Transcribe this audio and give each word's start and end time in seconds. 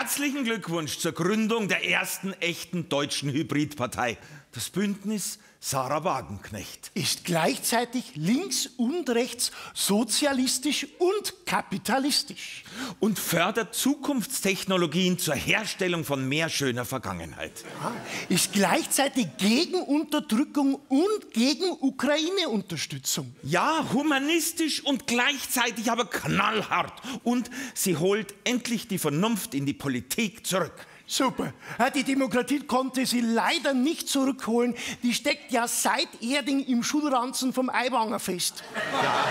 Herzlichen 0.00 0.44
Glückwunsch 0.44 0.96
zur 0.96 1.12
Gründung 1.12 1.68
der 1.68 1.86
ersten 1.86 2.32
echten 2.40 2.88
deutschen 2.88 3.30
Hybridpartei. 3.30 4.16
Das 4.52 4.70
Bündnis 4.70 5.38
Sarah 5.62 6.04
Wagenknecht. 6.04 6.90
Ist 6.94 7.26
gleichzeitig 7.26 8.12
links 8.14 8.66
und 8.78 9.10
rechts 9.10 9.52
sozialistisch 9.74 10.86
und 10.98 11.44
kapitalistisch. 11.44 12.64
Und 12.98 13.18
fördert 13.18 13.74
Zukunftstechnologien 13.74 15.18
zur 15.18 15.34
Herstellung 15.34 16.04
von 16.04 16.26
mehr 16.26 16.48
schöner 16.48 16.86
Vergangenheit. 16.86 17.52
Ja, 17.82 17.92
ist 18.30 18.54
gleichzeitig 18.54 19.26
gegen 19.36 19.82
Unterdrückung 19.82 20.76
und 20.88 21.30
gegen 21.34 21.70
Ukraine-Unterstützung. 21.80 23.34
Ja, 23.42 23.84
humanistisch 23.92 24.82
und 24.82 25.06
gleichzeitig 25.06 25.90
aber 25.90 26.06
knallhart. 26.06 27.02
Und 27.22 27.50
sie 27.74 27.98
holt 27.98 28.34
endlich 28.44 28.88
die 28.88 28.98
Vernunft 28.98 29.54
in 29.54 29.66
die 29.66 29.74
Politik 29.74 30.46
zurück. 30.46 30.86
Super. 31.10 31.52
Die 31.92 32.04
Demokratie 32.04 32.60
konnte 32.60 33.04
sie 33.04 33.20
leider 33.20 33.74
nicht 33.74 34.08
zurückholen. 34.08 34.76
Die 35.02 35.12
steckt 35.12 35.50
ja 35.50 35.66
seit 35.66 36.06
Erding 36.22 36.64
im 36.64 36.84
Schulranzen 36.84 37.52
vom 37.52 37.68
Eiwanger 37.68 38.20
fest. 38.20 38.62
Ja. 38.92 39.24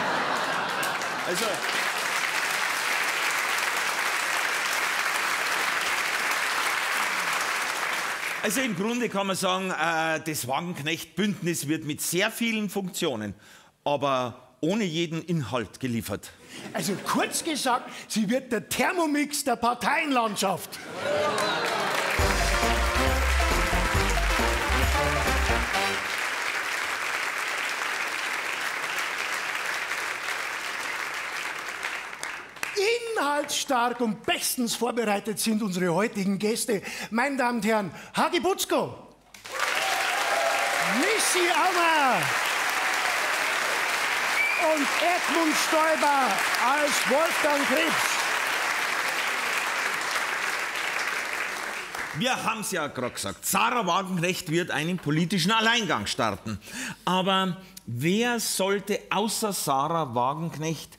Also. 1.25 1.45
Also 8.43 8.59
im 8.59 8.75
Grunde 8.75 9.07
kann 9.07 9.27
man 9.27 9.37
sagen, 9.37 9.71
äh, 9.71 10.19
das 10.19 10.49
Wagenknecht-Bündnis 10.49 11.69
wird 11.69 11.85
mit 11.85 12.01
sehr 12.01 12.29
vielen 12.29 12.69
Funktionen, 12.69 13.33
aber 13.85 14.48
ohne 14.61 14.83
jeden 14.83 15.23
Inhalt 15.23 15.79
geliefert. 15.79 16.31
Also 16.73 16.93
kurz 17.05 17.43
gesagt, 17.43 17.89
sie 18.07 18.29
wird 18.29 18.51
der 18.51 18.67
Thermomix 18.67 19.43
der 19.43 19.55
Parteienlandschaft. 19.55 20.79
Inhaltsstark 33.19 33.99
und 34.01 34.25
bestens 34.25 34.75
vorbereitet 34.75 35.39
sind 35.39 35.61
unsere 35.61 35.93
heutigen 35.93 36.39
Gäste. 36.39 36.81
Meine 37.09 37.37
Damen 37.37 37.59
und 37.59 37.65
Herren, 37.65 37.91
Hagi 38.13 38.39
Butzko, 38.39 38.95
Missy 40.99 41.47
Auer, 41.49 42.21
und 44.59 44.85
Edmund 44.99 45.55
Stoiber 45.67 46.27
als 46.61 46.91
Wolfgang 47.09 47.65
Krebs. 47.67 48.19
Wir 52.17 52.43
haben 52.43 52.61
es 52.61 52.71
ja 52.71 52.87
gerade 52.87 53.13
gesagt, 53.13 53.45
Sarah 53.45 53.87
Wagenknecht 53.87 54.51
wird 54.51 54.71
einen 54.71 54.97
politischen 54.97 55.51
Alleingang 55.51 56.07
starten. 56.07 56.59
Aber 57.05 57.57
wer 57.85 58.39
sollte 58.41 58.99
außer 59.09 59.53
Sarah 59.53 60.13
Wagenknecht 60.13 60.97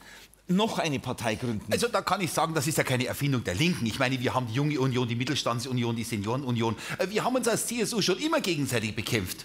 noch 0.48 0.78
eine 0.78 0.98
Partei 0.98 1.34
gründen? 1.34 1.71
Also 1.71 1.88
da 1.88 2.00
kann 2.00 2.22
ich 2.22 2.32
sagen, 2.32 2.54
das 2.54 2.66
ist 2.66 2.78
ja 2.78 2.84
keine 2.84 3.06
Erfindung 3.06 3.44
der 3.44 3.54
Linken. 3.54 3.84
Ich 3.84 3.98
meine, 3.98 4.19
wir 4.19 4.32
haben 4.32 4.47
die 4.47 4.54
Junge 4.54 4.81
Union, 4.81 5.06
die 5.06 5.16
Mittelstandsunion, 5.16 5.94
die 5.94 6.04
Seniorenunion. 6.04 6.77
Äh, 6.97 7.10
wir 7.10 7.25
haben 7.25 7.37
uns 7.37 7.47
als 7.47 7.66
CSU 7.66 8.00
schon 8.00 8.19
immer 8.19 8.41
gegenseitig 8.41 8.97
bekämpft. 8.97 9.44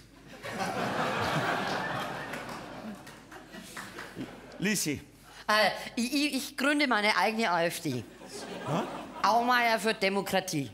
Lisi. 4.59 5.01
Äh, 5.47 5.69
ich, 5.95 6.35
ich, 6.35 6.57
gründe 6.57 6.87
meine 6.87 7.15
eigene 7.17 7.51
AfD. 7.51 8.03
Hm? 8.65 8.83
Aumeier 9.21 9.79
für 9.79 9.93
Demokratie. 9.93 10.71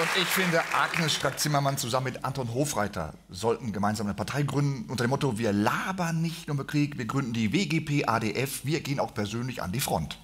Und 0.00 0.08
ich 0.16 0.28
finde, 0.28 0.62
Agnes 0.72 1.12
Strack-Zimmermann 1.12 1.76
zusammen 1.76 2.04
mit 2.04 2.24
Anton 2.24 2.54
Hofreiter 2.54 3.12
sollten 3.28 3.70
gemeinsam 3.70 4.06
eine 4.06 4.14
Partei 4.14 4.44
gründen 4.44 4.90
unter 4.90 5.04
dem 5.04 5.10
Motto, 5.10 5.36
wir 5.36 5.52
labern 5.52 6.22
nicht 6.22 6.48
nur 6.48 6.54
über 6.54 6.66
Krieg, 6.66 6.96
wir 6.96 7.04
gründen 7.04 7.34
die 7.34 7.52
WGP 7.52 8.08
ADF, 8.08 8.64
wir 8.64 8.80
gehen 8.80 8.98
auch 8.98 9.12
persönlich 9.12 9.62
an 9.62 9.72
die 9.72 9.80
Front. 9.80 10.18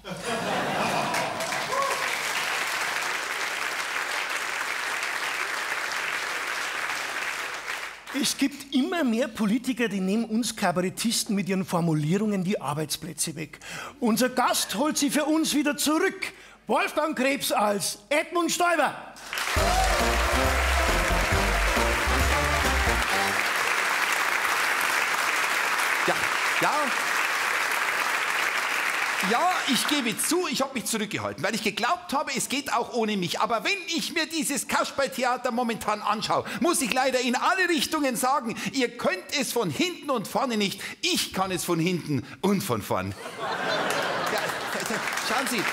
Es 8.19 8.37
gibt 8.37 8.73
immer 8.73 9.03
mehr 9.03 9.27
Politiker, 9.27 9.87
die 9.87 9.99
nehmen 9.99 10.25
uns 10.25 10.55
Kabarettisten 10.55 11.35
mit 11.35 11.47
ihren 11.49 11.65
Formulierungen 11.65 12.43
die 12.43 12.59
Arbeitsplätze 12.59 13.35
weg. 13.35 13.59
Unser 13.99 14.29
Gast 14.29 14.75
holt 14.75 14.97
sie 14.97 15.09
für 15.09 15.25
uns 15.25 15.53
wieder 15.53 15.77
zurück. 15.77 16.33
Wolfgang 16.65 17.15
Krebs 17.15 17.51
als 17.51 17.99
Edmund 18.09 18.51
Stoiber. 18.51 18.93
Ja, 26.07 26.15
ja, 26.61 26.73
ja, 29.31 29.51
ich 29.67 29.87
gebe 29.87 30.17
zu, 30.17 30.47
ich 30.47 30.61
habe 30.61 30.73
mich 30.73 30.85
zurückgehalten, 30.85 31.43
weil 31.43 31.55
ich 31.55 31.63
geglaubt 31.63 32.13
habe, 32.13 32.31
es 32.35 32.49
geht 32.49 32.73
auch 32.73 32.93
ohne 32.93 33.17
mich. 33.17 33.39
Aber 33.39 33.63
wenn 33.63 33.77
ich 33.87 34.13
mir 34.13 34.25
dieses 34.27 34.67
Kasperltheater 34.67 35.51
momentan 35.51 36.01
anschaue, 36.01 36.45
muss 36.61 36.81
ich 36.81 36.93
leider 36.93 37.19
in 37.19 37.35
alle 37.35 37.69
Richtungen 37.69 38.15
sagen, 38.15 38.55
ihr 38.73 38.89
könnt 38.97 39.23
es 39.39 39.51
von 39.51 39.69
hinten 39.69 40.09
und 40.09 40.27
vorne 40.27 40.57
nicht. 40.57 40.81
Ich 41.01 41.33
kann 41.33 41.51
es 41.51 41.63
von 41.63 41.79
hinten 41.79 42.25
und 42.41 42.61
von 42.61 42.81
vorn. 42.81 43.13
Ja, 44.33 44.39
schauen 45.27 45.47
Sie, 45.47 45.63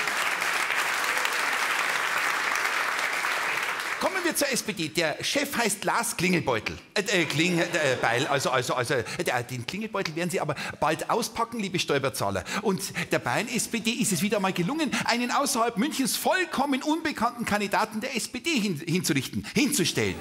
Kommen 4.01 4.17
wir 4.25 4.35
zur 4.35 4.51
SPD. 4.51 4.89
Der 4.89 5.23
Chef 5.23 5.57
heißt 5.57 5.85
Lars 5.85 6.17
Klingelbeutel. 6.17 6.77
Äh, 6.95 7.23
äh 7.23 7.25
Klingelbeil. 7.25 8.25
Äh, 8.25 8.27
also, 8.27 8.51
also, 8.51 8.75
also, 8.75 8.95
äh, 8.95 9.05
den 9.51 9.67
Klingelbeutel 9.67 10.15
werden 10.17 10.31
Sie 10.31 10.41
aber 10.41 10.55
bald 10.81 11.11
auspacken, 11.11 11.61
liebe 11.61 11.79
Steuerzahler. 11.79 12.45
Und 12.63 12.83
der 13.13 13.19
Bayern 13.19 13.49
SPD 13.49 13.91
ist 13.93 14.13
es 14.13 14.23
wieder 14.23 14.41
mal 14.41 14.53
gelungen, 14.53 14.91
einen 15.05 15.31
außerhalb 15.31 15.77
Münchens 15.77 16.17
vollkommen 16.17 16.83
unbekannten 16.83 17.45
Kandidaten 17.45 18.01
der 18.01 18.17
SPD 18.17 18.51
hin, 18.51 18.81
hinzurichten, 18.85 19.47
hinzustellen. 19.55 20.17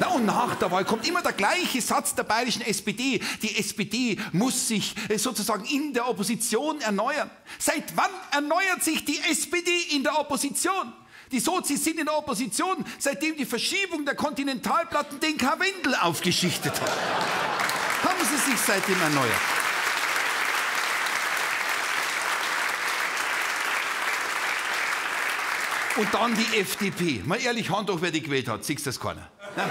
Na, 0.00 0.08
und 0.08 0.26
nach 0.26 0.54
der 0.56 0.70
Wahl 0.70 0.84
kommt 0.84 1.06
immer 1.06 1.22
der 1.22 1.32
gleiche 1.32 1.80
Satz 1.80 2.14
der 2.14 2.24
bayerischen 2.24 2.62
SPD. 2.62 3.20
Die 3.42 3.58
SPD 3.58 4.18
muss 4.32 4.68
sich 4.68 4.94
äh, 5.08 5.18
sozusagen 5.18 5.64
in 5.64 5.92
der 5.92 6.08
Opposition 6.08 6.80
erneuern. 6.80 7.30
Seit 7.58 7.96
wann 7.96 8.10
erneuert 8.32 8.82
sich 8.82 9.04
die 9.04 9.18
SPD 9.30 9.70
in 9.94 10.02
der 10.02 10.18
Opposition? 10.18 10.92
Die 11.32 11.40
Sozis 11.40 11.82
sind 11.82 11.98
in 11.98 12.04
der 12.04 12.16
Opposition, 12.16 12.84
seitdem 12.98 13.36
die 13.36 13.46
Verschiebung 13.46 14.04
der 14.04 14.14
Kontinentalplatten 14.14 15.18
den 15.18 15.38
Karwendel 15.38 15.94
aufgeschichtet 15.94 16.78
hat. 16.78 16.90
Haben 18.04 18.20
sie 18.20 18.50
sich 18.50 18.60
seitdem 18.60 19.00
erneuert? 19.00 19.32
Und 25.96 26.12
dann 26.12 26.34
die 26.34 26.58
FDP. 26.58 27.22
Mal 27.24 27.40
ehrlich, 27.40 27.70
Hand 27.70 27.90
hoch, 27.90 27.98
wer 28.00 28.10
die 28.10 28.22
gewählt 28.22 28.48
hat. 28.48 28.64
Siehst 28.64 28.86
das 28.86 29.00
keiner? 29.00 29.28
Ja. 29.56 29.70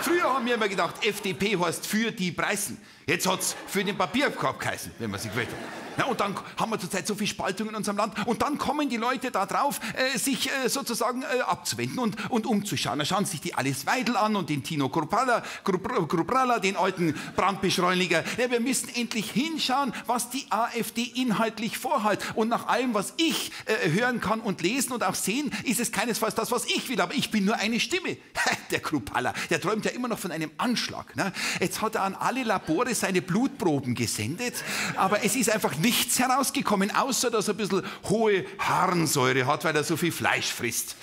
Früher 0.00 0.24
haben 0.34 0.46
wir 0.46 0.54
immer 0.54 0.68
gedacht, 0.68 1.04
FDP 1.04 1.56
heißt 1.56 1.86
für 1.86 2.10
die 2.10 2.32
Preisen. 2.32 2.80
Jetzt 3.06 3.28
hat 3.28 3.40
es 3.40 3.54
für 3.68 3.84
den 3.84 3.96
Papierkorb 3.96 4.58
geheißen, 4.58 4.92
wenn 4.98 5.10
man 5.10 5.20
sich 5.20 5.30
gewählt 5.30 5.48
hat. 5.48 5.81
Ja, 5.98 6.06
und 6.06 6.20
dann 6.20 6.34
haben 6.58 6.70
wir 6.70 6.78
zurzeit 6.78 7.06
so 7.06 7.14
viel 7.14 7.26
Spaltung 7.26 7.68
in 7.68 7.74
unserem 7.74 7.96
Land. 7.96 8.26
Und 8.26 8.42
dann 8.42 8.58
kommen 8.58 8.88
die 8.88 8.96
Leute 8.96 9.30
da 9.30 9.46
drauf, 9.46 9.80
äh, 9.94 10.18
sich 10.18 10.50
äh, 10.50 10.68
sozusagen 10.68 11.22
äh, 11.22 11.40
abzuwenden 11.42 11.98
und, 11.98 12.30
und 12.30 12.46
umzuschauen. 12.46 12.98
Da 12.98 13.04
schauen 13.04 13.24
sich 13.24 13.40
die 13.40 13.54
Alice 13.54 13.86
Weidel 13.86 14.16
an 14.16 14.36
und 14.36 14.48
den 14.48 14.62
Tino 14.62 14.88
Krupralla, 14.88 15.42
Krupralla 15.64 16.58
den 16.58 16.76
alten 16.76 17.14
Brandbeschleuniger. 17.36 18.24
Ja, 18.38 18.50
wir 18.50 18.60
müssen 18.60 18.88
endlich 18.94 19.30
hinschauen, 19.30 19.92
was 20.06 20.30
die 20.30 20.46
AfD 20.50 21.02
inhaltlich 21.02 21.78
vorhat. 21.78 22.20
Und 22.34 22.48
nach 22.48 22.68
allem, 22.68 22.94
was 22.94 23.14
ich 23.16 23.52
äh, 23.66 23.90
hören 23.90 24.20
kann 24.20 24.40
und 24.40 24.62
lesen 24.62 24.92
und 24.92 25.04
auch 25.04 25.14
sehen, 25.14 25.52
ist 25.64 25.80
es 25.80 25.92
keinesfalls 25.92 26.34
das, 26.34 26.50
was 26.50 26.64
ich 26.66 26.88
will. 26.88 27.00
Aber 27.00 27.14
ich 27.14 27.30
bin 27.30 27.44
nur 27.44 27.56
eine 27.56 27.80
Stimme. 27.80 28.16
der 28.70 28.80
Krupralla, 28.80 29.34
der 29.50 29.60
träumt 29.60 29.84
ja 29.84 29.90
immer 29.90 30.08
noch 30.08 30.18
von 30.18 30.32
einem 30.32 30.50
Anschlag. 30.58 31.16
Ne? 31.16 31.32
Jetzt 31.60 31.82
hat 31.82 31.94
er 31.94 32.02
an 32.02 32.14
alle 32.14 32.42
Labore 32.42 32.94
seine 32.94 33.22
Blutproben 33.22 33.94
gesendet. 33.94 34.54
Aber 34.96 35.24
es 35.24 35.36
ist 35.36 35.50
einfach 35.50 35.74
nichts 35.82 36.18
herausgekommen, 36.18 36.94
außer 36.94 37.30
dass 37.30 37.48
er 37.48 37.54
ein 37.54 37.58
bisschen 37.58 37.82
hohe 38.08 38.44
Harnsäure 38.58 39.46
hat, 39.46 39.64
weil 39.64 39.76
er 39.76 39.84
so 39.84 39.96
viel 39.96 40.12
Fleisch 40.12 40.52
frisst. 40.52 40.96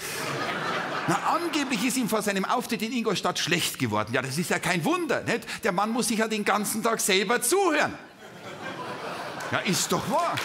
Na, 1.08 1.20
angeblich 1.36 1.84
ist 1.86 1.98
ihm 1.98 2.08
vor 2.08 2.22
seinem 2.22 2.46
Auftritt 2.46 2.81
in 2.81 2.92
Ingolstadt 2.92 3.40
schlecht 3.40 3.80
geworden. 3.80 4.14
Ja, 4.14 4.22
das 4.22 4.38
ist 4.38 4.50
ja 4.52 4.60
kein 4.60 4.86
Wunder. 4.86 5.24
Nicht? 5.24 5.64
Der 5.64 5.72
Mann 5.72 5.90
muss 5.90 6.08
sich 6.08 6.20
ja 6.20 6.28
den 6.28 6.46
ganzen 6.46 6.84
Tag 6.84 7.02
selber 7.02 7.42
zuhören. 7.42 7.94
Ja, 9.52 9.60
ist 9.60 9.92
doch 9.92 10.08
wahr. 10.12 10.36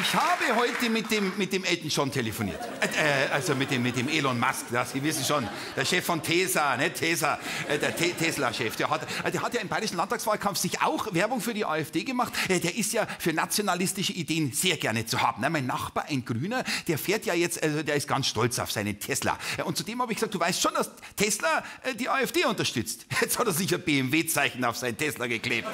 Ich 0.00 0.14
habe 0.14 0.54
heute 0.54 0.90
mit 0.90 1.10
dem, 1.10 1.32
mit 1.36 1.52
dem 1.52 1.64
Elton 1.64 1.88
John 1.88 2.12
telefoniert. 2.12 2.60
Äh, 2.80 3.26
äh, 3.26 3.32
also 3.32 3.54
mit 3.54 3.70
dem, 3.70 3.82
mit 3.82 3.96
dem 3.96 4.08
Elon 4.08 4.38
Musk, 4.38 4.66
das, 4.70 4.92
Sie 4.92 5.02
wissen 5.02 5.24
schon, 5.24 5.48
der 5.76 5.84
Chef 5.84 6.04
von 6.04 6.22
Tesla, 6.22 6.76
ne, 6.76 6.92
Tesla, 6.92 7.38
äh, 7.68 7.78
der 7.78 7.96
Te 7.96 8.12
Tesla-Chef. 8.12 8.76
Der 8.76 8.90
hat, 8.90 9.02
äh, 9.24 9.30
der 9.30 9.42
hat 9.42 9.54
ja 9.54 9.60
im 9.60 9.68
bayerischen 9.68 9.96
Landtagswahlkampf 9.96 10.58
sich 10.58 10.80
auch 10.82 11.12
Werbung 11.14 11.40
für 11.40 11.52
die 11.52 11.64
AfD 11.64 12.04
gemacht. 12.04 12.32
Der 12.48 12.76
ist 12.76 12.92
ja 12.92 13.06
für 13.18 13.32
nationalistische 13.32 14.12
Ideen 14.12 14.52
sehr 14.52 14.76
gerne 14.76 15.04
zu 15.04 15.20
haben. 15.20 15.40
Ne? 15.40 15.50
Mein 15.50 15.66
Nachbar, 15.66 16.04
ein 16.08 16.24
Grüner, 16.24 16.64
der 16.86 16.98
fährt 16.98 17.26
ja 17.26 17.34
jetzt, 17.34 17.60
also 17.62 17.82
der 17.82 17.96
ist 17.96 18.06
ganz 18.06 18.28
stolz 18.28 18.58
auf 18.58 18.70
seinen 18.70 19.00
Tesla. 19.00 19.36
Und 19.64 19.76
zudem 19.76 20.00
habe 20.00 20.12
ich 20.12 20.18
gesagt, 20.18 20.34
du 20.34 20.40
weißt 20.40 20.60
schon, 20.60 20.74
dass 20.74 20.90
Tesla 21.16 21.64
die 21.98 22.08
AfD 22.08 22.44
unterstützt. 22.44 23.06
Jetzt 23.20 23.38
hat 23.38 23.46
er 23.46 23.52
sich 23.52 23.74
ein 23.74 23.82
BMW-Zeichen 23.82 24.64
auf 24.64 24.76
sein 24.76 24.96
Tesla 24.96 25.26
geklebt. 25.26 25.68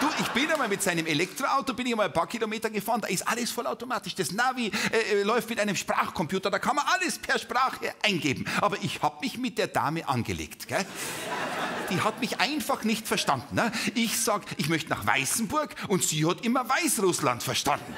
Du, 0.00 0.06
ich 0.20 0.28
bin 0.28 0.50
einmal 0.50 0.68
mit 0.68 0.80
seinem 0.80 1.06
Elektroauto, 1.06 1.74
bin 1.74 1.86
ich 1.86 1.96
mal 1.96 2.06
ein 2.06 2.12
paar 2.12 2.28
Kilometer 2.28 2.70
gefahren, 2.70 3.00
da 3.00 3.08
ist 3.08 3.26
alles 3.26 3.50
vollautomatisch. 3.50 4.14
Das 4.14 4.30
Navi 4.30 4.70
äh, 4.92 5.20
äh, 5.20 5.22
läuft 5.24 5.50
mit 5.50 5.58
einem 5.58 5.74
Sprachcomputer, 5.74 6.50
da 6.50 6.60
kann 6.60 6.76
man 6.76 6.84
alles 6.86 7.18
per 7.18 7.38
Sprache 7.38 7.94
eingeben. 8.02 8.44
Aber 8.60 8.76
ich 8.82 9.02
habe 9.02 9.16
mich 9.20 9.38
mit 9.38 9.58
der 9.58 9.66
Dame 9.66 10.08
angelegt. 10.08 10.68
Gell? 10.68 10.86
Die 11.90 12.00
hat 12.00 12.20
mich 12.20 12.38
einfach 12.38 12.84
nicht 12.84 13.08
verstanden. 13.08 13.56
Ne? 13.56 13.72
Ich 13.94 14.20
sag, 14.20 14.42
ich 14.56 14.68
möchte 14.68 14.90
nach 14.90 15.04
Weißenburg 15.04 15.74
und 15.88 16.04
sie 16.04 16.24
hat 16.26 16.44
immer 16.44 16.68
Weißrussland 16.68 17.42
verstanden. 17.42 17.96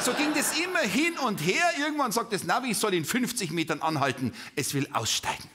So 0.00 0.12
ging 0.12 0.34
das 0.34 0.58
immer 0.58 0.80
hin 0.80 1.18
und 1.24 1.38
her. 1.38 1.64
Irgendwann 1.78 2.12
sagt 2.12 2.32
das 2.32 2.44
Navi, 2.44 2.70
ich 2.72 2.78
soll 2.78 2.94
in 2.94 3.04
50 3.04 3.50
Metern 3.50 3.80
anhalten. 3.82 4.32
Es 4.54 4.74
will 4.74 4.88
aussteigen. 4.92 5.48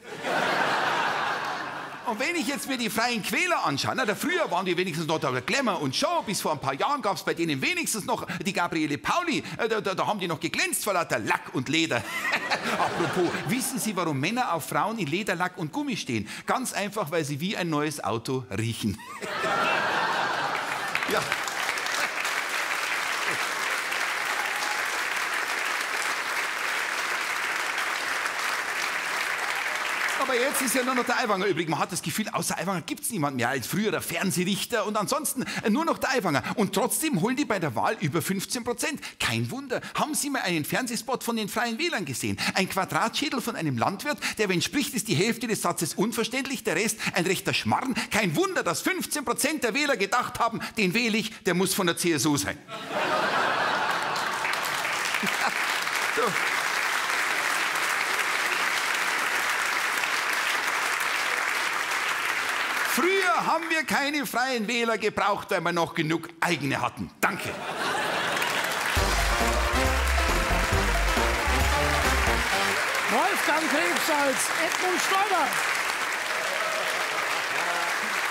Und 2.08 2.20
wenn 2.22 2.38
ich 2.38 2.48
jetzt 2.48 2.70
mir 2.70 2.78
die 2.78 2.90
freien 2.90 3.22
Quäler 3.22 3.66
anschaue, 3.66 3.94
na, 3.94 4.06
da 4.06 4.16
früher 4.16 4.50
waren 4.50 4.66
die 4.66 4.78
wenigstens 4.78 5.08
noch 5.08 5.20
der 5.20 5.42
Glamour 5.42 5.82
und 5.82 5.94
Show, 5.94 6.24
bis 6.26 6.40
vor 6.40 6.54
ein 6.54 6.60
paar 6.60 6.74
Jahren 6.74 7.02
gab 7.02 7.18
es 7.18 7.24
bei 7.24 7.34
denen 7.34 7.62
wenigstens 7.62 8.06
noch 8.06 8.26
die 8.46 8.54
Gabriele 8.54 8.98
Pauli, 8.98 9.44
äh, 9.58 9.68
da, 9.68 9.82
da, 9.82 9.94
da, 9.94 10.08
haben 10.08 10.18
die 10.18 10.28
noch 10.30 10.40
geglänzt 10.40 10.86
vor 10.86 10.94
lauter 10.94 11.20
Lack 11.20 11.54
und 11.54 11.68
Leder. 11.68 11.98
Apropos, 12.80 13.30
wissen 13.50 13.78
Sie, 13.78 13.94
warum 13.94 14.22
Männer 14.22 14.54
auf 14.54 14.70
Frauen 14.70 14.98
in 15.00 15.08
Leder, 15.08 15.36
Lack 15.36 15.58
und 15.58 15.74
Gummi 15.74 15.98
stehen? 15.98 16.30
Ganz 16.46 16.72
einfach, 16.72 17.12
weil 17.12 17.26
sie 17.26 17.42
wie 17.42 17.58
ein 17.58 17.70
neues 17.70 18.02
Auto 18.02 18.46
riechen. 18.58 18.98
ja. 21.12 21.22
Aber 30.28 30.38
jetzt 30.38 30.62
ist 30.62 30.76
ja 30.76 30.84
nur 30.84 30.94
noch 30.94 31.06
der 31.06 31.20
Aiwanger 31.20 31.46
übrig. 31.46 31.70
Man 31.70 31.80
hat 31.80 31.94
das 31.94 32.02
Gefühl, 32.02 32.28
außer 32.28 32.58
Aiwanger 32.58 32.82
gibt 32.82 33.04
es 33.04 33.12
niemanden 33.12 33.38
mehr 33.38 33.48
als 33.48 33.66
früherer 33.66 34.02
Fernsehrichter 34.02 34.86
und 34.86 34.98
ansonsten 34.98 35.46
äh, 35.64 35.70
nur 35.70 35.86
noch 35.86 35.98
der 36.00 36.10
Aiwanger. 36.10 36.44
Und 36.56 36.76
trotzdem 36.76 37.22
holen 37.22 37.38
die 37.38 37.46
bei 37.46 37.60
der 37.60 37.76
Wahl 37.76 37.96
über 38.02 38.22
15 38.22 38.66
Prozent. 38.66 39.00
Kein 39.22 39.50
Wunder. 39.52 39.80
Haben 39.94 40.16
Sie 40.16 40.30
mal 40.30 40.42
einen 40.42 40.66
Fernsehspot 40.66 41.24
von 41.24 41.38
den 41.38 41.48
Freien 41.48 41.80
Wählern 41.80 42.04
gesehen? 42.04 42.38
Ein 42.56 42.68
Quadratschädel 42.68 43.40
von 43.40 43.56
einem 43.56 43.78
Landwirt, 43.78 44.18
der, 44.38 44.50
wenn 44.50 44.62
spricht, 44.62 44.94
ist 44.96 45.08
die 45.08 45.16
Hälfte 45.16 45.48
des 45.48 45.62
Satzes 45.62 45.94
unverständlich, 45.94 46.66
der 46.66 46.76
Rest 46.76 47.00
ein 47.14 47.26
rechter 47.26 47.54
Schmarrn. 47.54 47.96
Kein 48.12 48.36
Wunder, 48.36 48.64
dass 48.64 48.82
15 48.82 49.24
Prozent 49.24 49.64
der 49.64 49.74
Wähler 49.74 49.96
gedacht 49.96 50.40
haben, 50.40 50.60
den 50.78 50.94
wähle 50.94 51.18
ich, 51.18 51.32
der 51.46 51.54
muss 51.54 51.74
von 51.74 51.88
der 51.88 51.96
CSU 51.96 52.36
sein. 52.36 52.58
so. 56.18 56.24
Früher 62.98 63.46
haben 63.46 63.66
wir 63.70 63.77
keine 63.88 64.26
freien 64.26 64.68
Wähler 64.68 64.98
gebraucht, 64.98 65.50
weil 65.52 65.62
wir 65.62 65.72
noch 65.72 65.96
genug 65.96 66.28
eigene 66.42 66.82
hatten. 66.82 67.10
Danke. 67.22 67.50
Wolfgang 73.10 73.64
Krebs 73.72 74.10
als 74.10 74.50
Edmund 74.66 75.02
Stoiber. 75.02 75.48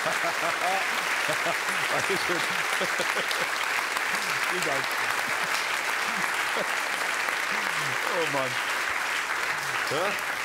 Dankeschön. 1.93 2.37
Vielen 4.51 4.65
Dank. 4.65 4.85
Oh 8.19 8.27
Mann. 8.33 8.51
Ja? 9.91 10.36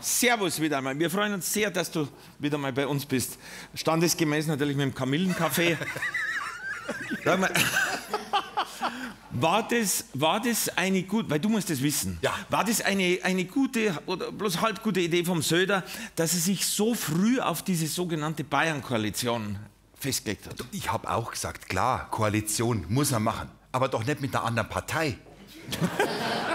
Servus 0.00 0.60
wieder 0.60 0.78
einmal. 0.78 0.98
Wir 0.98 1.10
freuen 1.10 1.34
uns 1.34 1.52
sehr, 1.52 1.70
dass 1.70 1.90
du 1.90 2.08
wieder 2.38 2.58
mal 2.58 2.72
bei 2.72 2.86
uns 2.86 3.04
bist. 3.06 3.38
Standesgemäß 3.74 4.46
natürlich 4.46 4.76
mit 4.76 4.84
dem 4.84 4.94
Kamillenkaffee. 4.94 5.76
Sag 7.24 7.38
mal, 7.38 7.50
war 9.32 9.66
das, 9.68 10.04
war 10.14 10.40
das 10.40 10.68
eine 10.76 11.02
gute, 11.04 11.30
weil 11.30 11.38
du 11.38 11.48
musst 11.48 11.70
das 11.70 11.82
wissen, 11.82 12.18
Ja. 12.22 12.34
war 12.48 12.64
das 12.64 12.80
eine, 12.80 13.18
eine 13.22 13.44
gute 13.44 13.96
oder 14.06 14.32
bloß 14.32 14.60
halb 14.60 14.82
gute 14.82 15.00
Idee 15.00 15.24
vom 15.24 15.40
Söder, 15.42 15.84
dass 16.16 16.32
er 16.34 16.40
sich 16.40 16.66
so 16.66 16.94
früh 16.94 17.38
auf 17.40 17.62
diese 17.62 17.86
sogenannte 17.86 18.42
Bayern-Koalition 18.42 19.58
festgelegt 19.98 20.46
hat? 20.46 20.56
Ich 20.72 20.90
habe 20.90 21.08
auch 21.10 21.30
gesagt, 21.30 21.68
klar, 21.68 22.08
Koalition 22.10 22.86
muss 22.88 23.12
er 23.12 23.20
machen. 23.20 23.50
Aber 23.72 23.88
doch 23.88 24.04
nicht 24.04 24.20
mit 24.20 24.34
einer 24.34 24.44
anderen 24.44 24.68
Partei. 24.68 25.16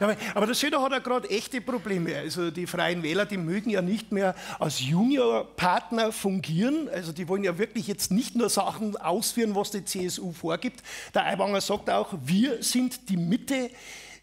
Aber- 0.00 0.46
der 0.46 0.54
Söder 0.54 0.80
hat 0.82 0.92
ja 0.92 0.98
gerade 0.98 1.28
echte 1.30 1.60
Probleme. 1.60 2.16
Also 2.16 2.50
die 2.50 2.66
Freien 2.66 3.02
Wähler, 3.02 3.26
die 3.26 3.36
mögen 3.36 3.70
ja 3.70 3.82
nicht 3.82 4.12
mehr 4.12 4.34
als 4.58 4.80
Juniorpartner 4.80 6.12
fungieren. 6.12 6.88
Also 6.88 7.12
die 7.12 7.28
wollen 7.28 7.44
ja 7.44 7.58
wirklich 7.58 7.86
jetzt 7.86 8.10
nicht 8.10 8.34
nur 8.34 8.48
Sachen 8.48 8.96
ausführen, 8.96 9.54
was 9.54 9.70
die 9.70 9.84
CSU 9.84 10.32
vorgibt. 10.32 10.82
Der 11.14 11.26
Aiwanger 11.26 11.60
sagt 11.60 11.90
auch, 11.90 12.14
wir 12.24 12.62
sind 12.62 13.08
die 13.08 13.16
Mitte. 13.16 13.70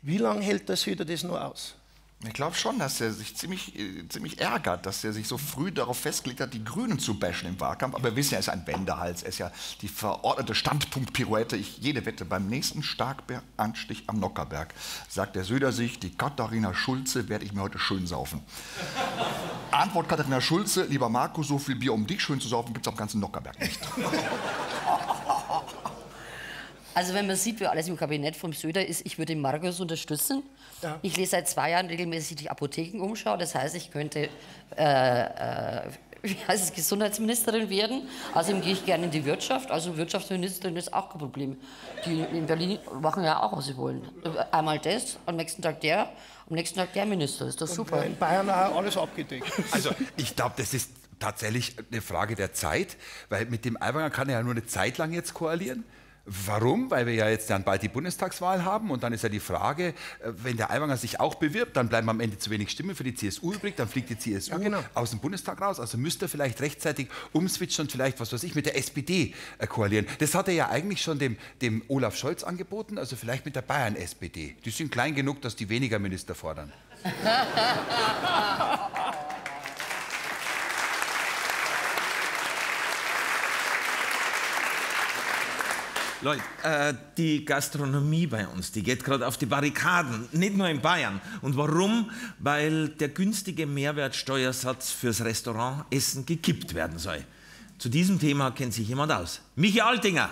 Wie 0.01 0.17
lange 0.17 0.41
hält 0.41 0.70
der 0.70 0.75
Söder 0.75 1.05
das 1.05 1.24
noch 1.24 1.39
aus? 1.41 1.75
Ich 2.27 2.34
glaube 2.34 2.55
schon, 2.55 2.79
dass 2.79 3.00
er 3.01 3.12
sich 3.12 3.36
ziemlich, 3.36 3.77
äh, 3.77 4.08
ziemlich 4.10 4.39
ärgert, 4.39 4.86
dass 4.86 5.03
er 5.03 5.13
sich 5.13 5.27
so 5.27 5.38
früh 5.38 5.72
darauf 5.72 6.00
festgelegt 6.00 6.41
hat, 6.41 6.53
die 6.53 6.63
Grünen 6.63 7.00
zu 7.00 7.20
bashen 7.20 7.48
im 7.48 7.60
Wahlkampf. 7.60 7.96
Aber 7.96 8.10
wir 8.10 8.15
wissen 8.15 8.32
ja, 8.32 8.38
er 8.38 8.39
ist 8.39 8.50
ein 8.50 8.65
Wendehals. 8.65 9.24
Er 9.24 9.29
ist 9.29 9.38
ja 9.38 9.51
die 9.82 9.88
verordnete 9.88 10.55
Standpunktpirouette. 10.55 11.55
Ich 11.55 11.77
jede 11.77 12.05
Wette, 12.05 12.25
beim 12.25 12.48
nächsten 12.48 12.84
Starkbäranstich 12.84 14.03
am 14.08 14.20
Nockerberg 14.20 14.74
sagt 15.10 15.36
der 15.36 15.44
Söder 15.44 15.72
sich, 15.72 16.00
die 16.00 16.12
Katharina 16.12 16.74
Schulze 16.74 17.29
werde 17.29 17.46
ich 17.46 17.53
mir 17.53 17.62
heute 17.62 17.79
schön 17.79 18.08
saufen. 18.08 18.41
Antwort 19.72 20.10
Katharina 20.10 20.41
Schulze, 20.41 20.86
lieber 20.86 21.10
Marco, 21.10 21.44
so 21.44 21.58
viel 21.58 21.75
Bier, 21.75 21.94
um 21.94 22.08
dich 22.08 22.22
schön 22.22 22.39
zu 22.39 22.48
saufen, 22.48 22.74
gibt 22.74 22.86
es 22.86 22.91
am 22.91 22.98
ganzen 22.98 23.20
Nockerberg 23.20 23.60
nicht. 23.60 23.79
Also 26.96 27.13
wenn 27.13 27.27
man 27.27 27.36
sieht, 27.36 27.60
wie 27.60 27.67
alles 27.67 27.89
im 27.89 27.98
Kabinett 27.98 28.38
vom 28.38 28.53
Söder 28.53 28.88
ist, 28.88 29.05
ich 29.05 29.17
würde 29.17 29.34
den 29.34 29.41
Markus 29.41 29.82
unterstützen. 29.82 30.44
Ja. 30.86 31.00
Ich 31.01 31.18
lese 31.18 31.32
seit 31.32 31.50
zwei 31.50 31.72
Jahren 31.72 31.88
regelmäßig 31.88 32.38
die 32.38 32.50
Apothekenumschau. 32.50 33.38
Das 33.38 33.56
heißt, 33.56 33.75
ich 33.75 33.92
könnte 33.92 34.30
äh, 34.77 35.24
äh, 35.24 35.82
wie 36.25 36.38
heißt 36.48 36.63
es, 36.63 36.74
Gesundheitsministerin 36.74 37.70
werden. 37.70 38.08
Außerdem 38.34 38.62
gehe 38.62 38.74
ich 38.74 38.86
gerne 38.86 39.06
in 39.06 39.12
die 39.12 39.25
Wirtschaft. 39.25 39.72
Also 39.72 39.96
Wirtschaftsministerin 39.98 40.75
ist 40.75 40.94
auch 40.94 41.10
kein 41.10 41.20
Problem. 41.20 41.58
Die 42.06 42.22
in 42.22 42.46
Berlin 42.46 42.80
machen 43.01 43.24
ja 43.24 43.42
auch, 43.42 43.56
was 43.56 43.65
sie 43.65 43.77
wollen. 43.77 44.01
Einmal 44.51 44.80
das, 44.80 45.18
am 45.25 45.36
nächsten 45.36 45.62
Tag 45.62 45.82
der, 45.82 46.10
am 46.50 46.56
nächsten 46.56 46.77
Tag 46.77 46.94
der 46.94 47.06
Minister. 47.06 47.48
Ist 47.48 47.62
doch 47.62 47.68
super. 47.68 48.04
In 48.04 48.18
Bayern 48.18 48.50
auch 48.50 48.75
alles 48.75 48.98
abgedeckt. 48.98 49.51
Also 49.72 49.92
ich 50.15 50.36
glaube, 50.36 50.56
das 50.58 50.74
ist 50.74 50.92
tatsächlich 51.20 51.75
eine 51.92 52.01
Frage 52.01 52.36
der 52.36 52.54
Zeit, 52.54 52.98
weil 53.30 53.46
mit 53.46 53.65
dem 53.65 53.82
Aiwanger 53.82 54.10
kann 54.10 54.30
er 54.30 54.38
ja 54.38 54.44
nur 54.44 54.51
eine 54.51 54.65
Zeit 54.65 54.98
lang 54.98 55.12
jetzt 55.12 55.34
koalieren. 55.34 55.84
Warum? 56.25 56.89
Weil 56.89 57.05
wir 57.05 57.13
ja 57.13 57.29
jetzt 57.29 57.51
dann 57.51 57.63
bald 57.63 57.84
die 57.84 57.88
Bundestagswahl 57.88 58.65
haben 58.65 58.89
und 58.89 59.03
dann 59.03 59.13
ist 59.13 59.22
ja 59.22 59.29
die 59.29 59.39
Frage, 59.39 59.89
äh, 59.89 59.94
wenn 60.38 60.58
der 60.58 60.72
Aiwanger 60.72 60.98
sich 60.98 61.20
auch 61.20 61.36
bewirbt, 61.36 61.77
dann 61.77 61.88
bleiben 61.88 62.10
am 62.10 62.20
Ende 62.20 62.39
zu 62.39 62.50
wenig 62.50 62.72
Stimmen 62.72 62.96
für 62.96 63.03
die 63.03 63.13
CSU 63.13 63.53
übrig, 63.53 63.75
dann 63.75 63.88
fliegt 63.88 64.10
die 64.10 64.17
CSU 64.17 64.53
Ja, 64.53 64.58
genau. 64.58 64.79
aus 64.96 65.12
dem 65.12 65.20
Bundestag 65.20 65.62
raus. 65.62 65.79
Also 65.79 66.00
müsste 66.00 66.25
er 66.25 66.29
vielleicht 66.29 66.62
rechtzeitig 66.62 67.10
umswitchen 67.32 67.84
und 67.84 67.91
vielleicht, 67.91 68.20
was 68.20 68.34
weiß 68.34 68.41
ich, 68.44 68.55
mit 68.55 68.65
der 68.65 68.75
SPD 68.75 69.36
äh, 69.60 69.67
koalieren. 69.67 70.08
Das 70.17 70.34
hat 70.34 70.48
er 70.48 70.55
ja 70.55 70.70
eigentlich 70.70 71.01
schon 71.01 71.20
dem, 71.20 71.38
dem 71.62 71.84
Olaf 71.89 72.17
Scholz 72.17 72.44
angeboten, 72.44 72.98
also 72.98 73.15
vielleicht 73.15 73.46
mit 73.46 73.55
der 73.55 73.62
Bayern-SPD. 73.62 74.55
Die 74.65 74.70
sind 74.72 74.91
klein 74.91 75.13
genug, 75.13 75.41
dass 75.41 75.55
die 75.55 75.70
weniger 75.70 76.00
Minister 76.00 76.34
fordern. 76.34 76.74
Leute, 86.25 86.41
äh, 86.63 86.96
die 87.20 87.46
Gastronomie 87.46 88.25
bei 88.25 88.48
uns, 88.48 88.72
die 88.72 88.82
geht 88.82 89.03
gerade 89.03 89.27
auf 89.27 89.38
die 89.38 89.46
Barrikaden, 89.46 90.27
nicht 90.32 90.58
nur 90.58 90.67
in 90.67 90.82
Bayern. 90.82 91.22
Und 91.44 91.55
warum? 91.55 92.10
Weil 92.39 92.89
der 92.89 93.10
günstige 93.10 93.67
Mehrwertsteuersatz 93.67 94.89
fürs 94.89 95.24
Restaurantessen 95.24 96.25
gekippt 96.25 96.74
werden 96.74 96.98
soll. 96.98 97.24
Zu 97.77 97.89
diesem 97.89 98.20
Thema 98.20 98.50
kennt 98.50 98.74
sich 98.74 98.88
jemand 98.88 99.12
aus. 99.12 99.39
Michi 99.55 99.82
Altinger. 99.82 100.32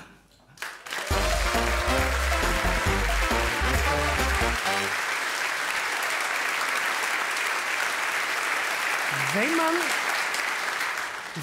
Wenn 9.35 9.55
man, 9.55 9.73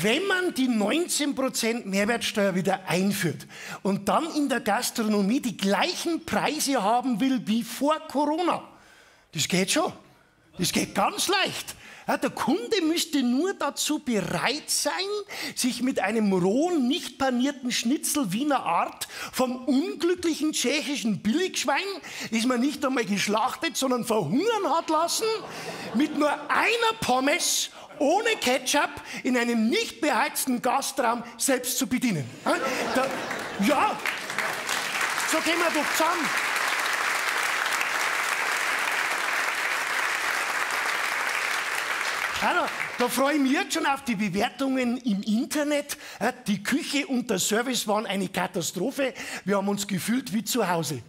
wenn 0.00 0.26
man 0.26 0.54
die 0.54 0.68
19% 0.68 1.87
Mehrwertsteuer 1.87 2.54
wieder 2.54 2.88
einführt 2.88 3.47
und 3.82 4.09
dann 4.09 4.35
in 4.35 4.49
der 4.49 4.61
Gastronomie 4.61 5.40
die 5.40 5.56
gleichen 5.56 6.25
Preise 6.25 6.82
haben 6.82 7.20
will 7.20 7.47
wie 7.47 7.62
vor 7.62 7.99
Corona, 8.09 8.62
das 9.32 9.49
geht 9.49 9.70
schon. 9.70 9.92
Das 10.59 10.73
geht 10.73 10.94
ganz 10.94 11.28
leicht. 11.28 11.75
Ja, 12.06 12.16
der 12.16 12.30
Kunde 12.30 12.82
müsste 12.88 13.23
nur 13.23 13.54
dazu 13.54 14.00
bereit 14.00 14.68
sein, 14.68 14.90
sich 15.54 15.80
mit 15.80 16.00
einem 16.00 16.32
rohen, 16.32 16.88
nicht 16.88 17.18
panierten 17.18 17.70
Schnitzel 17.70 18.32
Wiener 18.32 18.64
Art 18.64 19.06
vom 19.32 19.64
unglücklichen 19.64 20.52
tschechischen 20.52 21.23
Billigschwein, 21.23 21.76
das 22.32 22.47
man 22.47 22.61
nicht 22.61 22.85
einmal 22.85 23.04
geschlachtet, 23.04 23.76
sondern 23.76 24.04
verhungern 24.04 24.68
hat 24.76 24.90
lassen, 24.90 25.26
mit 25.94 26.18
nur 26.18 26.32
einer 26.50 26.99
Pommes 27.00 27.70
ohne 28.00 28.30
Ketchup 28.40 28.90
in 29.23 29.37
einem 29.37 29.69
nicht 29.69 30.00
beheizten 30.00 30.61
Gastraum 30.61 31.23
selbst 31.37 31.78
zu 31.78 31.87
bedienen. 31.87 32.28
Ja, 32.45 32.57
da, 32.95 33.07
ja 33.66 33.97
so 35.30 35.38
gehen 35.38 35.59
wir 35.59 35.71
doch 35.71 35.88
zusammen. 35.92 36.28
Ja, 42.42 42.66
da 42.99 43.09
freue 43.09 43.35
ich 43.35 43.40
mich 43.40 43.52
jetzt 43.52 43.75
schon 43.75 43.87
auf 43.87 44.02
die 44.02 44.16
Bewertungen 44.16 44.97
im 44.97 45.23
Internet. 45.23 45.97
Die 46.47 46.62
Küche 46.62 47.07
und 47.07 47.30
der 47.30 47.38
Service 47.38 47.87
waren 47.87 48.07
eine 48.07 48.28
Katastrophe. 48.28 49.14
Wir 49.45 49.59
haben 49.59 49.69
uns 49.69 49.87
gefühlt 49.87 50.33
wie 50.33 50.42
zu 50.42 50.66
Hause. 50.66 51.02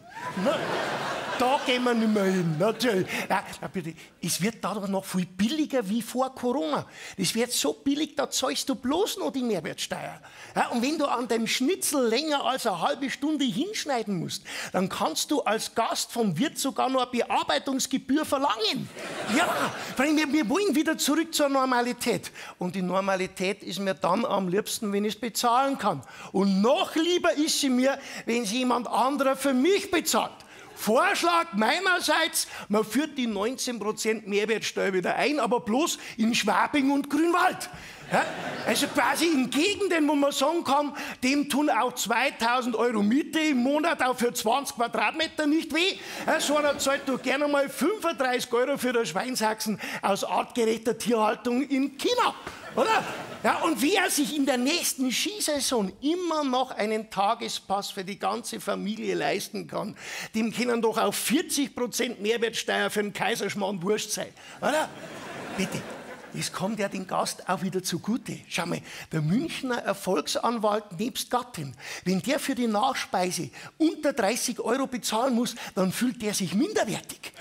Da 1.42 1.60
gehen 1.66 1.84
wir 1.84 1.96
nicht 1.96 2.14
mehr 2.14 2.26
hin, 2.26 2.56
natürlich. 2.60 3.08
Ja, 3.28 3.44
bitte. 3.74 3.96
Es 4.22 4.40
wird 4.40 4.64
da 4.64 4.76
noch 4.76 5.04
viel 5.04 5.26
billiger 5.26 5.90
wie 5.90 6.04
vor 6.04 6.36
Corona. 6.36 6.86
Es 7.18 7.34
wird 7.34 7.52
so 7.52 7.74
billig, 7.74 8.14
da 8.16 8.30
zahlst 8.30 8.70
du 8.70 8.76
bloß 8.76 9.18
noch 9.18 9.32
die 9.32 9.42
Mehrwertsteuer. 9.42 10.22
Ja, 10.56 10.68
und 10.68 10.84
wenn 10.84 11.00
du 11.00 11.06
an 11.06 11.28
dem 11.28 11.48
Schnitzel 11.48 12.08
länger 12.08 12.46
als 12.46 12.68
eine 12.68 12.80
halbe 12.80 13.10
Stunde 13.10 13.44
hinschneiden 13.44 14.20
musst, 14.20 14.44
dann 14.72 14.88
kannst 14.88 15.32
du 15.32 15.42
als 15.42 15.74
Gast 15.74 16.12
vom 16.12 16.38
Wirt 16.38 16.60
sogar 16.60 16.90
noch 16.90 17.02
eine 17.02 17.10
Bearbeitungsgebühr 17.10 18.24
verlangen. 18.24 18.88
Ja, 19.36 19.74
wir, 19.98 20.32
wir 20.32 20.48
wollen 20.48 20.76
wieder 20.76 20.96
zurück 21.00 21.34
zur 21.34 21.50
Normalität. 21.50 22.32
Und 22.60 22.76
die 22.76 22.84
Normalität 22.84 23.64
ist 23.64 23.80
mir 23.80 23.96
dann 23.96 24.26
am 24.26 24.48
liebsten, 24.48 24.94
wenn 24.94 25.06
ich 25.06 25.16
es 25.16 25.20
bezahlen 25.20 25.80
kann. 25.80 26.04
Und 26.34 26.62
noch 26.62 26.96
lieber 26.96 27.34
ist 27.34 27.60
sie 27.60 27.70
mir, 27.70 27.98
wenn 28.28 28.46
sie 28.46 28.60
jemand 28.60 28.88
anderer 28.88 29.36
für 29.36 29.56
mich 29.56 29.90
bezahlt. 29.90 30.41
Vorschlag 30.82 31.54
meinerseits, 31.54 32.48
man 32.68 32.84
führt 32.84 33.16
die 33.16 33.28
19% 33.28 34.28
Mehrwertsteuer 34.28 34.94
wieder 34.94 35.16
ein, 35.16 35.40
aber 35.40 35.60
bloß 35.60 36.00
in 36.18 36.34
Schwabing 36.34 36.90
und 36.90 37.08
Grünwald. 37.08 37.70
Ja? 38.12 38.26
Also 38.66 38.88
quasi 38.88 39.26
in 39.26 39.50
Gegenden, 39.50 40.08
wo 40.08 40.14
man 40.14 40.32
sagen 40.32 40.64
kann, 40.64 40.94
dem 41.24 41.50
tun 41.50 41.70
auch 41.70 41.94
2000 41.94 42.76
Euro 42.76 43.02
Miete 43.02 43.40
im 43.40 43.58
Monat 43.58 44.04
auch 44.04 44.16
für 44.16 44.32
20 44.32 44.76
Quadratmeter 44.76 45.48
nicht 45.48 45.74
weh. 45.74 45.98
Ja, 46.28 46.40
so 46.40 46.58
einer 46.58 46.78
zahlt 46.78 47.02
doch 47.08 47.22
gerne 47.22 47.48
mal 47.48 47.70
35 47.70 48.54
Euro 48.54 48.78
für 48.78 48.94
das 48.94 49.10
Schweinshaxen 49.10 49.80
aus 50.02 50.24
artgerechter 50.24 50.98
Tierhaltung 50.98 51.64
in 51.64 51.98
China. 51.98 52.36
Oder? 52.76 53.04
Ja, 53.44 53.58
und 53.64 53.82
wer 53.82 54.10
sich 54.10 54.36
in 54.36 54.46
der 54.46 54.58
nächsten 54.58 55.12
Skisaison 55.12 55.92
immer 56.02 56.44
noch 56.44 56.72
einen 56.72 57.10
Tagespass 57.10 57.90
für 57.90 58.04
die 58.04 58.20
ganze 58.20 58.60
Familie 58.60 59.16
leisten 59.16 59.66
kann, 59.66 59.98
dem 60.36 60.54
können 60.54 60.82
doch 60.82 61.00
auch 61.00 61.14
40% 61.14 62.22
Mehrwertsteuer 62.22 62.92
für 62.92 63.00
einen 63.00 63.14
Kaiserschmarrn 63.14 63.82
wurscht 63.82 64.12
sein. 64.12 64.30
Oder? 64.62 64.88
Bitte. 65.58 65.82
Es 66.38 66.52
kommt 66.52 66.80
ja 66.80 66.88
den 66.88 67.08
Gast 67.08 67.48
auch 67.50 67.62
wieder 67.62 67.84
zugute. 67.84 68.40
Schau 68.48 68.66
mal, 68.66 68.82
der 69.12 69.22
Münchner 69.22 69.78
Erfolgsanwalt 69.78 71.00
nebst 71.00 71.30
Gattin, 71.30 71.76
wenn 72.06 72.22
der 72.22 72.40
für 72.40 72.56
die 72.56 72.68
Nachspeise 72.68 73.50
unter 73.78 74.14
30 74.14 74.60
Euro 74.60 74.88
bezahlen 74.88 75.36
muss, 75.36 75.56
dann 75.76 75.92
fühlt 75.92 76.22
der 76.22 76.34
sich 76.34 76.54
minderwertig. 76.54 77.34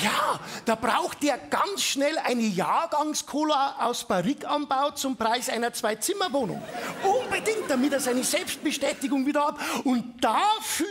Ja, 0.00 0.40
da 0.64 0.74
braucht 0.74 1.22
der 1.22 1.36
ganz 1.36 1.82
schnell 1.82 2.16
eine 2.18 2.42
Jahrgangskola 2.42 3.76
aus 3.80 4.04
Barrikanbau 4.04 4.92
zum 4.92 5.16
Preis 5.16 5.50
einer 5.50 5.72
Zwei-Zimmer-Wohnung. 5.72 6.62
Unbedingt, 7.02 7.68
damit 7.68 7.92
er 7.92 8.00
seine 8.00 8.24
Selbstbestätigung 8.24 9.26
wieder 9.26 9.48
hat. 9.48 9.56
Und 9.84 10.24
dafür 10.24 10.86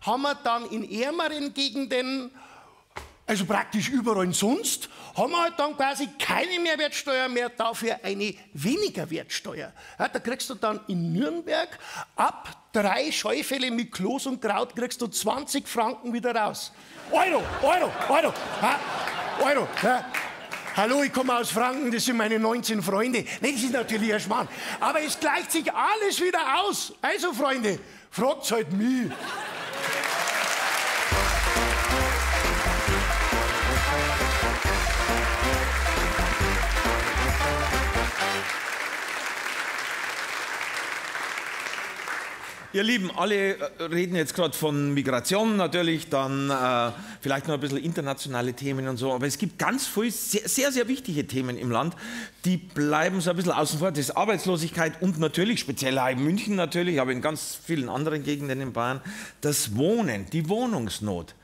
haben 0.00 0.22
wir 0.22 0.34
dann 0.36 0.64
in 0.66 0.90
ärmeren 0.90 1.52
Gegenden 1.52 2.30
also 3.32 3.46
praktisch 3.46 3.88
überall 3.88 4.30
sonst, 4.34 4.90
haben 5.16 5.30
wir 5.30 5.40
halt 5.40 5.54
dann 5.56 5.74
quasi 5.74 6.06
keine 6.18 6.60
Mehrwertsteuer 6.60 7.30
mehr, 7.30 7.48
dafür 7.48 7.98
eine 8.02 8.34
weniger 8.52 9.10
Wertsteuer. 9.10 9.72
Ja, 9.98 10.08
da 10.08 10.18
kriegst 10.18 10.50
du 10.50 10.54
dann 10.54 10.80
in 10.86 11.14
Nürnberg 11.14 11.78
ab 12.14 12.54
drei 12.74 13.10
Scheufälle 13.10 13.70
mit 13.70 13.90
Klos 13.90 14.26
und 14.26 14.42
Kraut 14.42 14.76
kriegst 14.76 15.00
du 15.00 15.06
20 15.06 15.66
Franken 15.66 16.12
wieder 16.12 16.34
raus. 16.34 16.72
Euro, 17.10 17.42
Euro, 17.62 17.90
Euro, 18.10 18.34
ja, 18.60 18.80
Euro. 19.42 19.66
Ja. 19.82 20.04
Hallo, 20.76 21.02
ich 21.02 21.12
komme 21.12 21.34
aus 21.34 21.50
Franken, 21.50 21.90
das 21.90 22.04
sind 22.04 22.18
meine 22.18 22.38
19 22.38 22.82
Freunde. 22.82 23.24
Nee, 23.40 23.52
das 23.52 23.62
ist 23.62 23.72
natürlich 23.72 24.12
ein 24.12 24.20
Schmarrn. 24.20 24.48
Aber 24.78 25.00
es 25.00 25.18
gleicht 25.18 25.52
sich 25.52 25.72
alles 25.72 26.20
wieder 26.20 26.60
aus. 26.60 26.92
Also, 27.00 27.32
Freunde, 27.32 27.78
fragt's 28.10 28.52
halt 28.52 28.70
mich. 28.74 29.10
Ihr 42.74 42.84
Lieben, 42.84 43.10
alle 43.10 43.58
äh, 43.58 43.82
reden 43.82 44.16
jetzt 44.16 44.32
gerade 44.32 44.56
von 44.56 44.94
Migration 44.94 45.58
natürlich, 45.58 46.08
dann 46.08 46.48
äh, 46.48 46.90
vielleicht 47.20 47.46
noch 47.46 47.54
ein 47.54 47.60
bisschen 47.60 47.76
internationale 47.76 48.54
Themen 48.54 48.88
und 48.88 48.96
so, 48.96 49.12
aber 49.12 49.26
es 49.26 49.36
gibt 49.36 49.58
ganz 49.58 49.86
viele 49.86 50.10
sehr, 50.10 50.48
sehr, 50.48 50.72
sehr 50.72 50.88
wichtige 50.88 51.26
Themen 51.26 51.58
im 51.58 51.70
Land, 51.70 51.94
die 52.46 52.56
bleiben 52.56 53.20
so 53.20 53.28
ein 53.28 53.36
bisschen 53.36 53.52
außen 53.52 53.78
vor. 53.78 53.90
Das 53.90 53.98
ist 53.98 54.12
Arbeitslosigkeit 54.12 55.02
und 55.02 55.20
natürlich, 55.20 55.60
speziell 55.60 55.98
in 56.12 56.24
München 56.24 56.56
natürlich, 56.56 56.98
aber 56.98 57.12
in 57.12 57.20
ganz 57.20 57.58
vielen 57.62 57.90
anderen 57.90 58.24
Gegenden 58.24 58.62
in 58.62 58.72
Bayern, 58.72 59.02
das 59.42 59.76
Wohnen, 59.76 60.24
die 60.32 60.48
Wohnungsnot 60.48 61.34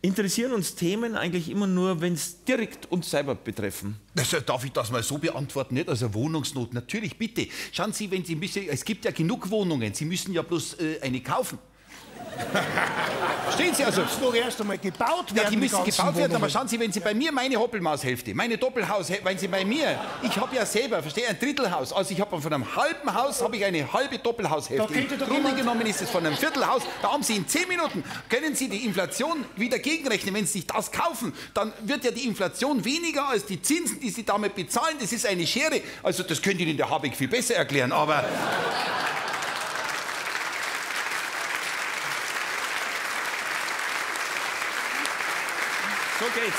interessieren 0.00 0.52
uns 0.52 0.74
Themen 0.74 1.16
eigentlich 1.16 1.50
immer 1.50 1.66
nur, 1.66 2.00
wenn 2.00 2.14
es 2.14 2.44
direkt 2.44 2.90
uns 2.90 3.10
selber 3.10 3.34
betreffen. 3.34 3.96
Äh, 4.16 4.42
darf 4.42 4.64
ich 4.64 4.72
das 4.72 4.90
mal 4.90 5.02
so 5.02 5.18
beantworten? 5.18 5.74
Nicht? 5.74 5.88
Also 5.88 6.12
Wohnungsnot, 6.14 6.72
natürlich, 6.72 7.16
bitte. 7.16 7.48
Schauen 7.72 7.92
Sie, 7.92 8.10
wenn 8.10 8.24
Sie 8.24 8.36
müssen, 8.36 8.68
es 8.68 8.84
gibt 8.84 9.04
ja 9.04 9.10
genug 9.10 9.50
Wohnungen, 9.50 9.94
Sie 9.94 10.04
müssen 10.04 10.32
ja 10.32 10.42
bloß 10.42 10.74
äh, 10.80 11.00
eine 11.02 11.20
kaufen. 11.20 11.58
Stehen 13.54 13.74
Sie 13.74 13.84
also? 13.84 14.02
Das 14.02 14.20
muss 14.20 14.34
erst 14.34 14.60
einmal 14.60 14.78
gebaut 14.78 15.34
werden. 15.34 15.44
Ja, 15.44 15.50
die 15.50 15.56
müssen 15.56 15.84
gebaut 15.84 16.16
werden, 16.16 16.36
aber 16.36 16.48
schauen 16.48 16.68
Sie, 16.68 16.78
wenn 16.78 16.92
Sie 16.92 17.00
bei 17.00 17.14
mir 17.14 17.32
meine 17.32 17.56
Hoppelmaushälfte, 17.56 18.34
meine 18.34 18.56
Doppelhaus, 18.56 19.10
wenn 19.22 19.38
Sie 19.38 19.48
bei 19.48 19.64
mir, 19.64 19.98
ich 20.22 20.36
habe 20.36 20.54
ja 20.54 20.64
selber, 20.64 21.02
verstehe, 21.02 21.28
ein 21.28 21.38
Drittelhaus, 21.38 21.92
also 21.92 22.12
ich 22.12 22.20
habe 22.20 22.40
von 22.40 22.52
einem 22.52 22.76
halben 22.76 23.12
Haus 23.12 23.42
habe 23.42 23.56
ich 23.56 23.64
eine 23.64 23.92
halbe 23.92 24.18
Doppelhaushälfte. 24.18 25.16
Da 25.18 25.26
Grunde 25.26 25.54
genommen 25.54 25.86
ist 25.86 26.02
es 26.02 26.10
von 26.10 26.24
einem 26.24 26.36
Viertelhaus, 26.36 26.82
da 27.02 27.12
haben 27.12 27.22
Sie 27.22 27.36
in 27.36 27.48
zehn 27.48 27.68
Minuten, 27.68 28.04
können 28.28 28.54
Sie 28.54 28.68
die 28.68 28.84
Inflation 28.84 29.44
wieder 29.56 29.78
gegenrechnen. 29.78 30.34
Wenn 30.34 30.46
Sie 30.46 30.58
sich 30.58 30.66
das 30.66 30.92
kaufen, 30.92 31.32
dann 31.54 31.72
wird 31.80 32.04
ja 32.04 32.10
die 32.10 32.26
Inflation 32.26 32.84
weniger 32.84 33.28
als 33.28 33.46
die 33.46 33.60
Zinsen, 33.60 33.98
die 34.00 34.10
Sie 34.10 34.24
damit 34.24 34.54
bezahlen. 34.54 34.96
Das 35.00 35.12
ist 35.12 35.26
eine 35.26 35.46
Schere. 35.46 35.80
Also 36.02 36.22
das 36.22 36.40
könnte 36.40 36.62
Ihnen 36.62 36.76
der 36.76 36.88
Habeck 36.88 37.16
viel 37.16 37.28
besser 37.28 37.56
erklären, 37.56 37.92
aber... 37.92 38.24
So 46.18 46.24
geht's. 46.34 46.56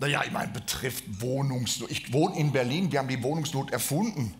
Naja, 0.00 0.22
ich 0.24 0.32
meine, 0.32 0.48
betrifft 0.48 1.04
Wohnungsnot. 1.20 1.90
Ich 1.90 2.12
wohne 2.12 2.36
in 2.36 2.50
Berlin, 2.50 2.90
wir 2.90 2.98
haben 2.98 3.08
die 3.08 3.22
Wohnungsnot 3.22 3.70
erfunden. 3.70 4.34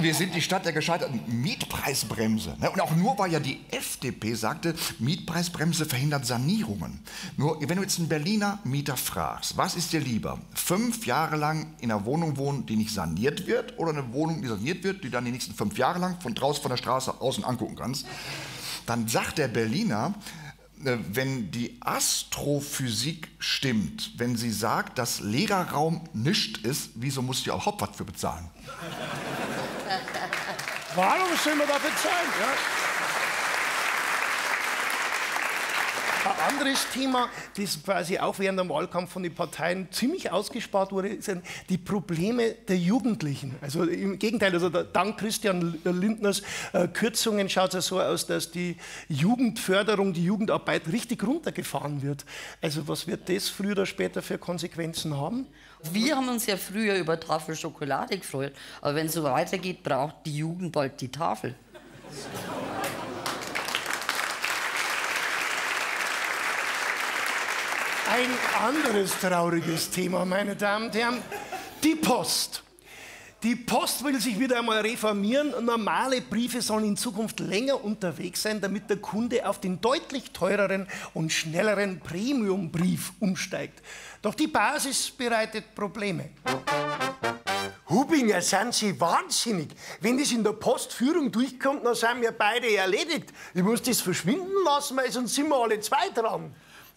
Wir 0.00 0.14
sind 0.14 0.34
die 0.34 0.42
Stadt 0.42 0.66
der 0.66 0.72
gescheiterten 0.72 1.20
Mietpreisbremse. 1.26 2.56
Ne? 2.60 2.70
Und 2.70 2.80
auch 2.80 2.94
nur, 2.94 3.18
weil 3.18 3.32
ja 3.32 3.40
die 3.40 3.60
FDP 3.70 4.34
sagte, 4.34 4.74
Mietpreisbremse 4.98 5.86
verhindert 5.86 6.26
Sanierungen. 6.26 7.00
Nur, 7.38 7.58
wenn 7.60 7.76
du 7.76 7.82
jetzt 7.82 7.98
einen 7.98 8.08
Berliner 8.08 8.58
Mieter 8.64 8.98
fragst, 8.98 9.56
was 9.56 9.74
ist 9.74 9.92
dir 9.94 10.00
lieber? 10.00 10.38
Fünf 10.54 11.06
Jahre 11.06 11.36
lang 11.36 11.74
in 11.80 11.90
einer 11.90 12.04
Wohnung 12.04 12.36
wohnen, 12.36 12.66
die 12.66 12.76
nicht 12.76 12.92
saniert 12.92 13.46
wird, 13.46 13.78
oder 13.78 13.90
eine 13.90 14.12
Wohnung, 14.12 14.42
die 14.42 14.48
saniert 14.48 14.84
wird, 14.84 15.02
die 15.02 15.10
dann 15.10 15.24
die 15.24 15.32
nächsten 15.32 15.54
fünf 15.54 15.78
Jahre 15.78 15.98
lang 15.98 16.20
von 16.20 16.34
draußen 16.34 16.62
von 16.62 16.70
der 16.70 16.76
Straße 16.76 17.20
außen 17.20 17.44
angucken 17.44 17.76
kannst? 17.76 18.06
Dann 18.90 19.06
sagt 19.06 19.38
der 19.38 19.46
Berliner, 19.46 20.14
äh, 20.84 20.96
wenn 21.12 21.52
die 21.52 21.78
Astrophysik 21.78 23.28
stimmt, 23.38 24.18
wenn 24.18 24.34
sie 24.34 24.50
sagt, 24.50 24.98
dass 24.98 25.20
Lehrerraum 25.20 26.08
nichts 26.12 26.58
ist, 26.64 26.90
wieso 26.96 27.22
muss 27.22 27.44
die 27.44 27.52
auch 27.52 27.66
Hauptwart 27.66 27.94
für 27.94 28.04
bezahlen? 28.04 28.50
Warum 30.96 31.28
sollen 31.44 31.58
wir 31.58 31.68
dafür 31.68 31.90
zahlen? 32.02 32.32
Ja? 32.40 32.89
Ein 36.22 36.54
anderes 36.54 36.86
Thema, 36.92 37.30
das 37.56 37.82
quasi 37.82 38.18
auch 38.18 38.38
während 38.38 38.58
dem 38.60 38.68
Wahlkampf 38.68 39.12
von 39.12 39.22
den 39.22 39.34
Parteien 39.34 39.90
ziemlich 39.90 40.30
ausgespart 40.30 40.92
wurde, 40.92 41.22
sind 41.22 41.42
die 41.70 41.78
Probleme 41.78 42.52
der 42.68 42.76
Jugendlichen. 42.76 43.56
Also 43.62 43.84
im 43.84 44.18
Gegenteil, 44.18 44.52
also 44.52 44.68
dank 44.68 45.18
Christian 45.18 45.80
Lindners 45.82 46.42
äh, 46.74 46.88
Kürzungen 46.88 47.48
schaut 47.48 47.72
es 47.72 47.86
so 47.86 48.00
aus, 48.00 48.26
dass 48.26 48.50
die 48.50 48.76
Jugendförderung, 49.08 50.12
die 50.12 50.24
Jugendarbeit 50.24 50.88
richtig 50.88 51.26
runtergefahren 51.26 52.02
wird. 52.02 52.26
Also 52.60 52.86
was 52.86 53.06
wird 53.06 53.28
das 53.30 53.48
früher 53.48 53.72
oder 53.72 53.86
später 53.86 54.20
für 54.20 54.36
Konsequenzen 54.36 55.16
haben? 55.16 55.46
Wir 55.90 56.16
haben 56.16 56.28
uns 56.28 56.44
ja 56.44 56.58
früher 56.58 56.96
über 56.96 57.18
Tafel 57.18 57.56
Schokolade 57.56 58.18
gefreut, 58.18 58.52
aber 58.82 58.94
wenn 58.96 59.06
es 59.06 59.14
so 59.14 59.22
weitergeht, 59.22 59.82
braucht 59.82 60.16
die 60.26 60.36
Jugend 60.36 60.72
bald 60.72 61.00
die 61.00 61.10
Tafel. 61.10 61.54
Ein 68.12 68.28
anderes 68.60 69.12
trauriges 69.20 69.88
Thema, 69.88 70.24
meine 70.24 70.56
Damen 70.56 70.86
und 70.86 70.94
Herren, 70.96 71.22
die 71.84 71.94
Post. 71.94 72.64
Die 73.44 73.54
Post 73.54 74.02
will 74.02 74.20
sich 74.20 74.36
wieder 74.36 74.58
einmal 74.58 74.80
reformieren. 74.80 75.54
Normale 75.64 76.20
Briefe 76.20 76.60
sollen 76.60 76.86
in 76.86 76.96
Zukunft 76.96 77.38
länger 77.38 77.84
unterwegs 77.84 78.42
sein, 78.42 78.60
damit 78.60 78.90
der 78.90 78.96
Kunde 78.96 79.48
auf 79.48 79.60
den 79.60 79.80
deutlich 79.80 80.32
teureren 80.32 80.88
und 81.14 81.32
schnelleren 81.32 82.00
Premiumbrief 82.00 83.12
umsteigt. 83.20 83.80
Doch 84.22 84.34
die 84.34 84.48
Basis 84.48 85.12
bereitet 85.12 85.72
Probleme. 85.76 86.30
Hubinger, 87.88 88.42
sind 88.42 88.74
Sie 88.74 89.00
wahnsinnig. 89.00 89.68
Wenn 90.00 90.18
das 90.18 90.32
in 90.32 90.42
der 90.42 90.54
Postführung 90.54 91.30
durchkommt, 91.30 91.86
dann 91.86 91.94
sind 91.94 92.22
wir 92.22 92.32
beide 92.32 92.74
erledigt. 92.74 93.32
Ich 93.54 93.62
muss 93.62 93.80
das 93.82 94.00
verschwinden 94.00 94.64
lassen, 94.64 94.96
weil 94.96 95.12
sonst 95.12 95.32
sind 95.32 95.48
wir 95.48 95.62
alle 95.62 95.78
zwei 95.78 96.08
dran. 96.08 96.52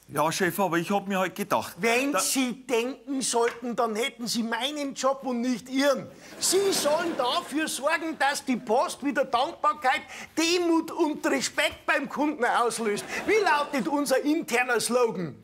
Ja, 0.10 0.32
Chef, 0.32 0.60
aber 0.60 0.78
ich 0.78 0.92
hab 0.92 1.08
mir 1.08 1.20
halt 1.20 1.36
gedacht. 1.36 1.76
Wenn 1.78 2.14
Sie 2.20 2.66
denken 2.68 3.22
sollten, 3.22 3.76
dann 3.76 3.96
hätten 3.96 4.28
Sie 4.28 4.44
meinen 4.44 4.94
Job 4.94 5.22
und 5.24 5.42
nicht 5.42 5.70
Ihren. 5.70 6.08
Sie 6.40 6.72
sollen 6.72 7.16
dafür 7.18 7.68
sorgen, 7.68 8.18
dass 8.20 8.44
die 8.44 8.58
Post 8.58 9.04
wieder 9.04 9.24
Dankbarkeit, 9.26 10.02
Demut 10.38 10.92
und 10.92 11.26
Respekt 11.26 11.86
beim 11.86 12.10
Kunden 12.10 12.44
auslöst. 12.44 13.06
Wie 13.26 13.44
lautet 13.44 13.88
unser 13.88 14.22
interner 14.24 14.80
Slogan? 14.82 15.36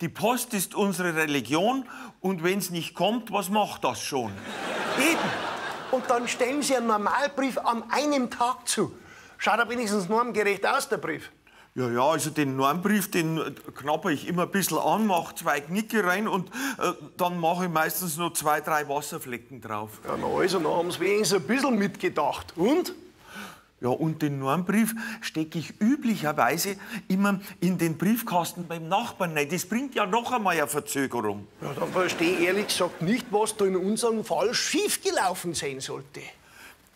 Die 0.00 0.08
Post 0.08 0.54
ist 0.54 0.74
unsere 0.74 1.16
Religion 1.16 1.88
und 2.20 2.44
wenn's 2.44 2.70
nicht 2.70 2.94
kommt, 2.94 3.32
was 3.32 3.48
macht 3.48 3.84
das 3.84 4.00
schon? 4.00 4.32
Eben. 4.98 5.18
Und 5.90 6.08
dann 6.08 6.28
stellen 6.28 6.62
Sie 6.62 6.76
einen 6.76 6.86
Normalbrief 6.86 7.58
an 7.58 7.82
einem 7.90 8.30
Tag 8.30 8.68
zu. 8.68 8.92
Schaut 9.38 9.58
er 9.58 9.68
wenigstens 9.68 10.08
normgerecht 10.08 10.66
aus, 10.66 10.88
der 10.88 10.98
Brief. 10.98 11.32
Ja, 11.78 11.88
ja, 11.90 12.02
also 12.02 12.30
den 12.30 12.56
Normbrief, 12.56 13.08
den 13.08 13.38
äh, 13.38 13.52
knapper 13.76 14.10
ich 14.10 14.26
immer 14.26 14.42
ein 14.42 14.50
bisschen 14.50 14.78
an, 14.78 15.06
mache 15.06 15.36
zwei 15.36 15.60
Knicke 15.60 16.04
rein 16.04 16.26
und 16.26 16.48
äh, 16.48 16.92
dann 17.16 17.38
mache 17.38 17.66
ich 17.66 17.70
meistens 17.70 18.16
noch 18.16 18.32
zwei, 18.32 18.60
drei 18.60 18.88
Wasserflecken 18.88 19.60
drauf. 19.60 19.90
Ja, 20.04 20.16
na 20.20 20.26
also, 20.26 20.58
dann 20.58 20.72
haben 20.72 20.90
Sie 20.90 20.98
wenigstens 20.98 21.38
ein 21.38 21.46
bisschen 21.46 21.78
mitgedacht. 21.78 22.52
Und? 22.56 22.94
Ja, 23.80 23.90
und 23.90 24.22
den 24.22 24.40
Normbrief 24.40 24.92
stecke 25.20 25.60
ich 25.60 25.80
üblicherweise 25.80 26.74
immer 27.06 27.38
in 27.60 27.78
den 27.78 27.96
Briefkasten 27.96 28.66
beim 28.66 28.88
Nachbarn 28.88 29.38
rein. 29.38 29.48
Das 29.48 29.64
bringt 29.64 29.94
ja 29.94 30.04
noch 30.04 30.32
einmal 30.32 30.56
eine 30.56 30.66
Verzögerung. 30.66 31.46
Ja, 31.62 31.72
dann 31.78 31.92
verstehe 31.92 32.38
ich 32.38 32.40
ehrlich 32.40 32.66
gesagt 32.66 33.02
nicht, 33.02 33.26
was 33.30 33.56
da 33.56 33.64
in 33.64 33.76
unserem 33.76 34.24
Fall 34.24 34.52
schiefgelaufen 34.52 35.54
sein 35.54 35.78
sollte. 35.78 36.22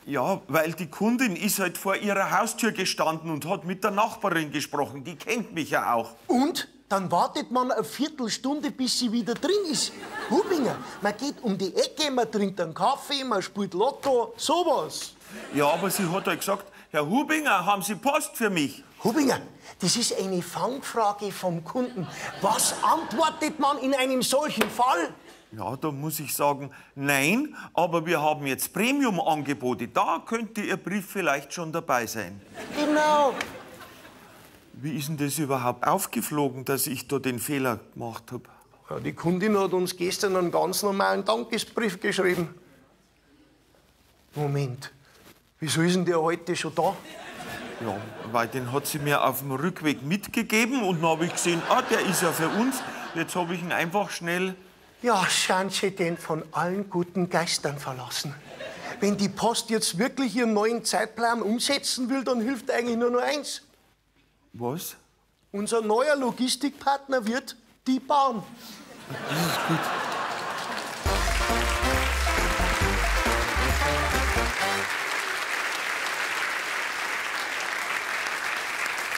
Ja, 0.05 0.41
weil 0.49 0.73
die 0.73 0.89
Kundin 0.89 1.37
ist 1.37 1.61
halt 1.61 1.79
vor 1.79 1.97
ihrer 1.97 2.39
Haustür 2.39 2.73
gestanden 2.73 3.31
und 3.31 3.47
hat 3.47 3.65
mit 3.65 3.85
der 3.85 3.93
Nachbarin 3.93 4.51
gesprochen. 4.51 5.05
Die 5.05 5.15
kennt 5.15 5.55
mich 5.55 5.71
ja 5.71 5.95
auch. 5.95 6.11
Und 6.27 6.69
dann 6.89 7.11
wartet 7.11 7.51
man 7.51 7.71
eine 7.71 7.85
Viertelstunde, 7.85 8.71
bis 8.71 8.99
sie 8.99 9.13
wieder 9.13 9.35
drin 9.35 9.65
ist. 9.71 9.93
Hubinger, 10.29 10.77
man 11.01 11.17
geht 11.17 11.37
um 11.43 11.57
die 11.57 11.75
Ecke, 11.75 12.11
man 12.11 12.31
trinkt 12.31 12.61
einen 12.61 12.75
Kaffee, 12.75 13.25
man 13.25 13.41
spielt 13.41 13.75
Lotto, 13.75 14.35
sowas. 14.37 15.15
Ja, 15.55 15.69
aber 15.69 15.89
sie 15.89 16.07
hat 16.09 16.27
halt 16.27 16.41
gesagt, 16.41 16.67
Herr 16.93 17.09
Hubinger, 17.09 17.65
haben 17.65 17.81
Sie 17.81 17.95
Post 17.95 18.37
für 18.37 18.51
mich? 18.51 18.85
Hubinger, 19.03 19.41
das 19.81 19.97
ist 19.97 20.15
eine 20.21 20.43
Fangfrage 20.43 21.33
vom 21.33 21.65
Kunden. 21.65 22.07
Was 22.43 22.75
antwortet 22.83 23.59
man 23.59 23.79
in 23.79 23.95
einem 23.95 24.21
solchen 24.21 24.69
Fall? 24.69 25.09
Ja, 25.53 25.75
da 25.77 25.91
muss 25.91 26.21
ich 26.21 26.35
sagen, 26.35 26.71
nein, 26.95 27.57
aber 27.73 28.05
wir 28.05 28.21
haben 28.21 28.47
jetzt 28.47 28.75
Premium-Angebote. 28.75 29.89
Da 29.89 30.23
könnte 30.27 30.61
Ihr 30.61 30.77
Brief 30.77 31.07
vielleicht 31.07 31.55
schon 31.55 31.73
dabei 31.73 32.05
sein. 32.07 32.39
Genau. 32.77 33.33
Wie 34.75 34.95
ist 34.95 35.09
denn 35.09 35.17
das 35.17 35.39
überhaupt 35.39 35.87
aufgeflogen, 35.87 36.67
dass 36.67 36.87
ich 36.87 37.09
da 37.09 37.19
den 37.19 37.39
Fehler 37.39 37.81
gemacht 37.95 38.33
habe? 38.33 38.45
Ja, 38.91 39.01
die 39.01 39.15
Kundin 39.15 39.59
hat 39.59 39.73
uns 39.73 39.97
gestern 39.97 40.37
einen 40.37 40.51
ganz 40.51 40.83
normalen 40.83 41.25
Dankesbrief 41.25 41.99
geschrieben. 42.01 42.55
Moment, 44.35 44.93
wieso 45.63 45.81
ist 45.81 45.95
denn 45.95 46.05
der 46.05 46.21
heute 46.21 46.55
schon 46.57 46.75
da? 46.75 46.95
Ja, 47.81 47.97
weil 48.33 48.49
den 48.49 48.73
hat 48.73 48.87
sie 48.87 48.99
mir 48.99 49.25
auf 49.25 49.39
dem 49.39 49.53
Rückweg 49.53 50.03
mitgegeben 50.03 50.83
und 50.83 51.01
dann 51.01 51.11
habe 51.11 51.27
ich 51.27 51.33
gesehen, 51.33 51.63
ah, 51.69 51.83
der 51.83 52.01
ist 52.01 52.21
ja 52.21 52.33
für 52.33 52.49
uns. 52.49 52.83
Jetzt 53.15 53.35
habe 53.37 53.55
ich 53.55 53.63
ihn 53.63 53.73
einfach 53.73 54.11
schnell. 54.11 54.55
Ja, 55.03 55.25
sind 55.29 55.73
Sie 55.73 55.91
denn 55.91 56.17
von 56.17 56.43
allen 56.53 56.91
guten 56.91 57.31
Geistern 57.31 57.79
verlassen? 57.79 58.35
Wenn 59.01 59.17
die 59.17 59.29
Post 59.29 59.71
jetzt 59.71 59.99
wirklich 59.99 60.37
ihren 60.37 60.53
neuen 60.53 60.85
Zeitplan 60.85 61.43
umsetzen 61.43 62.09
will, 62.11 62.25
dann 62.25 62.41
hilft 62.41 62.71
eigentlich 62.71 62.97
nur 62.97 63.11
noch 63.11 63.23
eins. 63.23 63.63
Was? 64.53 64.97
Unser 65.51 65.81
neuer 65.81 66.17
Logistikpartner 66.17 67.27
wird 67.27 67.57
die 67.87 68.01
Bahn. 68.01 68.43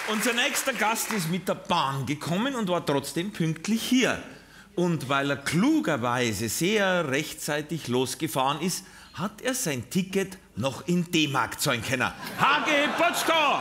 Unser 0.06 0.34
nächster 0.34 0.74
Gast 0.74 1.12
ist 1.12 1.30
mit 1.30 1.48
der 1.48 1.54
Bahn 1.54 2.04
gekommen 2.04 2.54
und 2.56 2.68
war 2.68 2.84
trotzdem 2.84 3.32
pünktlich 3.32 3.82
hier. 3.82 4.22
Und 4.74 5.08
weil 5.08 5.30
er 5.30 5.38
klugerweise 5.38 6.50
sehr 6.50 7.08
rechtzeitig 7.08 7.88
losgefahren 7.88 8.60
ist, 8.60 8.84
hat 9.14 9.40
er 9.40 9.54
sein 9.54 9.88
Ticket 9.88 10.36
noch 10.56 10.86
in 10.86 11.10
D-Mark 11.10 11.58
zahlen 11.58 11.82
können. 11.82 12.12
Hage 12.38 12.90
Potschko! 12.98 13.60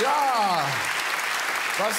Ja, 0.00 0.64
was, 1.78 1.96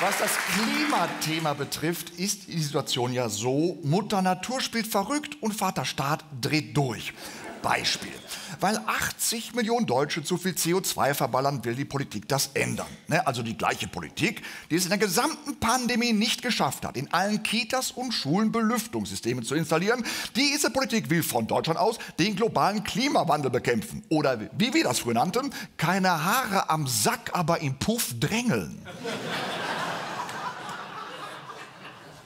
was 0.00 0.18
das 0.18 0.36
Klimathema 0.52 1.54
betrifft, 1.54 2.10
ist 2.10 2.48
die 2.48 2.62
Situation 2.62 3.14
ja 3.14 3.30
so, 3.30 3.78
Mutter 3.82 4.20
Natur 4.20 4.60
spielt 4.60 4.88
verrückt 4.88 5.38
und 5.40 5.54
Vater 5.54 5.86
Staat 5.86 6.22
dreht 6.42 6.76
durch. 6.76 7.14
Beispiel. 7.62 8.12
Weil 8.60 8.76
80 8.76 9.54
Millionen 9.54 9.86
Deutsche 9.86 10.22
zu 10.22 10.36
viel 10.36 10.52
CO2 10.52 11.14
verballern, 11.14 11.64
will 11.64 11.74
die 11.74 11.84
Politik 11.84 12.28
das 12.28 12.50
ändern. 12.54 12.86
Ne, 13.08 13.26
also 13.26 13.42
die 13.42 13.56
gleiche 13.56 13.88
Politik, 13.88 14.42
die 14.70 14.76
es 14.76 14.84
in 14.84 14.90
der 14.90 14.98
gesamten 14.98 15.58
Pandemie 15.58 16.12
nicht 16.12 16.42
geschafft 16.42 16.84
hat, 16.84 16.96
in 16.96 17.12
allen 17.12 17.42
Kitas 17.42 17.90
und 17.90 18.12
Schulen 18.12 18.52
Belüftungssysteme 18.52 19.42
zu 19.42 19.54
installieren. 19.54 20.04
Diese 20.36 20.70
Politik 20.70 21.10
will 21.10 21.22
von 21.22 21.46
Deutschland 21.46 21.78
aus 21.78 21.98
den 22.18 22.36
globalen 22.36 22.84
Klimawandel 22.84 23.50
bekämpfen. 23.50 24.04
Oder 24.08 24.38
wie 24.56 24.74
wir 24.74 24.84
das 24.84 25.00
früher 25.00 25.14
nannten, 25.14 25.52
keine 25.76 26.24
Haare 26.24 26.70
am 26.70 26.86
Sack, 26.86 27.30
aber 27.32 27.60
im 27.60 27.78
Puff 27.78 28.14
drängeln. 28.18 28.86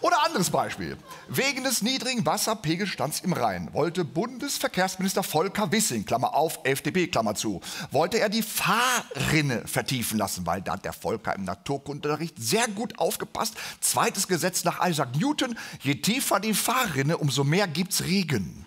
Oder 0.06 0.24
anderes 0.24 0.50
Beispiel. 0.50 0.96
Wegen 1.26 1.64
des 1.64 1.82
niedrigen 1.82 2.24
Wasserpegelstands 2.24 3.22
im 3.24 3.32
Rhein 3.32 3.74
wollte 3.74 4.04
Bundesverkehrsminister 4.04 5.24
Volker 5.24 5.72
Wissing, 5.72 6.04
Klammer 6.04 6.32
auf, 6.32 6.60
FDP, 6.62 7.08
Klammer 7.08 7.34
zu, 7.34 7.60
wollte 7.90 8.20
er 8.20 8.28
die 8.28 8.44
Fahrrinne 8.44 9.66
vertiefen 9.66 10.16
lassen, 10.16 10.46
weil 10.46 10.62
da 10.62 10.74
hat 10.74 10.84
der 10.84 10.92
Volker 10.92 11.34
im 11.34 11.42
Naturkundeunterricht 11.42 12.36
sehr 12.38 12.68
gut 12.68 13.00
aufgepasst. 13.00 13.54
Zweites 13.80 14.28
Gesetz 14.28 14.62
nach 14.62 14.88
Isaac 14.88 15.16
Newton, 15.16 15.58
je 15.82 15.96
tiefer 15.96 16.38
die 16.38 16.54
Fahrrinne, 16.54 17.18
umso 17.18 17.42
mehr 17.42 17.66
gibt's 17.66 18.04
Regen. 18.04 18.64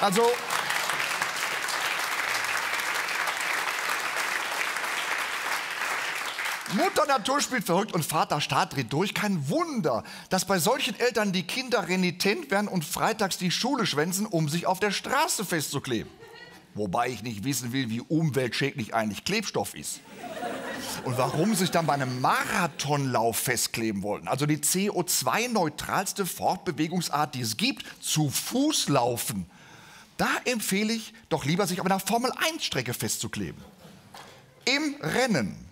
Also, 0.00 0.22
Mutter 6.74 7.06
Natur 7.06 7.40
spielt 7.40 7.64
verrückt 7.64 7.92
und 7.92 8.04
Vater 8.04 8.40
Staat 8.40 8.76
dreht 8.76 8.92
durch. 8.92 9.14
Kein 9.14 9.48
Wunder, 9.48 10.04
dass 10.28 10.44
bei 10.44 10.58
solchen 10.58 10.98
Eltern 10.98 11.32
die 11.32 11.42
Kinder 11.42 11.88
renitent 11.88 12.50
werden 12.50 12.68
und 12.68 12.84
freitags 12.84 13.38
die 13.38 13.50
Schule 13.50 13.86
schwänzen, 13.86 14.26
um 14.26 14.48
sich 14.48 14.66
auf 14.66 14.78
der 14.78 14.92
Straße 14.92 15.44
festzukleben. 15.44 16.10
Wobei 16.74 17.08
ich 17.08 17.22
nicht 17.22 17.42
wissen 17.42 17.72
will, 17.72 17.90
wie 17.90 18.00
umweltschädlich 18.00 18.94
eigentlich 18.94 19.24
Klebstoff 19.24 19.74
ist. 19.74 20.00
Und 21.04 21.18
warum 21.18 21.54
sich 21.54 21.70
dann 21.70 21.86
bei 21.86 21.94
einem 21.94 22.20
Marathonlauf 22.20 23.36
festkleben 23.36 24.02
wollten. 24.02 24.28
Also 24.28 24.46
die 24.46 24.58
CO2-neutralste 24.58 26.26
Fortbewegungsart, 26.26 27.34
die 27.34 27.40
es 27.40 27.56
gibt, 27.56 27.84
zu 28.00 28.30
Fuß 28.30 28.88
laufen. 28.88 29.50
Da 30.16 30.28
empfehle 30.44 30.92
ich 30.92 31.14
doch 31.28 31.44
lieber, 31.44 31.66
sich 31.66 31.80
auf 31.80 31.86
einer 31.86 32.00
Formel-1-Strecke 32.00 32.94
festzukleben. 32.94 33.60
Im 34.66 34.96
Rennen. 35.00 35.69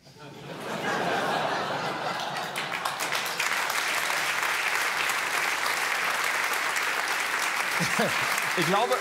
Ich 8.56 8.66
glaube, 8.66 8.94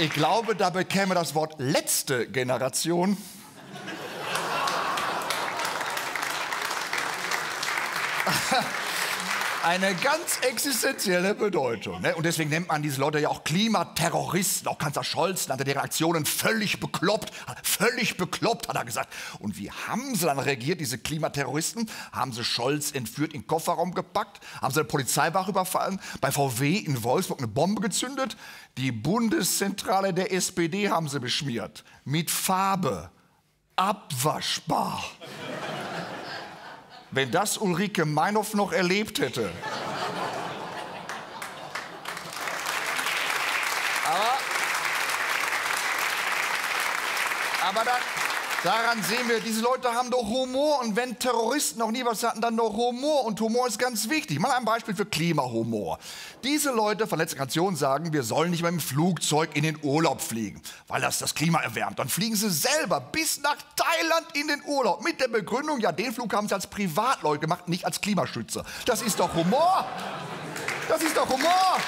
ich 0.00 0.10
glaube, 0.10 0.54
da 0.54 0.70
bekäme 0.70 1.14
das 1.14 1.34
Wort 1.34 1.54
letzte 1.58 2.26
Generation 2.28 3.16
eine 9.64 9.94
ganz 9.94 10.38
existenzielle 10.42 11.34
Bedeutung. 11.34 12.02
Ne? 12.02 12.14
Und 12.14 12.26
deswegen 12.26 12.50
nennt 12.50 12.68
man 12.68 12.82
diese 12.82 13.00
Leute 13.00 13.18
ja 13.18 13.30
auch 13.30 13.44
Klimaterroristen. 13.44 14.68
Auch 14.68 14.76
Kanzler 14.76 15.04
Scholz 15.04 15.48
nannte 15.48 15.64
deren 15.64 15.80
Aktionen 15.80 16.26
völlig 16.26 16.80
bekloppt. 16.80 17.32
Völlig 17.62 18.18
bekloppt, 18.18 18.68
hat 18.68 18.76
er 18.76 18.84
gesagt. 18.84 19.12
Und 19.38 19.56
wie 19.56 19.70
haben 19.70 20.14
sie 20.14 20.26
dann 20.26 20.38
reagiert, 20.38 20.80
diese 20.80 20.98
Klimaterroristen? 20.98 21.90
Haben 22.12 22.32
sie 22.32 22.44
Scholz 22.44 22.92
entführt, 22.92 23.32
in 23.32 23.40
den 23.40 23.46
Kofferraum 23.46 23.94
gepackt? 23.94 24.40
Haben 24.60 24.74
sie 24.74 24.80
eine 24.80 24.88
Polizeiwache 24.88 25.50
überfallen? 25.50 25.98
Bei 26.20 26.30
VW 26.30 26.76
in 26.76 27.02
Wolfsburg 27.02 27.38
eine 27.38 27.48
Bombe 27.48 27.80
gezündet? 27.80 28.36
Die 28.76 28.92
Bundeszentrale 28.92 30.12
der 30.12 30.32
SPD 30.32 30.90
haben 30.90 31.08
sie 31.08 31.20
beschmiert. 31.20 31.84
Mit 32.04 32.30
Farbe. 32.30 33.10
Abwaschbar. 33.76 35.02
Wenn 37.14 37.30
das 37.30 37.58
Ulrike 37.58 38.04
Meinhoff 38.04 38.54
noch 38.54 38.72
erlebt 38.72 39.20
hätte. 39.20 39.48
Aber, 44.04 44.38
aber 47.68 47.84
dann, 47.84 48.00
daran 48.64 49.02
sehen 49.02 49.28
wir, 49.28 49.40
diese 49.40 49.62
Leute 49.62 49.92
haben 49.92 50.10
doch 50.10 50.26
Humor. 50.26 50.80
Und 50.80 50.96
wenn 50.96 51.18
Terroristen 51.18 51.78
noch 51.78 51.90
nie 51.90 52.04
was 52.04 52.22
hatten, 52.22 52.40
dann 52.40 52.56
doch 52.56 52.72
Humor. 52.72 53.24
Und 53.24 53.40
Humor 53.40 53.68
ist 53.68 53.78
ganz 53.78 54.08
wichtig. 54.08 54.40
Mal 54.40 54.52
ein 54.52 54.64
Beispiel 54.64 54.96
für 54.96 55.04
Klimahumor. 55.04 55.98
Diese 56.42 56.72
Leute 56.72 57.06
von 57.06 57.18
letzter 57.18 57.36
Generation 57.36 57.76
sagen, 57.76 58.12
wir 58.12 58.22
sollen 58.22 58.50
nicht 58.50 58.62
mehr 58.62 58.70
im 58.70 58.80
Flugzeug 58.80 59.50
in 59.54 59.62
den 59.62 59.78
Urlaub 59.82 60.20
fliegen, 60.20 60.62
weil 60.88 61.00
das 61.00 61.18
das 61.18 61.34
Klima 61.34 61.60
erwärmt. 61.60 61.98
Dann 61.98 62.08
fliegen 62.08 62.36
sie 62.36 62.50
selber 62.50 63.00
bis 63.00 63.40
nach 63.40 63.56
Thailand 63.76 64.26
in 64.34 64.48
den 64.48 64.62
Urlaub 64.66 65.04
mit 65.04 65.20
der 65.20 65.28
Begründung, 65.28 65.80
ja, 65.80 65.92
den 65.92 66.12
Flug 66.12 66.32
haben 66.34 66.48
sie 66.48 66.54
als 66.54 66.66
Privatleute 66.66 67.40
gemacht, 67.40 67.68
nicht 67.68 67.84
als 67.84 68.00
Klimaschützer. 68.00 68.64
Das 68.86 69.02
ist 69.02 69.20
doch 69.20 69.34
Humor. 69.34 69.86
Das 70.88 71.02
ist 71.02 71.16
doch 71.16 71.28
Humor. 71.28 71.78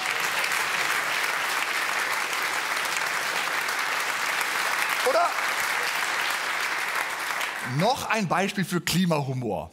Oder? 5.09 5.46
Noch 7.75 8.09
ein 8.09 8.27
Beispiel 8.27 8.63
für 8.63 8.81
Klimahumor. 8.81 9.71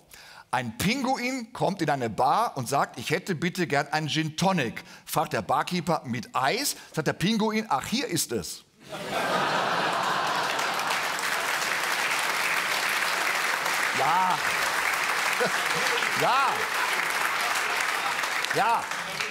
Ein 0.50 0.76
Pinguin 0.78 1.52
kommt 1.52 1.80
in 1.80 1.90
eine 1.90 2.10
Bar 2.10 2.56
und 2.56 2.68
sagt, 2.68 2.98
ich 2.98 3.10
hätte 3.10 3.34
bitte 3.34 3.66
gern 3.66 3.88
einen 3.88 4.08
Gin 4.08 4.36
Tonic. 4.36 4.82
Fragt 5.04 5.32
der 5.32 5.42
Barkeeper 5.42 6.02
mit 6.04 6.28
Eis, 6.34 6.76
sagt 6.92 7.06
der 7.06 7.12
Pinguin, 7.12 7.66
ach 7.68 7.86
hier 7.86 8.06
ist 8.06 8.32
es. 8.32 8.64
Ja. 13.98 14.38
ja. 16.20 16.54
Ja. 18.54 18.84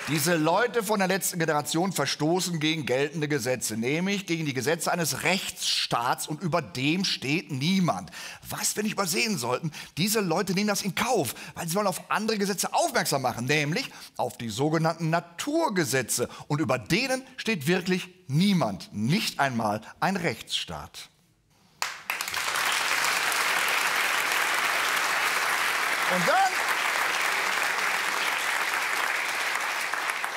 Diese 0.09 0.35
Leute 0.35 0.83
von 0.83 0.99
der 0.99 1.07
letzten 1.07 1.39
Generation 1.39 1.93
verstoßen 1.93 2.59
gegen 2.59 2.85
geltende 2.85 3.29
Gesetze, 3.29 3.77
nämlich 3.77 4.25
gegen 4.25 4.45
die 4.45 4.53
Gesetze 4.53 4.91
eines 4.91 5.23
Rechtsstaats 5.23 6.27
und 6.27 6.41
über 6.41 6.61
dem 6.61 7.05
steht 7.05 7.51
niemand. 7.51 8.11
Was 8.49 8.75
wir 8.75 8.83
nicht 8.83 8.93
übersehen 8.93 9.37
sollten, 9.37 9.71
diese 9.97 10.19
Leute 10.19 10.53
nehmen 10.53 10.67
das 10.67 10.81
in 10.81 10.93
Kauf, 10.93 11.35
weil 11.55 11.69
sie 11.69 11.75
wollen 11.75 11.87
auf 11.87 12.11
andere 12.11 12.37
Gesetze 12.37 12.73
aufmerksam 12.73 13.21
machen, 13.21 13.45
nämlich 13.45 13.89
auf 14.17 14.37
die 14.37 14.49
sogenannten 14.49 15.09
Naturgesetze 15.09 16.27
und 16.49 16.59
über 16.59 16.77
denen 16.77 17.23
steht 17.37 17.67
wirklich 17.67 18.09
niemand, 18.27 18.93
nicht 18.93 19.39
einmal 19.39 19.79
ein 20.01 20.17
Rechtsstaat. 20.17 21.07
Und 26.13 26.27
dann 26.27 26.62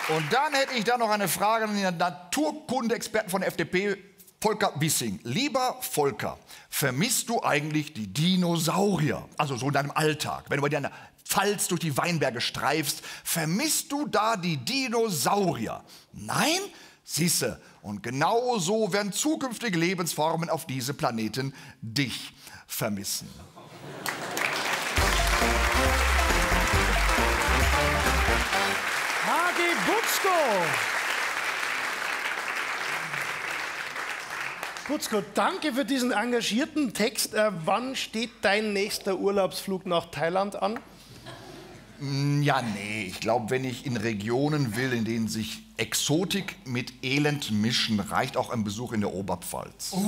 Und 0.09 0.33
dann 0.33 0.53
hätte 0.53 0.75
ich 0.75 0.85
da 0.85 0.97
noch 0.97 1.11
eine 1.11 1.27
Frage 1.27 1.65
an 1.65 1.75
den 1.75 1.97
Naturkunde-Experten 1.97 3.29
von 3.29 3.41
der 3.41 3.49
FDP, 3.49 3.97
Volker 4.41 4.73
Wissing. 4.77 5.19
Lieber 5.25 5.79
Volker, 5.81 6.39
vermisst 6.71 7.29
du 7.29 7.43
eigentlich 7.43 7.93
die 7.93 8.07
Dinosaurier? 8.07 9.29
Also 9.37 9.57
so 9.57 9.67
in 9.67 9.73
deinem 9.73 9.91
Alltag, 9.91 10.45
wenn 10.49 10.59
du 10.59 10.63
bei 10.63 10.69
deiner 10.69 10.93
Pfalz 11.25 11.67
durch 11.67 11.81
die 11.81 11.97
Weinberge 11.97 12.41
streifst, 12.41 13.03
vermisst 13.25 13.91
du 13.91 14.07
da 14.07 14.37
die 14.37 14.59
Dinosaurier? 14.59 15.83
Nein? 16.13 16.61
Siehste, 17.03 17.61
und 17.83 18.03
genau 18.03 18.59
so 18.59 18.93
werden 18.93 19.13
zukünftige 19.13 19.79
Lebensformen 19.79 20.51
auf 20.51 20.67
diesem 20.67 20.97
Planeten 20.97 21.53
dich 21.81 22.33
vermissen. 22.69 23.29
Hagi 30.17 30.29
Butzko. 30.29 30.29
Butzko, 34.89 35.23
danke 35.35 35.73
für 35.73 35.85
diesen 35.85 36.13
engagierten 36.13 36.95
Text. 36.95 37.35
Äh, 37.35 37.51
wann 37.65 37.97
steht 37.97 38.31
dein 38.43 38.73
nächster 38.73 39.19
Urlaubsflug 39.19 39.85
nach 39.87 40.07
Thailand 40.11 40.63
an? 40.63 40.79
Mm, 41.99 42.43
Ja, 42.43 42.63
nee, 42.63 43.05
ich 43.07 43.21
glaube, 43.21 43.51
wenn 43.51 43.65
ich 43.65 43.85
in 43.87 43.97
Regionen 43.97 44.77
will, 44.77 44.93
in 44.93 45.05
denen 45.05 45.29
sich 45.29 45.63
Exotik 45.77 46.57
mit 46.65 46.93
Elend 47.05 47.51
mischen, 47.51 48.01
reicht 48.01 48.37
auch 48.37 48.51
ein 48.51 48.65
Besuch 48.65 48.93
in 48.93 49.01
der 49.01 49.13
Oberpfalz. 49.13 49.93
Okay, 49.93 50.07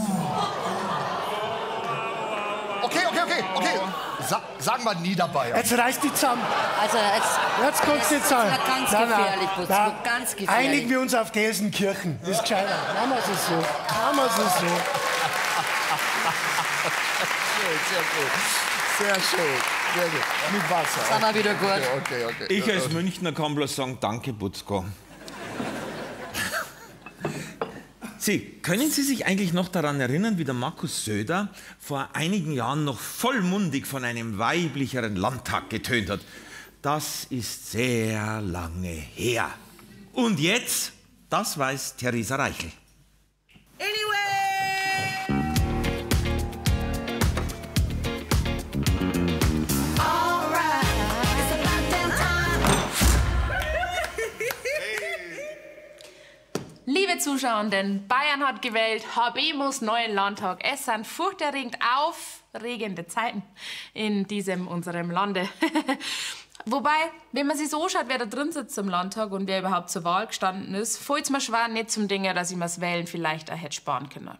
okay, 3.58 3.68
okay, 3.68 3.78
okay. 3.78 4.24
Sa 4.28 4.42
sagen 4.58 4.84
wir 4.84 4.94
Niederbayern. 4.94 5.56
Jetzt 5.56 5.76
reißt 5.76 6.02
die 6.02 6.12
zusammen. 6.12 6.42
Also 6.80 6.98
jetzt, 6.98 7.38
Jetzt 7.64 7.82
kannst 7.82 8.10
du. 8.10 8.14
Ja, 8.34 8.58
ganz 8.66 8.92
nein, 8.92 9.08
gefährlich, 9.08 9.48
Butzko, 9.56 9.72
nein. 9.72 9.92
ganz 10.04 10.36
gefährlich. 10.36 10.68
Einigen 10.68 10.90
wir 10.90 11.00
uns 11.00 11.14
auf 11.14 11.32
Gelsenkirchen. 11.32 12.18
Das 12.20 12.30
ist 12.30 12.42
gescheiter. 12.42 12.76
Machen 12.94 13.10
wir 13.10 13.18
es 13.18 13.46
so. 13.46 13.54
Machen 13.54 14.16
wir 14.16 14.26
es 14.26 14.36
so. 14.36 14.66
Sehr 17.88 18.04
gut. 18.14 18.32
Sehr 18.98 19.14
schön. 19.14 19.60
Sehr 19.94 20.08
gut. 20.08 20.24
Mit 20.52 20.70
Wasser. 20.70 21.00
Sind 21.12 21.22
wir 21.22 21.34
wieder 21.34 21.54
gut. 21.54 21.82
Okay, 22.02 22.24
okay. 22.24 22.46
Ich 22.48 22.70
als 22.70 22.88
Münchner 22.90 23.32
kann 23.32 23.54
bloß 23.54 23.76
sagen, 23.76 23.98
danke, 24.00 24.32
Butzko. 24.32 24.84
Sie, 28.18 28.40
können 28.62 28.90
Sie 28.90 29.02
sich 29.02 29.26
eigentlich 29.26 29.52
noch 29.52 29.68
daran 29.68 30.00
erinnern, 30.00 30.38
wie 30.38 30.44
der 30.44 30.54
Markus 30.54 31.04
Söder 31.04 31.48
vor 31.78 32.10
einigen 32.14 32.52
Jahren 32.52 32.84
noch 32.84 32.98
vollmundig 32.98 33.86
von 33.86 34.04
einem 34.04 34.38
weiblicheren 34.38 35.16
Landtag 35.16 35.70
getönt 35.70 36.10
hat? 36.10 36.20
Das 36.82 37.26
ist 37.30 37.70
sehr 37.70 38.40
lange 38.40 38.88
her. 38.88 39.50
Und 40.12 40.40
jetzt, 40.40 40.92
das 41.30 41.58
weiß 41.58 41.96
Theresa 41.96 42.36
Reichel. 42.36 42.72
Liebe 57.18 57.30
Zuschauenden, 57.30 58.06
Bayern 58.06 58.46
hat 58.46 58.62
gewählt, 58.62 59.04
HB 59.16 59.54
muss 59.54 59.80
neuen 59.80 60.14
Landtag. 60.14 60.60
Es 60.62 60.84
sind 60.84 61.04
furchterregend 61.04 61.76
aufregende 61.96 63.08
Zeiten 63.08 63.42
in 63.92 64.28
diesem 64.28 64.68
unserem 64.68 65.10
Lande. 65.10 65.48
Wobei, 66.64 67.10
wenn 67.32 67.48
man 67.48 67.56
sich 67.56 67.70
so 67.70 67.82
anschaut, 67.82 68.04
wer 68.06 68.18
da 68.18 68.26
drin 68.26 68.52
sitzt 68.52 68.78
im 68.78 68.88
Landtag 68.88 69.32
und 69.32 69.48
wer 69.48 69.58
überhaupt 69.58 69.90
zur 69.90 70.04
Wahl 70.04 70.28
gestanden 70.28 70.76
ist, 70.76 70.96
fällt 70.98 71.24
es 71.24 71.30
mir 71.30 71.40
schwer 71.40 71.66
nicht 71.66 71.90
zum 71.90 72.06
Ding, 72.06 72.22
dass 72.22 72.52
ich 72.52 72.56
mir 72.56 72.66
das 72.66 72.80
Wählen 72.80 73.08
vielleicht 73.08 73.50
auch 73.50 73.56
hätte 73.56 73.74
sparen 73.74 74.08
können. 74.08 74.38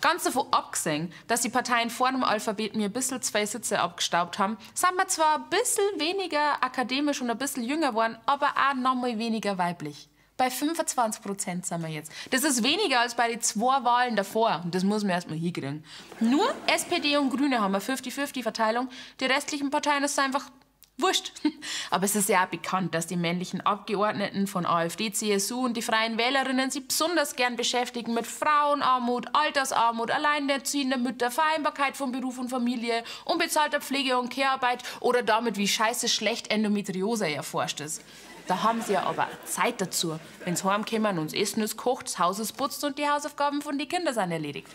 Ganz 0.00 0.24
davon 0.24 0.46
abgesehen, 0.50 1.12
dass 1.26 1.42
die 1.42 1.50
Parteien 1.50 1.90
vor 1.90 2.10
dem 2.10 2.24
Alphabet 2.24 2.74
mir 2.74 2.86
ein 2.86 2.92
bisschen 2.92 3.20
zwei 3.20 3.44
Sitze 3.44 3.80
abgestaubt 3.80 4.38
haben, 4.38 4.56
sind 4.72 4.96
wir 4.96 5.08
zwar 5.08 5.34
ein 5.34 5.50
bisschen 5.50 5.84
weniger 5.98 6.64
akademisch 6.64 7.20
und 7.20 7.30
ein 7.30 7.36
bisschen 7.36 7.64
jünger 7.64 7.90
geworden, 7.90 8.16
aber 8.24 8.54
auch 8.56 8.74
noch 8.74 8.94
mal 8.94 9.18
weniger 9.18 9.58
weiblich. 9.58 10.08
Bei 10.36 10.50
25 10.50 11.22
Prozent 11.22 11.66
sind 11.66 11.82
wir 11.82 11.88
jetzt. 11.88 12.10
Das 12.30 12.42
ist 12.42 12.64
weniger 12.64 13.00
als 13.00 13.14
bei 13.14 13.28
den 13.28 13.40
zwei 13.40 13.84
Wahlen 13.84 14.16
davor. 14.16 14.62
Und 14.64 14.74
das 14.74 14.82
muss 14.82 15.02
man 15.02 15.10
erst 15.10 15.28
mal 15.28 15.38
hinkriegen. 15.38 15.84
Nur 16.18 16.52
SPD 16.66 17.16
und 17.16 17.30
Grüne 17.30 17.60
haben 17.60 17.74
eine 17.74 17.84
50-50-Verteilung. 17.84 18.88
Die 19.20 19.26
restlichen 19.26 19.70
Parteien 19.70 20.06
sind 20.08 20.24
einfach 20.24 20.50
Wurscht. 20.96 21.32
Aber 21.90 22.04
es 22.04 22.14
ist 22.14 22.28
ja 22.28 22.44
auch 22.44 22.48
bekannt, 22.48 22.94
dass 22.94 23.08
die 23.08 23.16
männlichen 23.16 23.60
Abgeordneten 23.60 24.46
von 24.46 24.64
AfD, 24.64 25.10
CSU 25.10 25.64
und 25.64 25.76
die 25.76 25.82
Freien 25.82 26.18
Wählerinnen 26.18 26.70
sich 26.70 26.86
besonders 26.86 27.34
gern 27.34 27.56
beschäftigen 27.56 28.14
mit 28.14 28.26
Frauenarmut, 28.26 29.26
Altersarmut, 29.32 30.12
alleinerziehende 30.12 30.96
Mütter, 30.96 31.32
Vereinbarkeit 31.32 31.96
von 31.96 32.12
Beruf 32.12 32.38
und 32.38 32.48
Familie, 32.48 33.02
unbezahlter 33.24 33.80
Pflege- 33.80 34.18
und 34.18 34.30
Kehrarbeit 34.30 34.84
oder 35.00 35.24
damit, 35.24 35.56
wie 35.56 35.66
scheiße 35.66 36.08
schlecht 36.08 36.52
Endometriose 36.52 37.28
erforscht 37.28 37.80
ist. 37.80 38.00
Da 38.46 38.62
haben 38.62 38.82
sie 38.82 38.92
ja 38.92 39.04
aber 39.04 39.28
Zeit 39.46 39.80
dazu. 39.80 40.18
Wenn 40.44 40.54
sie 40.54 40.64
heimkommen 40.64 41.18
und 41.18 41.32
das 41.32 41.38
Essen 41.38 41.62
ist 41.62 41.76
kocht, 41.76 42.06
das 42.06 42.18
Haus 42.18 42.38
ist 42.38 42.52
putzt 42.52 42.84
und 42.84 42.98
die 42.98 43.08
Hausaufgaben 43.08 43.62
von 43.62 43.78
den 43.78 43.88
Kindern 43.88 44.12
sind 44.12 44.30
erledigt. 44.30 44.68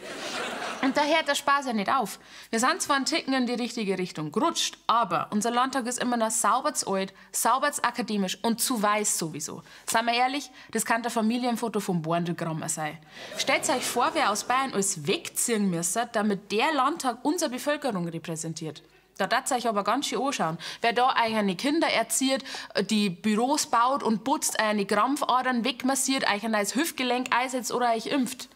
Und 0.82 0.95
da 0.95 1.03
hört 1.03 1.27
der 1.27 1.36
Spaß 1.36 1.67
ja 1.67 1.73
nicht 1.73 1.91
auf. 1.91 2.19
Wir 2.49 2.60
sind 2.60 2.82
zwar 2.82 2.95
ein 2.95 3.05
Ticken 3.05 3.34
in 3.34 3.45
die 3.45 3.53
richtige 3.53 3.97
Richtung 3.97 4.32
gerutscht, 4.32 4.77
aber 4.88 5.27
unser 5.32 5.51
Landtag 5.51 5.86
ist 5.86 5.99
immer 5.99 6.17
noch 6.17 6.32
sauberz 6.32 6.88
alt, 6.88 7.13
sauberz 7.32 7.79
akademisch 7.84 8.39
und 8.41 8.62
zu 8.62 8.82
weiß 8.82 9.17
sowieso. 9.19 9.62
Seien 9.86 10.05
wir 10.05 10.13
ehrlich, 10.13 10.49
das 10.71 10.86
kann 10.86 11.01
der 11.01 11.12
Familienfoto 11.12 11.79
vom 11.79 12.01
Borndelgrammer 12.01 12.69
sein. 12.69 12.97
Stellt 13.38 13.69
euch 13.69 13.84
vor, 13.84 14.12
wer 14.13 14.32
aus 14.32 14.45
Bayern 14.45 14.73
alles 14.73 15.05
wegziehen 15.05 15.69
müsste, 15.69 16.10
damit 16.12 16.51
der 16.51 16.73
Landtag 16.73 17.17
unsere 17.23 17.51
Bevölkerung 17.51 18.08
repräsentiert. 18.08 18.82
Da 19.19 19.27
darf 19.27 19.51
euch 19.51 19.67
aber 19.67 19.84
ganz 19.84 20.08
schön 20.08 20.21
anschauen. 20.21 20.58
Wer 20.79 20.93
da 20.93 21.10
eigene 21.10 21.58
Kinder 21.58 21.88
erzieht, 21.88 22.45
die 22.89 23.10
Büros 23.10 23.67
baut 23.67 24.01
und 24.01 24.23
putzt, 24.23 24.62
eine 24.62 24.86
Krampfadern 24.86 25.65
wegmassiert, 25.65 26.23
euch 26.23 26.45
ein 26.45 26.51
neues 26.51 26.73
Hüftgelenk 26.75 27.36
einsetzt 27.36 27.73
oder 27.73 27.91
euch 27.93 28.05
impft. 28.05 28.47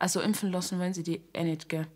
Also 0.00 0.20
impfen 0.20 0.50
lassen 0.50 0.80
wollen 0.80 0.94
sie 0.94 1.04
die 1.04 1.22
eh 1.32 1.44
nicht, 1.44 1.68
gell? 1.68 1.86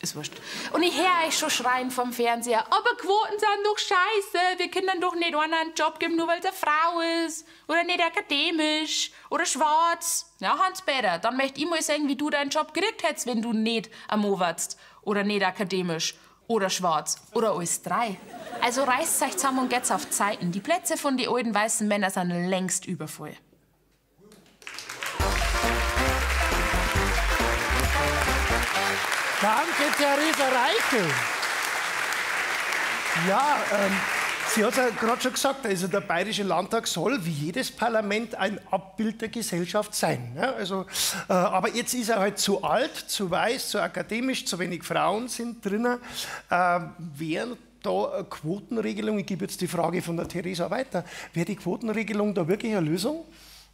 Ist 0.00 0.16
wurscht. 0.16 0.32
Und 0.72 0.82
ich 0.82 0.96
höre 0.96 1.28
euch 1.28 1.38
schon 1.38 1.50
schreien 1.50 1.92
vom 1.92 2.12
Fernseher, 2.12 2.66
aber 2.66 2.96
Quoten 2.96 3.38
sind 3.38 3.64
doch 3.64 3.78
scheiße. 3.78 4.58
Wir 4.58 4.70
können 4.70 5.00
doch 5.00 5.14
nicht 5.14 5.36
einer 5.36 5.60
einen 5.60 5.74
Job 5.74 6.00
geben, 6.00 6.16
nur 6.16 6.26
weil 6.26 6.40
eine 6.40 6.52
Frau 6.52 7.00
ist. 7.26 7.46
Oder 7.68 7.84
nicht 7.84 8.02
akademisch. 8.02 9.12
Oder 9.28 9.44
schwarz. 9.44 10.34
Ja, 10.40 10.58
Hans-Peter, 10.58 11.18
dann 11.18 11.36
möchte 11.36 11.60
ich 11.60 11.68
mal 11.68 11.82
sehen, 11.82 12.08
wie 12.08 12.16
du 12.16 12.30
deinen 12.30 12.50
Job 12.50 12.74
gekriegt 12.74 13.04
hättest, 13.04 13.26
wenn 13.26 13.42
du 13.42 13.52
nicht 13.52 13.90
am 14.08 14.22
Mo 14.22 14.40
warst. 14.40 14.76
Oder 15.02 15.22
nicht 15.22 15.44
akademisch 15.44 16.16
oder 16.50 16.68
schwarz 16.68 17.16
oder 17.32 17.52
alles 17.52 17.80
drei. 17.80 18.16
Also 18.60 18.82
reißt 18.82 19.22
euch 19.22 19.36
zusammen 19.36 19.60
und 19.60 19.70
geht's 19.70 19.92
auf 19.92 20.10
Zeiten. 20.10 20.50
Die 20.50 20.58
Plätze 20.58 20.96
von 20.96 21.16
den 21.16 21.28
alten 21.28 21.54
weißen 21.54 21.86
Männern 21.86 22.10
sind 22.10 22.30
längst 22.30 22.86
übervoll. 22.86 23.32
Danke, 29.40 29.84
Theresa 29.96 30.48
Reichel. 30.48 31.10
Ja, 33.28 33.56
ähm, 33.72 33.96
sie 34.54 34.64
hat 34.64 34.76
ja 34.76 34.88
gerade 34.90 35.20
schon 35.20 35.32
gesagt, 35.32 35.66
also 35.66 35.86
der 35.86 36.00
Bayerische 36.00 36.42
Landtag 36.42 36.86
soll 36.86 37.24
wie 37.24 37.30
jedes 37.30 37.70
Parlament 37.70 38.34
ein 38.34 38.60
Abbild 38.70 39.20
der 39.20 39.28
Gesellschaft 39.28 39.94
sein. 39.94 40.32
Ne? 40.34 40.54
Also, 40.54 40.86
äh, 41.28 41.32
aber 41.32 41.68
jetzt 41.74 41.94
ist 41.94 42.08
er 42.08 42.18
halt 42.18 42.38
zu 42.38 42.62
alt, 42.62 42.96
zu 42.96 43.30
weiß, 43.30 43.70
zu 43.70 43.80
akademisch, 43.80 44.46
zu 44.46 44.58
wenig 44.58 44.84
Frauen 44.84 45.28
sind 45.28 45.64
drinnen. 45.64 45.98
Äh, 46.50 46.80
wären 46.98 47.56
da 47.82 48.26
Quotenregelung, 48.28 49.18
ich 49.18 49.26
gebe 49.26 49.44
jetzt 49.44 49.60
die 49.60 49.66
Frage 49.66 50.02
von 50.02 50.16
der 50.16 50.28
Theresa 50.28 50.70
weiter, 50.70 51.04
wäre 51.32 51.46
die 51.46 51.56
Quotenregelung 51.56 52.34
da 52.34 52.46
wirklich 52.46 52.72
eine 52.76 52.86
Lösung? 52.86 53.24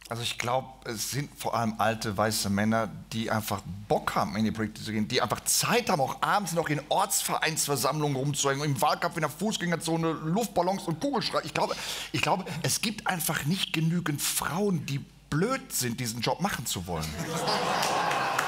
Also 0.09 0.23
ich 0.23 0.37
glaube, 0.37 0.67
es 0.85 1.11
sind 1.11 1.29
vor 1.37 1.53
allem 1.53 1.75
alte 1.79 2.15
weiße 2.15 2.49
Männer, 2.49 2.89
die 3.11 3.29
einfach 3.29 3.61
Bock 3.89 4.15
haben, 4.15 4.37
in 4.37 4.45
die 4.45 4.51
Politik 4.51 4.85
zu 4.85 4.91
gehen, 4.93 5.07
die 5.09 5.21
einfach 5.21 5.41
Zeit 5.41 5.89
haben, 5.89 5.99
auch 5.99 6.21
abends 6.21 6.53
noch 6.53 6.69
in 6.69 6.79
Ortsvereinsversammlungen 6.87 8.15
rumzuhängen, 8.15 8.63
im 8.63 8.81
Wahlkampf 8.81 9.17
in 9.17 9.21
der 9.21 9.29
Fußgängerzone 9.29 10.11
Luftballons 10.11 10.83
und 10.83 11.01
Kugelschreiber. 11.01 11.43
Ich 11.43 11.53
glaube, 11.53 11.75
ich 12.13 12.21
glaube, 12.21 12.45
es 12.63 12.79
gibt 12.79 13.05
einfach 13.05 13.43
nicht 13.43 13.73
genügend 13.73 14.21
Frauen, 14.21 14.85
die 14.85 14.99
blöd 15.29 15.73
sind, 15.73 15.99
diesen 15.99 16.21
Job 16.21 16.39
machen 16.39 16.65
zu 16.65 16.87
wollen. 16.87 17.05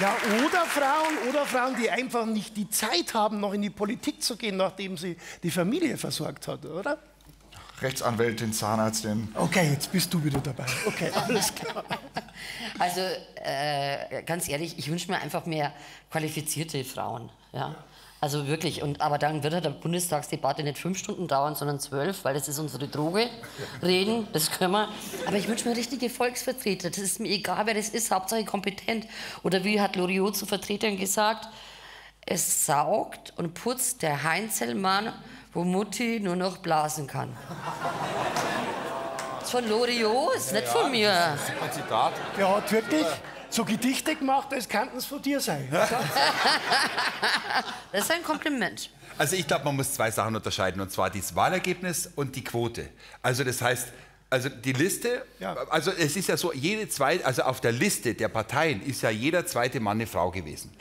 Ja, 0.00 0.16
oder 0.46 0.64
Frauen, 0.64 1.28
oder 1.28 1.44
Frauen, 1.44 1.76
die 1.76 1.90
einfach 1.90 2.24
nicht 2.24 2.56
die 2.56 2.70
Zeit 2.70 3.12
haben, 3.12 3.38
noch 3.38 3.52
in 3.52 3.60
die 3.60 3.68
Politik 3.68 4.22
zu 4.22 4.36
gehen, 4.36 4.56
nachdem 4.56 4.96
sie 4.96 5.16
die 5.42 5.50
Familie 5.50 5.98
versorgt 5.98 6.48
hat, 6.48 6.64
oder? 6.64 6.98
Rechtsanwältin, 7.82 8.52
Zahnärztin. 8.52 9.28
Okay, 9.34 9.70
jetzt 9.72 9.92
bist 9.92 10.12
du 10.12 10.22
wieder 10.24 10.40
dabei. 10.40 10.64
Okay, 10.86 11.10
alles 11.14 11.54
klar. 11.54 11.84
Also 12.78 13.00
äh, 13.36 14.22
ganz 14.22 14.48
ehrlich, 14.48 14.78
ich 14.78 14.90
wünsche 14.90 15.10
mir 15.10 15.20
einfach 15.20 15.44
mehr 15.44 15.72
qualifizierte 16.10 16.82
Frauen. 16.84 17.28
Ja? 17.52 17.74
Also 18.20 18.46
wirklich. 18.46 18.82
Und, 18.82 19.00
aber 19.00 19.16
dann 19.16 19.42
wird 19.42 19.54
halt 19.54 19.64
die 19.64 19.70
Bundestagsdebatte 19.70 20.62
nicht 20.62 20.78
fünf 20.78 20.98
Stunden 20.98 21.26
dauern, 21.26 21.54
sondern 21.54 21.80
zwölf, 21.80 22.24
weil 22.24 22.34
das 22.34 22.48
ist 22.48 22.58
unsere 22.58 22.86
Droge. 22.86 23.28
Reden, 23.82 24.28
das 24.32 24.50
können 24.50 24.72
wir. 24.72 24.88
Aber 25.26 25.36
ich 25.36 25.48
wünsche 25.48 25.68
mir 25.68 25.76
richtige 25.76 26.10
Volksvertreter. 26.10 26.90
Das 26.90 26.98
ist 26.98 27.20
mir 27.20 27.28
egal, 27.30 27.64
wer 27.64 27.74
das 27.74 27.88
ist, 27.88 28.10
Hauptsache 28.10 28.44
kompetent. 28.44 29.06
Oder 29.42 29.64
wie 29.64 29.80
hat 29.80 29.96
Loriot 29.96 30.36
zu 30.36 30.44
Vertretern 30.44 30.98
gesagt, 30.98 31.48
es 32.26 32.66
saugt 32.66 33.32
und 33.36 33.54
putzt 33.54 34.02
der 34.02 34.22
Heinzelmann, 34.22 35.12
wo 35.54 35.64
Mutti 35.64 36.20
nur 36.20 36.36
noch 36.36 36.58
blasen 36.58 37.06
kann. 37.06 37.34
Das 39.38 39.48
ist 39.48 39.50
von 39.52 39.66
Loriot, 39.66 40.34
ist 40.36 40.52
nicht 40.52 40.68
von 40.68 40.90
mir. 40.90 41.10
Ein 41.12 41.72
Zitat. 41.72 42.12
Hat 42.38 42.70
wirklich 42.70 43.06
so 43.50 43.64
Gedichte 43.64 44.14
gemacht, 44.16 44.52
als 44.52 44.68
könnten 44.68 44.96
es 44.96 45.06
von 45.06 45.20
dir 45.22 45.40
sein. 45.40 45.68
Das 47.92 48.04
ist 48.04 48.10
ein 48.12 48.22
Kompliment. 48.22 48.90
Also 49.18 49.34
ich 49.36 49.46
glaube, 49.46 49.64
man 49.64 49.76
muss 49.76 49.92
zwei 49.92 50.10
Sachen 50.10 50.34
unterscheiden, 50.36 50.80
und 50.80 50.90
zwar 50.92 51.10
das 51.10 51.34
Wahlergebnis 51.34 52.10
und 52.14 52.36
die 52.36 52.44
Quote. 52.44 52.88
Also 53.20 53.42
das 53.44 53.60
heißt, 53.60 53.88
also 54.30 54.48
die 54.48 54.72
Liste, 54.72 55.24
Ja. 55.40 55.54
also 55.70 55.90
es 55.90 56.16
ist 56.16 56.28
ja 56.28 56.36
so, 56.36 56.52
jede 56.52 56.88
zweite, 56.88 57.26
also 57.26 57.42
auf 57.42 57.60
der 57.60 57.72
Liste 57.72 58.14
der 58.14 58.28
Parteien 58.28 58.80
ist 58.82 59.02
ja 59.02 59.10
jeder 59.10 59.44
zweite 59.44 59.80
Mann 59.80 59.96
eine 59.98 60.06
Frau 60.06 60.30
gewesen. 60.30 60.72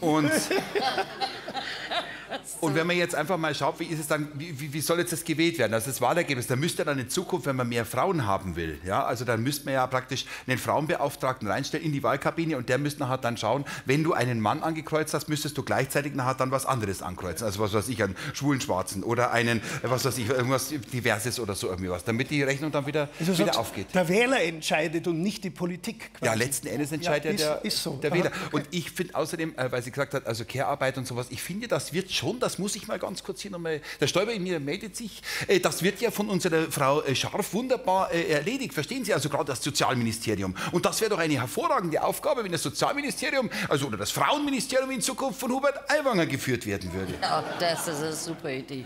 Und, 0.00 0.30
und 2.60 2.74
wenn 2.74 2.86
man 2.86 2.96
jetzt 2.96 3.14
einfach 3.14 3.36
mal 3.38 3.54
schaut, 3.54 3.80
wie 3.80 3.84
ist 3.84 4.00
es 4.00 4.06
dann, 4.08 4.28
wie, 4.34 4.72
wie- 4.72 4.80
soll 4.80 4.98
jetzt 4.98 5.12
das 5.12 5.24
gewählt 5.24 5.58
werden? 5.58 5.74
Also 5.74 5.90
das 5.90 6.00
Wahlergebnis, 6.00 6.46
da 6.46 6.56
müsste 6.56 6.84
dann 6.84 6.98
in 6.98 7.08
Zukunft, 7.08 7.46
wenn 7.46 7.56
man 7.56 7.68
mehr 7.68 7.84
Frauen 7.84 8.26
haben 8.26 8.56
will, 8.56 8.78
ja, 8.84 9.04
also 9.04 9.24
dann 9.24 9.42
müsste 9.42 9.64
man 9.66 9.74
ja 9.74 9.86
praktisch 9.86 10.24
einen 10.46 10.58
Frauenbeauftragten 10.58 11.48
reinstellen 11.48 11.84
in 11.84 11.92
die 11.92 12.02
Wahlkabine 12.02 12.56
und 12.56 12.68
der 12.68 12.78
müsste 12.78 13.00
nachher 13.00 13.18
dann 13.18 13.36
schauen, 13.36 13.64
wenn 13.84 14.02
du 14.04 14.12
einen 14.12 14.40
Mann 14.40 14.62
angekreuzt 14.62 15.14
hast, 15.14 15.28
müsstest 15.28 15.56
du 15.58 15.62
gleichzeitig 15.62 16.14
nachher 16.14 16.34
dann 16.34 16.50
was 16.50 16.66
anderes 16.66 17.02
ankreuzen. 17.02 17.44
Also 17.46 17.60
was 17.60 17.72
weiß 17.72 17.88
ich, 17.88 18.02
einen 18.02 18.16
schwulen 18.34 18.60
Schwarzen 18.60 19.02
oder 19.02 19.32
einen, 19.32 19.60
was 19.82 20.04
weiß 20.04 20.18
ich, 20.18 20.28
irgendwas 20.28 20.68
Diverses 20.92 21.40
oder 21.40 21.54
so 21.54 21.68
irgendwie 21.68 21.90
was, 21.90 22.04
damit 22.04 22.30
die 22.30 22.42
Rechnung 22.42 22.70
dann 22.72 22.86
wieder, 22.86 23.08
Also 23.18 23.32
wieder 23.34 23.46
sagst, 23.46 23.58
aufgeht. 23.58 23.88
Der 23.94 24.08
Wähler 24.08 24.42
entscheidet 24.42 25.06
und 25.08 25.20
nicht 25.22 25.44
die 25.44 25.50
Politik. 25.50 26.12
Quasi. 26.14 26.24
Ja, 26.26 26.34
letzten 26.34 26.66
Endes 26.68 26.92
entscheidet 26.92 27.40
Ja, 27.40 27.46
ja, 27.46 27.54
ist- 27.54 27.62
der, 27.62 27.64
ist 27.64 27.82
so. 27.82 27.96
der 27.96 28.10
Aha, 28.12 28.18
Wähler. 28.18 28.30
okay. 28.46 28.56
Und 28.56 28.68
ich 28.70 28.90
finde 28.90 29.14
außerdem, 29.14 29.54
äh, 29.56 29.70
weil 29.72 29.82
sie 29.82 29.90
gesagt 29.90 30.14
hat, 30.14 30.26
also 30.26 30.44
Care-Arbeit 30.44 30.98
und 30.98 31.06
sowas, 31.06 31.26
ich 31.30 31.42
finde, 31.42 31.68
das 31.68 31.92
wird 31.92 32.10
schon, 32.16 32.40
das 32.40 32.58
muss 32.58 32.76
ich 32.76 32.86
mal 32.88 32.98
ganz 32.98 33.22
kurz 33.22 33.40
hier 33.40 33.50
nochmal, 33.50 33.80
der 34.00 34.06
Stäuber 34.06 34.32
in 34.32 34.42
mir 34.42 34.60
meldet 34.60 34.96
sich, 34.96 35.22
äh, 35.46 35.60
das 35.60 35.82
wird 35.82 36.00
ja 36.00 36.10
von 36.10 36.28
unserer 36.28 36.70
Frau 36.70 37.02
äh, 37.02 37.14
Scharf 37.14 37.52
wunderbar 37.52 38.12
äh, 38.12 38.28
erledigt, 38.28 38.74
verstehen 38.74 39.04
Sie? 39.04 39.14
Also 39.14 39.28
gerade 39.28 39.46
das 39.46 39.62
Sozialministerium. 39.62 40.54
Und 40.72 40.84
das 40.84 41.00
wäre 41.00 41.10
doch 41.10 41.18
eine 41.18 41.34
hervorragende 41.34 42.02
Aufgabe, 42.02 42.44
wenn 42.44 42.52
das 42.52 42.62
Sozialministerium, 42.62 43.50
also 43.68 43.86
oder 43.86 43.96
das 43.96 44.10
Frauenministerium 44.10 44.90
in 44.90 45.00
Zukunft 45.00 45.40
von 45.40 45.52
Hubert 45.52 45.90
Aiwanger 45.90 46.26
geführt 46.26 46.66
werden 46.66 46.92
würde. 46.92 47.14
Ja, 47.20 47.44
das 47.58 47.88
ist 47.88 48.02
eine 48.02 48.12
super 48.12 48.50
Idee. 48.50 48.84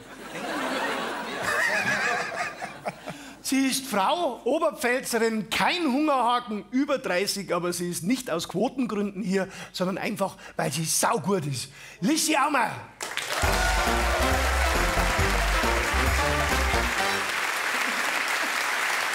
Sie 3.51 3.67
ist 3.67 3.85
Frau, 3.85 4.41
Oberpfälzerin, 4.45 5.51
kein 5.51 5.93
Hungerhaken, 5.93 6.65
über 6.71 6.99
30, 6.99 7.53
aber 7.53 7.73
sie 7.73 7.91
ist 7.91 8.05
nicht 8.05 8.31
aus 8.31 8.49
Quotengründen 8.49 9.25
hier, 9.25 9.49
sondern 9.73 9.99
einfach, 9.99 10.37
weil 10.55 10.71
sie 10.71 10.85
saugut 10.85 11.45
ist. 11.47 11.69
Lissi 12.01 12.37
Aumer! 12.37 12.71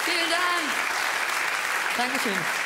Vielen 0.04 0.30
Dank. 0.30 0.69
Dankeschön. 1.95 2.64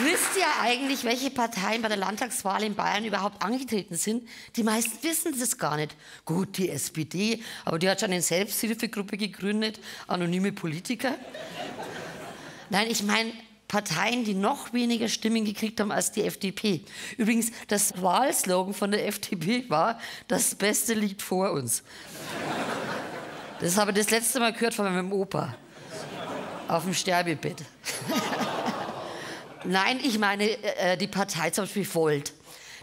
Wisst 0.00 0.36
ihr 0.36 0.46
eigentlich, 0.62 1.02
welche 1.02 1.30
Parteien 1.30 1.82
bei 1.82 1.88
der 1.88 1.96
Landtagswahl 1.96 2.62
in 2.62 2.76
Bayern 2.76 3.04
überhaupt 3.04 3.42
angetreten 3.42 3.96
sind? 3.96 4.28
Die 4.54 4.62
meisten 4.62 5.02
wissen 5.02 5.34
das 5.38 5.58
gar 5.58 5.76
nicht. 5.76 5.96
Gut, 6.24 6.56
die 6.56 6.70
SPD, 6.70 7.42
aber 7.64 7.80
die 7.80 7.88
hat 7.88 7.98
schon 8.00 8.12
eine 8.12 8.22
Selbsthilfegruppe 8.22 9.16
gegründet, 9.16 9.80
anonyme 10.06 10.52
Politiker. 10.52 11.14
Nein, 12.70 12.86
ich 12.88 13.02
meine 13.02 13.32
Parteien, 13.66 14.24
die 14.24 14.34
noch 14.34 14.72
weniger 14.72 15.08
Stimmen 15.08 15.44
gekriegt 15.44 15.80
haben 15.80 15.90
als 15.90 16.12
die 16.12 16.22
FDP. 16.22 16.82
Übrigens, 17.16 17.50
das 17.66 18.00
Wahlslogan 18.00 18.74
von 18.74 18.92
der 18.92 19.04
FDP 19.04 19.68
war, 19.68 19.98
das 20.28 20.54
Beste 20.54 20.94
liegt 20.94 21.22
vor 21.22 21.50
uns. 21.50 21.82
Das 23.60 23.76
habe 23.76 23.90
ich 23.90 23.96
das 23.96 24.10
letzte 24.10 24.38
Mal 24.38 24.52
gehört 24.52 24.74
von 24.74 24.84
meinem 24.84 25.12
Opa. 25.12 25.56
Auf 26.68 26.84
dem 26.84 26.94
Sterbebett. 26.94 27.64
Nein, 29.64 30.00
ich 30.02 30.18
meine 30.18 30.44
äh, 30.44 30.96
die 30.96 31.08
Partei 31.08 31.50
zum 31.50 31.64
Beispiel 31.64 31.94
Volt. 31.94 32.32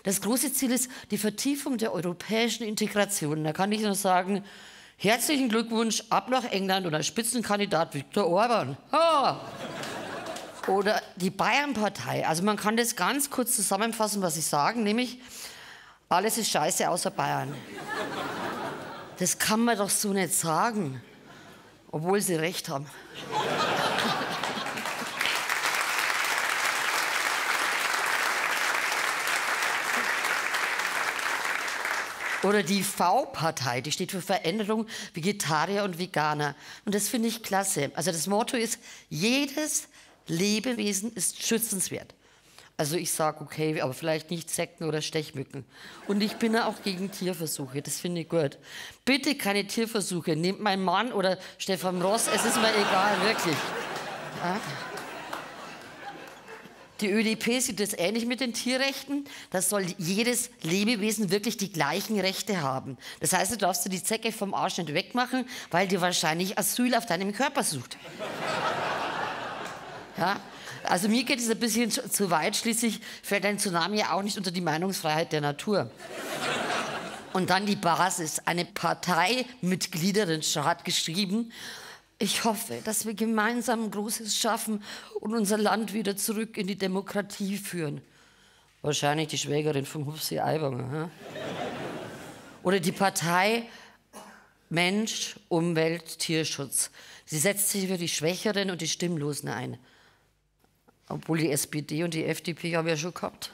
Das 0.03 0.21
große 0.21 0.53
Ziel 0.53 0.71
ist 0.71 0.89
die 1.09 1.17
Vertiefung 1.17 1.77
der 1.77 1.93
europäischen 1.93 2.63
Integration. 2.63 3.43
Da 3.43 3.53
kann 3.53 3.71
ich 3.71 3.81
nur 3.81 3.95
sagen, 3.95 4.43
herzlichen 4.97 5.49
Glückwunsch 5.49 6.03
ab 6.09 6.29
nach 6.29 6.43
England 6.45 6.85
und 6.85 6.93
als 6.93 7.07
Spitzenkandidat 7.07 7.95
Viktor 7.95 8.27
Orban. 8.27 8.77
Ha! 8.91 9.41
Oder 10.67 11.01
die 11.15 11.29
Bayern-Partei. 11.29 12.27
Also 12.27 12.43
man 12.43 12.57
kann 12.57 12.77
das 12.77 12.95
ganz 12.95 13.29
kurz 13.29 13.55
zusammenfassen, 13.55 14.21
was 14.21 14.37
ich 14.37 14.45
sagen, 14.45 14.83
nämlich 14.83 15.19
alles 16.09 16.37
ist 16.37 16.51
scheiße 16.51 16.89
außer 16.89 17.11
Bayern. 17.11 17.53
Das 19.17 19.39
kann 19.39 19.61
man 19.61 19.77
doch 19.77 19.89
so 19.89 20.13
nicht 20.13 20.33
sagen, 20.33 21.01
obwohl 21.91 22.21
sie 22.21 22.35
recht 22.35 22.69
haben. 22.69 22.85
Oder 32.45 32.61
die 32.61 32.83
V-Partei, 32.83 33.81
die 33.81 33.91
steht 33.91 34.11
für 34.11 34.21
Veränderung 34.21 34.85
Vegetarier 35.13 35.83
und 35.83 35.97
Veganer. 35.97 36.55
Und 36.85 36.93
das 36.93 37.09
finde 37.09 37.27
ich 37.27 37.41
klasse. 37.41 37.91
Also 37.95 38.11
das 38.11 38.27
Motto 38.27 38.55
ist, 38.55 38.79
jedes 39.09 39.87
Lebewesen 40.27 41.11
ist 41.13 41.43
schützenswert. 41.43 42.13
Also 42.77 42.97
ich 42.97 43.11
sage, 43.11 43.41
okay, 43.41 43.81
aber 43.81 43.93
vielleicht 43.93 44.29
nicht 44.29 44.49
Zecken 44.49 44.85
oder 44.85 45.01
Stechmücken. 45.01 45.65
Und 46.07 46.21
ich 46.21 46.35
bin 46.35 46.55
auch 46.57 46.83
gegen 46.83 47.09
Tierversuche, 47.09 47.81
das 47.81 47.99
finde 47.99 48.21
ich 48.21 48.29
gut. 48.29 48.57
Bitte 49.05 49.35
keine 49.35 49.65
Tierversuche, 49.65 50.35
nehmt 50.35 50.59
meinen 50.59 50.83
Mann 50.83 51.13
oder 51.13 51.39
Stefan 51.57 52.01
Ross, 52.01 52.27
es 52.27 52.45
ist 52.45 52.57
mir 52.57 52.69
egal, 52.69 53.21
wirklich. 53.23 53.57
Ja? 54.43 54.59
Die 57.01 57.11
ÖDP 57.11 57.59
sieht 57.61 57.79
das 57.79 57.93
ähnlich 57.93 58.25
mit 58.25 58.39
den 58.39 58.53
Tierrechten. 58.53 59.25
Das 59.51 59.69
soll 59.69 59.85
jedes 59.97 60.49
Lebewesen 60.61 61.29
wirklich 61.29 61.57
die 61.57 61.71
gleichen 61.71 62.19
Rechte 62.19 62.61
haben. 62.61 62.97
Das 63.19 63.33
heißt, 63.33 63.51
du 63.51 63.57
darfst 63.57 63.85
du 63.85 63.89
die 63.89 64.01
Zecke 64.01 64.31
vom 64.31 64.53
Arsch 64.53 64.77
nicht 64.77 64.93
wegmachen, 64.93 65.45
weil 65.71 65.87
die 65.87 65.99
wahrscheinlich 65.99 66.57
Asyl 66.57 66.95
auf 66.95 67.05
deinem 67.05 67.33
Körper 67.33 67.63
sucht. 67.63 67.97
Ja? 70.17 70.39
Also 70.83 71.09
mir 71.09 71.25
geht 71.25 71.39
es 71.39 71.49
ein 71.49 71.59
bisschen 71.59 71.91
zu, 71.91 72.09
zu 72.09 72.29
weit. 72.31 72.55
Schließlich 72.55 73.01
fällt 73.21 73.45
ein 73.45 73.59
Tsunami 73.59 73.97
ja 73.99 74.13
auch 74.13 74.21
nicht 74.21 74.37
unter 74.37 74.51
die 74.51 74.61
Meinungsfreiheit 74.61 75.33
der 75.33 75.41
Natur. 75.41 75.91
Und 77.33 77.49
dann 77.49 77.65
die 77.65 77.75
Basis. 77.75 78.39
Eine 78.45 78.63
Parteimitgliederin 78.63 80.41
hat 80.41 80.85
geschrieben, 80.85 81.51
ich 82.25 82.43
hoffe, 82.43 82.81
dass 82.83 83.05
wir 83.05 83.13
gemeinsam 83.13 83.91
Großes 83.91 84.35
schaffen 84.35 84.83
und 85.21 85.35
unser 85.35 85.59
Land 85.59 85.93
wieder 85.93 86.17
zurück 86.17 86.57
in 86.57 86.65
die 86.65 86.75
Demokratie 86.75 87.57
führen. 87.57 88.01
Wahrscheinlich 88.81 89.27
die 89.27 89.37
Schwägerin 89.37 89.85
von 89.85 90.07
Hupsi 90.07 90.39
Aiwanger. 90.39 91.11
Oder 92.63 92.79
die 92.79 92.91
Partei 92.91 93.69
Mensch, 94.69 95.35
Umwelt, 95.49 96.17
Tierschutz. 96.17 96.89
Sie 97.25 97.37
setzt 97.37 97.69
sich 97.69 97.87
für 97.87 97.97
die 97.97 98.09
Schwächeren 98.09 98.71
und 98.71 98.81
die 98.81 98.87
Stimmlosen 98.87 99.49
ein. 99.49 99.77
Obwohl 101.07 101.37
die 101.37 101.51
SPD 101.51 102.03
und 102.03 102.15
die 102.15 102.25
FDP 102.25 102.75
haben 102.75 102.87
ja 102.87 102.97
schon 102.97 103.13
gehabt. 103.13 103.51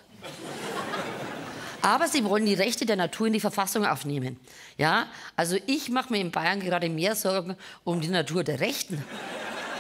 Aber 1.82 2.08
sie 2.08 2.24
wollen 2.24 2.46
die 2.46 2.54
Rechte 2.54 2.86
der 2.86 2.96
Natur 2.96 3.28
in 3.28 3.34
die 3.34 3.39
Verfassung 3.39 3.86
aufnehmen. 3.86 4.39
Ja, 4.78 5.08
also 5.36 5.58
ich 5.65 5.89
mache 5.89 6.13
mir 6.13 6.20
in 6.20 6.32
Bayern 6.32 6.60
gerade 6.60 6.89
mehr 6.89 7.15
Sorgen 7.15 7.56
um 7.84 8.02
die 8.02 8.08
Natur 8.08 8.44
der 8.44 8.60
Rechten. 8.60 9.04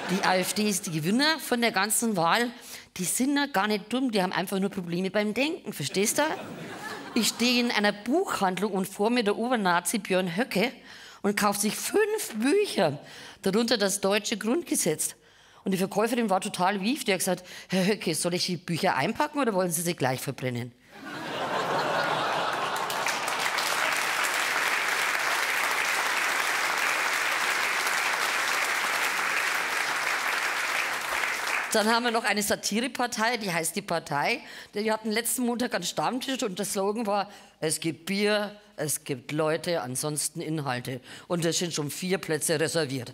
Die 0.09 0.23
AfD 0.25 0.67
ist 0.67 0.87
die 0.87 0.91
Gewinner 0.91 1.39
von 1.39 1.61
der 1.61 1.71
ganzen 1.71 2.17
Wahl. 2.17 2.49
Die 2.97 3.03
sind 3.05 3.37
ja 3.37 3.45
gar 3.45 3.67
nicht 3.67 3.93
dumm, 3.93 4.11
die 4.11 4.21
haben 4.21 4.33
einfach 4.33 4.59
nur 4.59 4.69
Probleme 4.69 5.11
beim 5.11 5.33
Denken, 5.33 5.73
verstehst 5.73 6.17
du? 6.17 6.23
Ich 7.13 7.29
stehe 7.29 7.61
in 7.61 7.71
einer 7.71 7.91
Buchhandlung 7.91 8.71
und 8.71 8.87
vor 8.87 9.09
mir 9.09 9.23
der 9.23 9.37
Obernazi 9.37 9.99
Björn 9.99 10.35
Höcke 10.35 10.71
und 11.21 11.37
kauft 11.37 11.61
sich 11.61 11.75
fünf 11.75 12.33
Bücher, 12.35 12.99
darunter 13.41 13.77
das 13.77 14.01
deutsche 14.01 14.37
Grundgesetz. 14.37 15.15
Und 15.63 15.71
die 15.71 15.77
Verkäuferin 15.77 16.29
war 16.29 16.41
total 16.41 16.81
wief, 16.81 17.03
die 17.03 17.13
hat 17.13 17.19
gesagt, 17.19 17.45
Herr 17.69 17.85
Höcke, 17.85 18.15
soll 18.15 18.33
ich 18.33 18.47
die 18.47 18.57
Bücher 18.57 18.95
einpacken 18.95 19.39
oder 19.39 19.53
wollen 19.53 19.71
Sie 19.71 19.81
sie 19.81 19.93
gleich 19.93 20.19
verbrennen? 20.19 20.71
Dann 31.73 31.87
haben 31.87 32.03
wir 32.03 32.11
noch 32.11 32.25
eine 32.25 32.43
Satirepartei, 32.43 33.37
die 33.37 33.51
heißt 33.51 33.75
die 33.77 33.81
Partei. 33.81 34.41
Die 34.73 34.91
hatten 34.91 35.09
letzten 35.09 35.43
Montag 35.43 35.73
einen 35.73 35.85
Stammtisch 35.85 36.43
und 36.43 36.59
der 36.59 36.65
Slogan 36.65 37.05
war, 37.05 37.29
es 37.61 37.79
gibt 37.79 38.07
Bier, 38.07 38.59
es 38.75 39.05
gibt 39.05 39.31
Leute, 39.31 39.81
ansonsten 39.81 40.41
Inhalte. 40.41 40.99
Und 41.29 41.45
es 41.45 41.59
sind 41.59 41.73
schon 41.73 41.89
vier 41.89 42.17
Plätze 42.17 42.59
reserviert. 42.59 43.13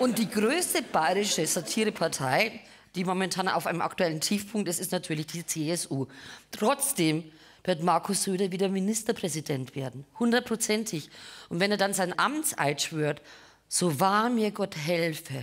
Und 0.00 0.18
die 0.18 0.28
größte 0.28 0.82
bayerische 0.82 1.46
Satirepartei, 1.46 2.60
die 2.94 3.04
momentan 3.04 3.48
auf 3.48 3.66
einem 3.66 3.80
aktuellen 3.80 4.20
Tiefpunkt 4.20 4.68
ist, 4.68 4.78
ist 4.78 4.92
natürlich 4.92 5.26
die 5.28 5.46
CSU. 5.46 6.06
Trotzdem 6.50 7.24
wird 7.64 7.82
Markus 7.82 8.24
Söder 8.24 8.52
wieder 8.52 8.68
Ministerpräsident 8.68 9.74
werden. 9.74 10.04
Hundertprozentig. 10.18 11.08
Und 11.48 11.60
wenn 11.60 11.70
er 11.70 11.78
dann 11.78 11.94
sein 11.94 12.18
Amtseid 12.18 12.82
schwört, 12.82 13.22
so 13.66 13.98
wahr 13.98 14.28
mir 14.28 14.50
Gott 14.50 14.76
helfe, 14.76 15.42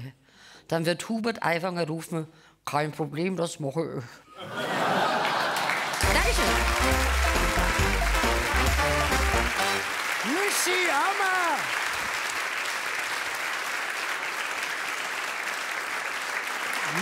dann 0.68 0.86
wird 0.86 1.08
Hubert 1.10 1.44
Aiwanger 1.44 1.88
rufen, 1.88 2.28
kein 2.66 2.92
Problem, 2.92 3.36
das 3.36 3.60
mache 3.60 3.82
ich. 3.82 4.04
Dankeschön. 6.14 6.46
Missy 10.34 10.90
Hammer! 10.90 11.60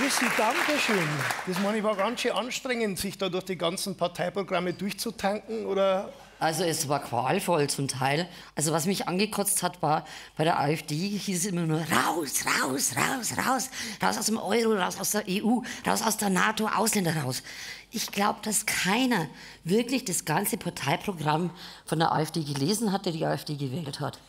Missy, 0.01 0.25
danke 0.37 0.79
schön. 0.79 1.07
Das 1.47 1.59
meine 1.59 1.77
ich 1.77 1.83
war 1.83 1.95
ganz 1.95 2.21
schön 2.21 2.31
anstrengend, 2.31 2.99
sich 2.99 3.17
da 3.17 3.29
durch 3.29 3.45
die 3.45 3.57
ganzen 3.57 3.95
Parteiprogramme 3.95 4.73
durchzutanken, 4.73 5.65
oder 5.65 6.11
also 6.39 6.63
es 6.63 6.89
war 6.89 6.99
qualvoll 6.99 7.69
zum 7.69 7.87
Teil. 7.87 8.27
Also 8.55 8.71
was 8.71 8.85
mich 8.85 9.07
angekotzt 9.07 9.63
hat, 9.63 9.81
war, 9.81 10.05
bei 10.35 10.43
der 10.43 10.59
AfD 10.59 10.95
hieß 10.95 11.37
es 11.37 11.45
immer 11.45 11.61
nur 11.61 11.79
raus, 11.79 12.43
raus, 12.45 12.93
raus, 12.95 13.33
raus, 13.37 13.69
raus 14.01 14.17
aus 14.17 14.25
dem 14.25 14.37
Euro, 14.37 14.73
raus 14.73 14.99
aus 14.99 15.11
der 15.11 15.23
EU, 15.27 15.61
raus 15.87 16.01
aus 16.01 16.17
der 16.17 16.29
NATO, 16.29 16.67
Ausländer 16.67 17.15
raus. 17.15 17.43
Ich 17.91 18.11
glaube, 18.11 18.39
dass 18.41 18.65
keiner 18.65 19.27
wirklich 19.63 20.03
das 20.03 20.25
ganze 20.25 20.57
Parteiprogramm 20.57 21.51
von 21.85 21.99
der 21.99 22.11
AfD 22.11 22.43
gelesen 22.43 22.91
hat, 22.91 23.05
der 23.05 23.13
die 23.13 23.25
AfD 23.25 23.55
gewählt 23.55 23.99
hat. 23.99 24.19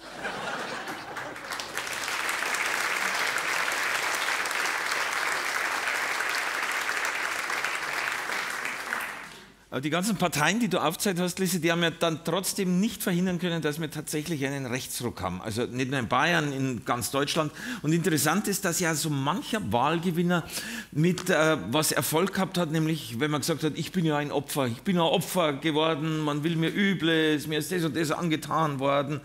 Aber 9.75 9.81
die 9.81 9.91
ganzen 9.91 10.15
Parteien, 10.15 10.61
die 10.61 10.69
du 10.69 10.79
aufgezeigt 10.79 11.19
hast, 11.19 11.41
Lise, 11.41 11.59
die 11.59 11.73
haben 11.73 11.83
ja 11.83 11.91
dann 11.91 12.21
trotzdem 12.23 12.79
nicht 12.79 13.03
verhindern 13.03 13.41
können, 13.41 13.61
dass 13.61 13.81
wir 13.81 13.91
tatsächlich 13.91 14.47
einen 14.47 14.67
Rechtsruck 14.67 15.21
haben. 15.21 15.43
Also 15.43 15.67
nicht 15.67 15.91
nur 15.91 15.99
in 15.99 16.07
Bayern, 16.07 16.53
in 16.53 16.85
ganz 16.85 17.11
Deutschland. 17.11 17.51
Und 17.83 17.93
interessant 17.93 18.47
ist, 18.47 18.65
dass 18.65 18.79
ja 18.79 18.95
so 18.95 19.11
mancher 19.11 19.73
Wahlgewinner 19.73 20.45
mit 20.93 21.29
äh, 21.29 21.57
was 21.73 21.91
Erfolg 21.91 22.35
gehabt 22.35 22.57
hat, 22.57 22.71
nämlich 22.71 23.19
wenn 23.19 23.33
man 23.33 23.41
gesagt 23.41 23.65
hat, 23.65 23.73
ich 23.75 23.91
bin 23.91 24.05
ja 24.05 24.17
ein 24.17 24.31
Opfer, 24.31 24.69
ich 24.69 24.83
bin 24.83 24.95
ein 24.95 25.03
Opfer 25.03 25.55
geworden, 25.55 26.21
man 26.21 26.45
will 26.45 26.55
mir 26.55 26.73
Übles, 26.73 27.49
mir 27.49 27.59
ist 27.59 27.73
das 27.73 27.83
und 27.83 27.97
das 27.97 28.13
angetan 28.13 28.79
worden. 28.79 29.23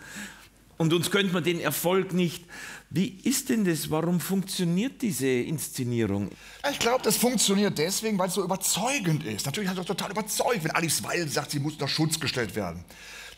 Und 0.79 0.93
uns 0.93 1.11
gönnt 1.11 1.33
man 1.33 1.43
den 1.43 1.59
Erfolg 1.59 2.13
nicht. 2.13 2.45
Wie 2.89 3.19
ist 3.23 3.49
denn 3.49 3.65
das? 3.65 3.91
Warum 3.91 4.21
funktioniert 4.21 5.01
diese 5.01 5.27
Inszenierung? 5.27 6.29
Ich 6.71 6.79
glaube, 6.79 7.03
das 7.03 7.17
funktioniert 7.17 7.77
deswegen, 7.77 8.17
weil 8.17 8.29
es 8.29 8.35
so 8.35 8.43
überzeugend 8.45 9.25
ist. 9.25 9.45
Natürlich 9.45 9.69
hat 9.69 9.77
es 9.77 9.85
total 9.85 10.11
überzeugt, 10.11 10.63
wenn 10.63 10.71
Alice 10.71 11.03
Weil 11.03 11.27
sagt, 11.27 11.51
sie 11.51 11.59
muss 11.59 11.73
unter 11.73 11.89
Schutz 11.89 12.17
gestellt 12.17 12.55
werden. 12.55 12.85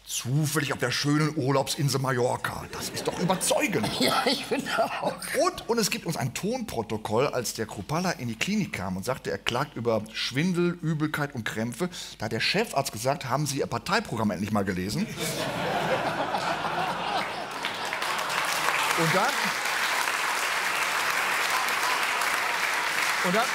Zufällig 0.05 0.71
auf 0.71 0.77
der 0.77 0.91
schönen 0.91 1.35
Urlaubsinsel 1.35 1.99
Mallorca. 1.99 2.67
Das 2.73 2.89
ist 2.89 3.07
doch 3.07 3.19
überzeugend. 3.19 3.89
Ja, 3.99 4.23
ich 4.27 4.45
finde 4.45 4.69
auch. 4.77 5.15
Und, 5.43 5.67
und 5.67 5.79
es 5.79 5.89
gibt 5.89 6.05
uns 6.05 6.17
ein 6.17 6.35
Tonprotokoll, 6.35 7.25
als 7.25 7.55
der 7.55 7.65
Krupalla 7.65 8.11
in 8.11 8.27
die 8.27 8.35
Klinik 8.35 8.73
kam 8.73 8.97
und 8.97 9.03
sagte, 9.03 9.31
er 9.31 9.39
klagt 9.39 9.75
über 9.75 10.03
Schwindel, 10.13 10.77
Übelkeit 10.83 11.33
und 11.33 11.43
Krämpfe. 11.43 11.89
Da 12.19 12.25
hat 12.25 12.33
der 12.33 12.39
Chefarzt 12.39 12.91
gesagt, 12.91 13.25
haben 13.29 13.47
Sie 13.47 13.57
Ihr 13.59 13.67
Parteiprogramm 13.67 14.29
endlich 14.29 14.51
mal 14.51 14.63
gelesen? 14.63 15.07
Und 19.01 19.15
dann. 19.15 19.33
Und 23.23 23.35
dann. 23.35 23.45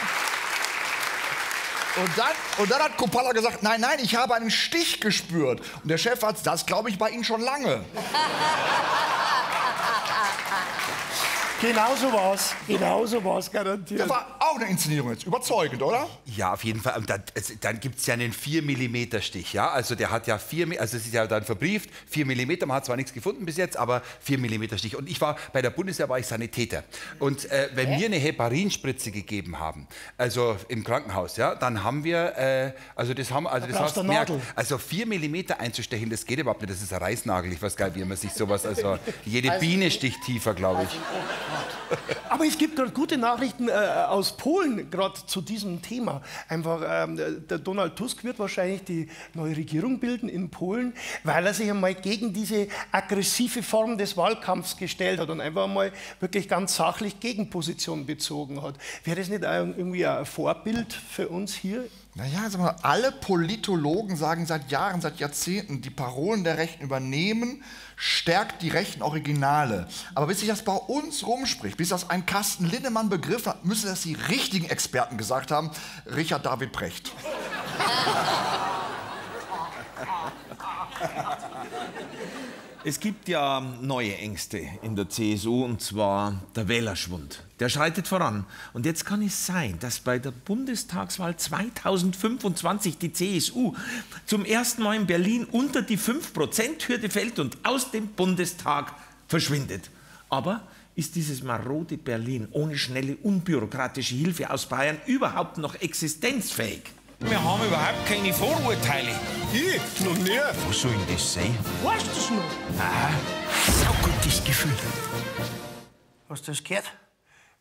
Und 1.97 2.19
dann, 2.19 2.33
und 2.59 2.71
dann 2.71 2.83
hat 2.83 2.97
Kopalla 2.99 3.33
gesagt, 3.33 3.63
nein, 3.63 3.81
nein, 3.81 3.99
ich 4.03 4.17
habe 4.17 4.35
einen 4.35 4.51
Stich 4.51 5.01
gespürt. 5.01 5.61
Und 5.83 5.89
der 5.89 5.97
Chefarzt, 5.97 6.47
das 6.47 6.67
glaube 6.67 6.91
ich 6.91 6.99
bei 6.99 7.09
Ihnen 7.11 7.25
schon 7.25 7.41
lange. 7.41 7.85
Genauso 11.61 12.13
war's. 12.13 12.55
Genauso 12.67 13.25
war's 13.25 13.51
garantiert. 13.51 14.01
Das 14.01 14.09
war 14.09 14.37
auch 14.41 14.47
auch 14.57 14.61
eine 14.61 14.71
Inszenierung 14.71 15.11
jetzt. 15.11 15.25
Überzeugend, 15.25 15.83
oder? 15.83 16.09
Ja, 16.25 16.53
auf 16.53 16.65
jeden 16.65 16.81
Fall. 16.81 16.97
Und 16.99 17.11
dann, 17.11 17.23
dann 17.61 17.81
gibt 17.81 17.99
es 17.99 18.07
ja 18.07 18.15
einen 18.15 18.33
4 18.33 18.63
mm 18.63 19.21
Stich. 19.21 19.53
Ja? 19.53 19.71
Also 19.71 19.95
der 19.95 20.11
hat 20.11 20.27
ja 20.27 20.39
4 20.39 20.67
Mi- 20.67 20.79
also 20.79 20.97
es 20.97 21.05
ist 21.07 21.15
ja 21.15 21.27
dann 21.27 21.45
verbrieft, 21.45 21.91
4 22.09 22.27
mm. 22.27 22.59
Man 22.67 22.73
hat 22.77 22.87
zwar 22.87 22.97
nichts 22.97 23.13
gefunden 23.13 23.45
bis 23.45 23.57
jetzt, 23.57 23.77
aber 23.77 24.03
4 24.21 24.39
mm 24.39 24.77
Stich. 24.79 24.97
Und 24.97 25.09
ich 25.09 25.21
war, 25.21 25.37
bei 25.53 25.63
der 25.63 25.71
Bundeswehr 25.71 26.09
war 26.09 26.19
ich 26.19 26.27
Sanitäter. 26.27 26.85
Und 27.19 27.51
äh, 27.51 27.69
wenn 27.75 27.91
mir 27.97 28.07
eine 28.07 28.17
Heparinspritze 28.17 29.11
gegeben 29.11 29.59
haben, 29.59 29.87
also 30.17 30.57
im 30.69 30.85
Krankenhaus, 30.85 31.37
ja, 31.37 31.55
dann 31.55 31.83
haben 31.83 32.05
wir, 32.05 32.37
äh, 32.37 32.73
also 32.95 33.15
das 33.15 33.31
haben, 33.31 33.47
also 33.47 33.67
das 33.67 33.79
hast 33.79 33.97
Nadel. 34.03 34.41
also 34.55 34.79
4 34.79 35.07
mm 35.07 35.37
einzustechen, 35.59 36.11
das 36.11 36.25
geht 36.25 36.39
überhaupt 36.39 36.61
nicht. 36.63 36.73
Das 36.73 36.83
ist 36.83 36.93
ein 36.93 37.01
Reißnagel. 37.01 37.53
Ich 37.53 37.61
weiß 37.61 37.77
gar 37.77 37.87
nicht, 37.89 37.97
wie 37.99 38.05
man 38.05 38.17
sich 38.17 38.33
sowas, 38.33 38.65
also 38.65 38.99
jede 39.25 39.51
Biene 39.59 39.91
sticht 39.91 40.23
tiefer, 40.25 40.55
glaube 40.55 40.85
ich. 40.85 40.99
Aber 42.29 42.45
es 42.45 42.59
gibt 42.59 42.77
gerade 42.77 42.91
gute 42.91 43.17
Nachrichten 43.17 43.69
äh, 43.69 43.73
aus 43.73 44.37
Polen, 44.37 44.91
gerade 44.91 45.15
zu 45.27 45.41
diesem 45.41 45.81
Thema. 45.81 46.21
Einfach, 46.49 46.83
ähm, 46.87 47.17
der 47.17 47.59
Donald 47.59 47.97
Tusk 47.97 48.25
wird 48.25 48.39
wahrscheinlich 48.39 48.85
die 48.85 49.09
neue 49.35 49.57
Regierung 49.57 50.01
bilden 50.01 50.29
in 50.29 50.51
Polen, 50.51 50.93
weil 51.25 51.47
er 51.47 51.55
sich 51.55 51.71
einmal 51.71 51.95
gegen 51.95 52.33
diese 52.33 52.69
aggressive 52.93 53.63
Form 53.63 53.97
des 53.97 54.17
Wahlkampfs 54.17 54.77
gestellt 54.77 55.21
hat 55.21 55.31
und 55.31 55.41
einfach 55.41 55.67
mal 55.67 55.93
wirklich 56.21 56.49
ganz 56.49 56.77
sachlich 56.77 57.21
Gegenposition 57.21 58.07
bezogen 58.07 58.63
hat. 58.63 58.75
Wäre 59.05 59.19
das 59.19 59.29
nicht 59.29 59.43
irgendwie 59.43 60.07
ein 60.07 60.27
Vorbild 60.27 60.93
für 60.93 61.29
uns 61.29 61.55
hier? 61.55 61.85
Naja, 62.17 62.49
sag 62.49 62.61
mal, 62.63 62.77
alle 62.81 63.13
Politologen 63.13 64.17
sagen 64.17 64.47
seit 64.47 64.71
Jahren, 64.71 65.03
seit 65.03 65.19
Jahrzehnten, 65.19 65.83
die 65.83 65.91
Parolen 65.91 66.45
der 66.45 66.57
Rechten 66.57 66.83
übernehmen, 66.83 67.63
stärkt 67.95 68.63
die 68.63 68.71
rechten 68.71 69.03
Originale. 69.03 69.87
Aber 70.15 70.29
bis 70.29 70.41
sich 70.41 70.49
das 70.49 70.65
bei 70.65 70.73
uns 70.73 71.27
rumspricht, 71.27 71.77
bis 71.77 71.91
das 71.91 72.09
ein 72.09 72.25
Carsten 72.25 72.65
Lindemann 72.65 73.11
begriffen 73.11 73.53
hat, 73.53 73.67
müssen 73.67 73.89
das 73.89 74.01
die 74.01 74.15
richtigen 74.15 74.65
Experten 74.65 75.19
gesagt 75.19 75.51
haben. 75.51 75.71
Richard 76.07 76.47
David 76.47 76.73
Precht. 76.73 77.13
Es 82.89 83.01
gibt 83.01 83.29
ja 83.29 83.61
neue 83.83 84.17
Ängste 84.17 84.61
in 84.81 84.95
der 84.95 85.09
CSU 85.09 85.65
und 85.65 85.83
zwar 85.83 86.41
der 86.55 86.69
Wählerschwund. 86.69 87.43
Der 87.59 87.69
schreitet 87.69 88.07
voran. 88.07 88.47
Und 88.75 88.87
jetzt 88.87 89.05
kann 89.05 89.23
es 89.23 89.45
sein, 89.45 89.77
dass 89.81 89.99
bei 89.99 90.21
der 90.21 90.31
Bundestagswahl 90.31 91.37
2025 91.37 92.97
die 92.97 93.13
CSU 93.13 93.75
zum 94.25 94.45
ersten 94.45 94.85
Mal 94.85 94.95
in 94.95 95.07
Berlin 95.09 95.47
unter 95.51 95.83
die 95.83 95.99
5%-Hürde 95.99 97.11
fällt 97.11 97.41
und 97.41 97.59
aus 97.65 97.91
dem 97.91 98.07
Bundestag 98.07 98.95
verschwindet. 99.27 99.91
Aber 100.29 100.63
ist 100.95 101.17
dieses 101.17 101.43
marode 101.43 101.99
Berlin 101.99 102.47
ohne 102.53 102.79
schnelle, 102.79 103.17
unbürokratische 103.17 104.15
Hilfe 104.15 104.49
aus 104.49 104.67
Bayern 104.67 104.99
überhaupt 105.07 105.59
noch 105.59 105.75
existenzfähig? 105.75 106.83
Wir 107.21 107.43
haben 107.43 107.65
überhaupt 107.67 108.07
keine 108.07 108.33
Vorurteile. 108.33 109.11
Ich? 109.53 110.05
Noch 110.05 110.17
nie. 110.19 110.39
Was 110.69 110.81
soll 110.81 110.93
denn 110.93 111.15
das 111.15 111.35
sein? 111.35 111.59
Weißt 111.83 112.07
du 112.07 112.11
es 112.11 112.31
noch? 112.31 113.85
Saugutes 113.85 114.45
Gefühl. 114.45 114.73
Hast 116.29 116.47
du 116.47 116.53
das 116.53 116.63
gehört? 116.63 116.93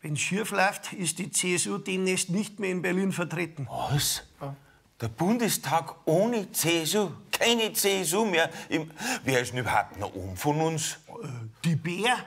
Wenn 0.02 0.14
es 0.14 0.20
schief 0.20 0.52
läuft, 0.52 0.94
ist 0.94 1.20
die 1.20 1.32
CSU 1.32 1.78
demnächst 1.78 2.30
nicht 2.30 2.60
mehr 2.60 2.72
in 2.72 2.82
Berlin 2.82 3.12
vertreten. 3.12 3.68
Was? 3.70 4.24
Der 5.02 5.08
Bundestag 5.08 5.96
ohne 6.06 6.52
CSU? 6.52 7.12
Keine 7.32 7.72
CSU 7.74 8.26
mehr? 8.26 8.50
Im 8.70 8.92
Wer 9.24 9.42
ist 9.42 9.52
denn 9.52 9.60
überhaupt 9.60 9.98
noch 9.98 10.14
um 10.14 10.36
von 10.36 10.60
uns? 10.62 10.98
Die 11.64 11.76
Bär? 11.76 12.18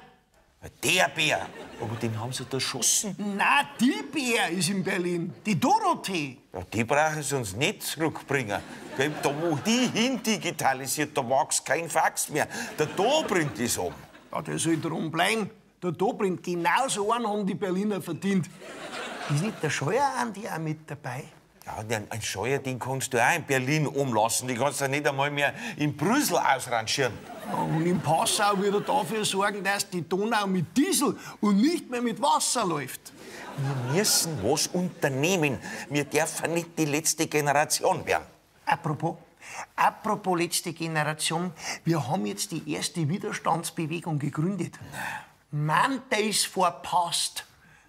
Der 0.82 1.08
Bär. 1.08 1.46
Aber 1.80 1.94
den 1.96 2.18
haben 2.18 2.32
sie 2.32 2.44
da 2.44 2.56
erschossen. 2.56 3.14
Na, 3.36 3.62
die 3.80 4.02
Bär 4.12 4.48
ist 4.50 4.68
in 4.70 4.82
Berlin. 4.82 5.32
Die 5.46 5.58
Dorothee. 5.58 6.38
Ja, 6.52 6.62
die 6.72 6.82
brauchen 6.82 7.22
sie 7.22 7.36
uns 7.36 7.54
nicht 7.54 7.82
zurückbringen. 7.84 8.60
Gell, 8.96 9.12
Da, 9.22 9.30
wo 9.40 9.54
die 9.56 9.88
hin 9.94 10.20
digitalisiert, 10.20 11.16
da 11.16 11.22
wächst 11.28 11.64
kein 11.64 11.88
Fax 11.88 12.28
mehr. 12.30 12.48
Der 12.76 12.86
Dobrindt 12.86 13.56
ist 13.60 13.78
um. 13.78 13.94
Ja, 14.32 14.42
der 14.42 14.58
soll 14.58 14.80
drum 14.80 15.10
bleiben. 15.12 15.48
Der 15.80 15.92
Dobrindt, 15.92 16.42
genauso 16.42 17.12
einen 17.12 17.28
haben 17.28 17.46
die 17.46 17.54
Berliner 17.54 18.02
verdient. 18.02 18.48
Ist 19.30 19.42
nicht 19.44 19.62
der 19.62 19.70
Scheuerandi 19.70 20.48
auch 20.48 20.58
mit 20.58 20.90
dabei? 20.90 21.24
Ja, 21.76 21.82
den- 21.82 22.10
ein 22.10 22.22
Scheuerding 22.22 22.78
kannst 22.78 23.12
du 23.12 23.22
auch 23.22 23.34
in 23.36 23.44
Berlin 23.44 23.86
umlassen. 23.86 24.48
Die 24.48 24.54
kannst 24.54 24.80
du 24.80 24.88
nicht 24.88 25.06
einmal 25.06 25.30
mehr 25.30 25.52
in 25.76 25.94
Brüssel 25.96 26.38
ausrangieren. 26.38 27.12
Ja, 27.46 27.54
Und 27.58 27.84
in 27.86 28.00
Passau 28.00 28.56
wird 28.58 28.74
er 28.74 28.80
dafür 28.80 29.24
sorgen, 29.24 29.62
dass 29.62 29.88
die 29.88 30.06
Donau 30.08 30.46
mit 30.46 30.74
Diesel 30.76 31.16
und 31.40 31.60
nicht 31.60 31.90
mehr 31.90 32.00
mit 32.00 32.20
Wasser 32.22 32.64
läuft. 32.64 33.12
Wir 33.58 33.98
müssen 33.98 34.38
was 34.42 34.66
unternehmen. 34.68 35.58
Wir 35.90 36.04
dürfen 36.04 36.54
nicht 36.54 36.78
die 36.78 36.84
letzte 36.86 37.26
Generation 37.26 38.06
werden. 38.06 38.24
Apropos, 38.64 39.16
apropos 39.76 40.38
letzte 40.38 40.72
Generation, 40.72 41.52
wir 41.84 42.06
haben 42.08 42.24
jetzt 42.26 42.50
die 42.52 42.72
erste 42.72 43.06
Widerstandsbewegung 43.08 44.18
gegründet. 44.18 44.74
Mann, 45.50 46.02
der 46.10 46.20
ist 46.20 46.46
verpasst. 46.46 47.44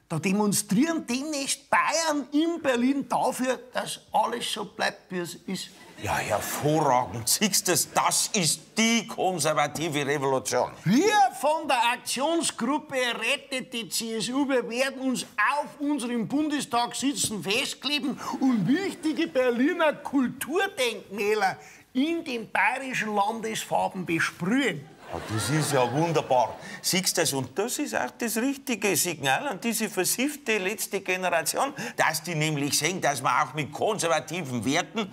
Da 0.09 0.17
demonstrieren 0.17 1.05
demnächst 1.05 1.69
Bayern 1.69 2.27
in 2.31 2.59
Berlin 2.63 3.07
dafür, 3.07 3.59
dass 3.71 3.99
alles 4.11 4.51
so 4.51 4.65
bleibt, 4.65 5.11
wie 5.11 5.19
es 5.19 5.35
ist. 5.35 5.69
Ja, 6.01 6.17
hervorragend. 6.17 7.29
Siehst 7.29 7.67
du, 7.67 7.75
das 7.93 8.31
ist 8.33 8.61
die 8.75 9.05
konservative 9.05 10.07
Revolution. 10.07 10.71
Wir 10.83 11.13
von 11.39 11.67
der 11.67 11.91
Aktionsgruppe 11.93 12.95
Rettet 12.95 13.71
die 13.71 13.87
CSU, 13.87 14.49
wir 14.49 14.67
werden 14.67 15.01
uns 15.01 15.27
auf 15.37 15.79
unserem 15.79 16.27
Bundestagssitzen 16.27 17.43
festkleben 17.43 18.19
und 18.39 18.67
wichtige 18.67 19.27
Berliner 19.27 19.93
Kulturdenkmäler 19.93 21.57
in 21.93 22.23
den 22.23 22.49
bayerischen 22.49 23.13
Landesfarben 23.13 24.07
besprühen. 24.07 24.87
Das 25.11 25.49
ist 25.49 25.73
ja 25.73 25.91
wunderbar. 25.91 26.55
Siehst 26.81 27.17
du 27.17 27.21
das? 27.21 27.33
Und 27.33 27.57
das 27.57 27.79
ist 27.79 27.95
auch 27.95 28.11
das 28.17 28.37
richtige 28.37 28.95
Signal 28.95 29.47
an 29.47 29.59
diese 29.59 29.89
versiffte 29.89 30.57
letzte 30.59 31.01
Generation, 31.01 31.73
dass 31.95 32.21
die 32.21 32.35
nämlich 32.35 32.77
sehen, 32.77 33.01
dass 33.01 33.21
man 33.21 33.47
auch 33.47 33.53
mit 33.53 33.71
konservativen 33.71 34.63
Werten 34.63 35.11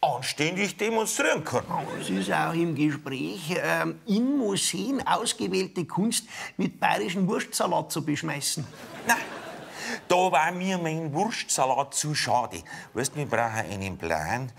anständig 0.00 0.76
demonstrieren 0.76 1.42
kann. 1.42 1.64
Es 2.00 2.08
ist 2.08 2.32
auch 2.32 2.52
im 2.52 2.74
Gespräch, 2.76 3.56
ähm, 3.60 4.00
in 4.06 4.36
Museen 4.36 5.04
ausgewählte 5.04 5.84
Kunst 5.84 6.28
mit 6.56 6.78
bayerischen 6.78 7.26
Wurstsalat 7.26 7.90
zu 7.90 8.04
beschmeißen. 8.04 8.64
Nein, 9.06 9.16
da 10.06 10.14
war 10.30 10.52
mir 10.52 10.78
mein 10.78 11.12
Wurstsalat 11.12 11.94
zu 11.94 12.14
schade. 12.14 12.62
Weißt, 12.94 13.16
wir 13.16 13.26
brauchen 13.26 13.66
einen 13.68 13.98
Plan, 13.98 14.52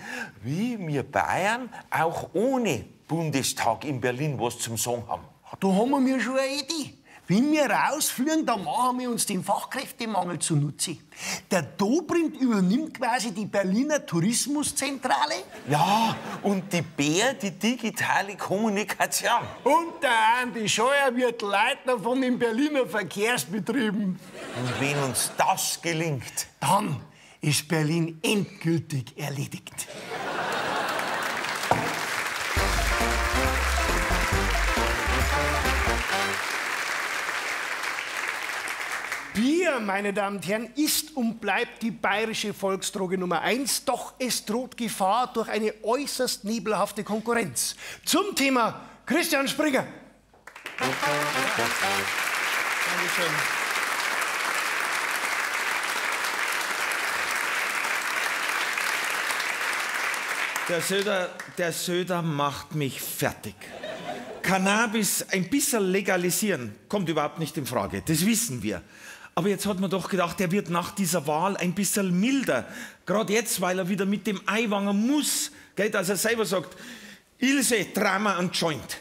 wie 0.44 0.78
wir 0.78 1.04
Bayern 1.04 1.70
auch 1.90 2.32
ohne 2.34 2.99
Bundestag 3.10 3.84
in 3.86 4.00
Berlin 4.00 4.40
was 4.40 4.60
zum 4.60 4.78
Sagen 4.78 5.04
haben. 5.08 5.24
Da 5.60 5.68
haben 5.68 5.90
wir 5.90 6.00
mir 6.00 6.22
schon 6.22 6.38
eine 6.38 6.62
Idee. 6.62 6.94
Wenn 7.28 7.52
wir 7.52 7.70
rausfliegen, 7.70 8.44
dann 8.46 8.64
machen 8.64 9.00
wir 9.00 9.10
uns 9.10 9.26
den 9.26 9.44
Fachkräftemangel 9.44 10.40
zunutze. 10.40 10.98
Der 11.52 11.62
Dobrindt 11.64 12.38
übernimmt 12.38 12.96
quasi 12.96 13.32
die 13.32 13.46
Berliner 13.46 14.04
Tourismuszentrale 14.06 15.36
Ja, 15.70 16.16
und 16.44 16.72
die 16.74 16.82
Bär, 16.82 17.34
die 17.34 17.52
digitale 17.52 18.36
Kommunikation. 18.36 19.42
und 19.64 20.02
der 20.02 20.42
Andi 20.42 20.68
Scheuer 20.70 21.16
wird 21.16 21.42
Leiter 21.44 22.00
von 22.00 22.22
den 22.22 22.38
Berliner 22.40 22.86
Verkehrsbetrieben. 22.88 24.20
Und 24.60 24.80
wenn 24.82 24.98
uns 25.04 25.32
das 25.38 25.80
gelingt, 25.82 26.48
Dann 26.60 27.00
ist 27.42 27.68
Berlin 27.68 28.20
endgültig 28.22 29.18
erledigt. 29.18 29.88
Bier, 39.70 39.80
meine 39.80 40.14
Damen 40.14 40.38
und 40.38 40.48
Herren, 40.48 40.70
ist 40.76 41.16
und 41.16 41.40
bleibt 41.40 41.84
die 41.84 41.92
bayerische 41.92 42.54
Volksdroge 42.54 43.18
Nummer 43.18 43.42
eins, 43.42 43.86
doch 43.86 44.14
es 44.18 44.46
droht 44.46 44.76
Gefahr 44.78 45.32
durch 45.34 45.48
eine 45.50 45.74
äußerst 45.84 46.44
nebelhafte 46.44 47.04
Konkurrenz. 47.04 47.76
Zum 48.04 48.36
Thema 48.36 48.82
Christian 49.06 49.48
Springer. 49.48 49.86
Der 60.68 60.82
Söder, 60.82 61.30
der 61.58 61.74
Söder 61.74 62.22
macht 62.22 62.76
mich 62.76 63.02
fertig. 63.02 63.56
Cannabis 64.42 65.26
ein 65.30 65.50
bisschen 65.50 65.92
legalisieren 65.92 66.76
kommt 66.88 67.10
überhaupt 67.10 67.40
nicht 67.40 67.58
in 67.58 67.66
Frage. 67.66 68.02
Das 68.06 68.26
wissen 68.26 68.64
wir. 68.64 68.82
Aber 69.40 69.48
jetzt 69.48 69.66
hat 69.68 69.80
man 69.80 69.90
doch 69.90 70.10
gedacht, 70.10 70.42
er 70.42 70.52
wird 70.52 70.70
nach 70.70 70.92
dieser 70.92 71.26
Wahl 71.26 71.56
ein 71.56 71.72
bisschen 71.72 72.20
milder. 72.20 72.68
Gerade 73.06 73.32
jetzt, 73.32 73.62
weil 73.62 73.80
er 73.80 73.88
wieder 73.88 74.06
mit 74.06 74.28
dem 74.28 74.42
Eiwanger 74.46 74.92
muss. 74.92 75.54
Gell, 75.78 75.90
dass 75.90 76.10
er 76.10 76.18
selber 76.18 76.46
sagt, 76.46 76.76
Ilse, 77.38 77.86
Drama 77.94 78.38
und 78.38 78.54
Joint. 78.54 79.00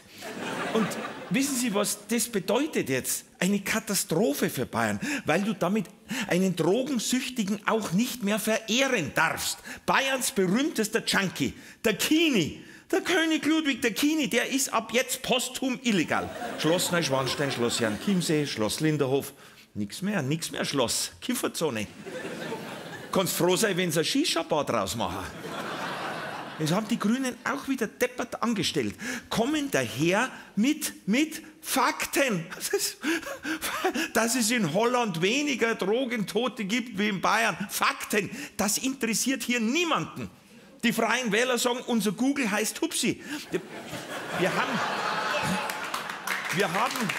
Und 0.73 0.87
Wissen 1.31 1.55
Sie, 1.57 1.75
was 1.75 2.07
das 2.07 2.27
bedeutet 2.29 2.89
jetzt? 2.89 3.25
Eine 3.37 3.59
Katastrophe 3.59 4.49
für 4.49 4.65
Bayern, 4.65 4.99
weil 5.25 5.43
du 5.43 5.53
damit 5.53 5.85
einen 6.27 6.55
Drogensüchtigen 6.55 7.59
auch 7.67 7.91
nicht 7.91 8.23
mehr 8.23 8.39
verehren 8.39 9.11
darfst. 9.13 9.59
Bayerns 9.85 10.31
berühmtester 10.31 11.03
Junkie, 11.05 11.53
der 11.83 11.95
Kini, 11.95 12.63
der 12.91 13.01
König 13.01 13.45
Ludwig 13.45 13.81
der 13.81 13.91
Kini, 13.91 14.27
der 14.27 14.49
ist 14.49 14.73
ab 14.73 14.91
jetzt 14.91 15.21
posthum 15.21 15.79
illegal. 15.83 16.29
Schloss 16.57 16.91
Neuschwanstein, 16.91 17.51
Schloss 17.51 17.77
Jan 17.77 17.99
Chiemsee, 18.03 18.47
Schloss 18.47 18.79
Linderhof, 18.79 19.33
nix 19.73 20.01
mehr, 20.01 20.21
nix 20.21 20.51
mehr 20.51 20.65
Schloss, 20.65 21.11
Kifferzone. 21.21 21.87
Kannst 23.11 23.33
froh 23.33 23.55
sein, 23.55 23.75
wenn 23.77 23.91
sie 23.91 23.99
ein 23.99 24.05
Shisha-Bar 24.05 24.65
draus 24.65 24.95
machen. 24.95 25.25
Das 26.59 26.73
haben 26.73 26.87
die 26.89 26.99
Grünen 26.99 27.35
auch 27.45 27.67
wieder 27.69 27.87
deppert 27.87 28.43
angestellt. 28.43 28.93
Kommen 29.29 29.71
daher 29.71 30.29
mit, 30.57 31.07
mit 31.07 31.41
Fakten. 31.61 32.45
Dass 34.13 34.35
es 34.35 34.51
in 34.51 34.73
Holland 34.73 35.21
weniger 35.21 35.75
Drogentote 35.75 36.65
gibt 36.65 36.99
wie 36.99 37.09
in 37.09 37.21
Bayern. 37.21 37.55
Fakten. 37.69 38.29
Das 38.57 38.77
interessiert 38.77 39.43
hier 39.43 39.61
niemanden. 39.61 40.29
Die 40.83 40.91
Freien 40.91 41.31
Wähler 41.31 41.57
sagen, 41.57 41.79
unser 41.87 42.11
Google 42.11 42.51
heißt 42.51 42.81
Hupsi. 42.81 43.21
Wir 44.39 44.53
haben, 44.53 44.79
wir 46.55 46.73
haben, 46.73 47.09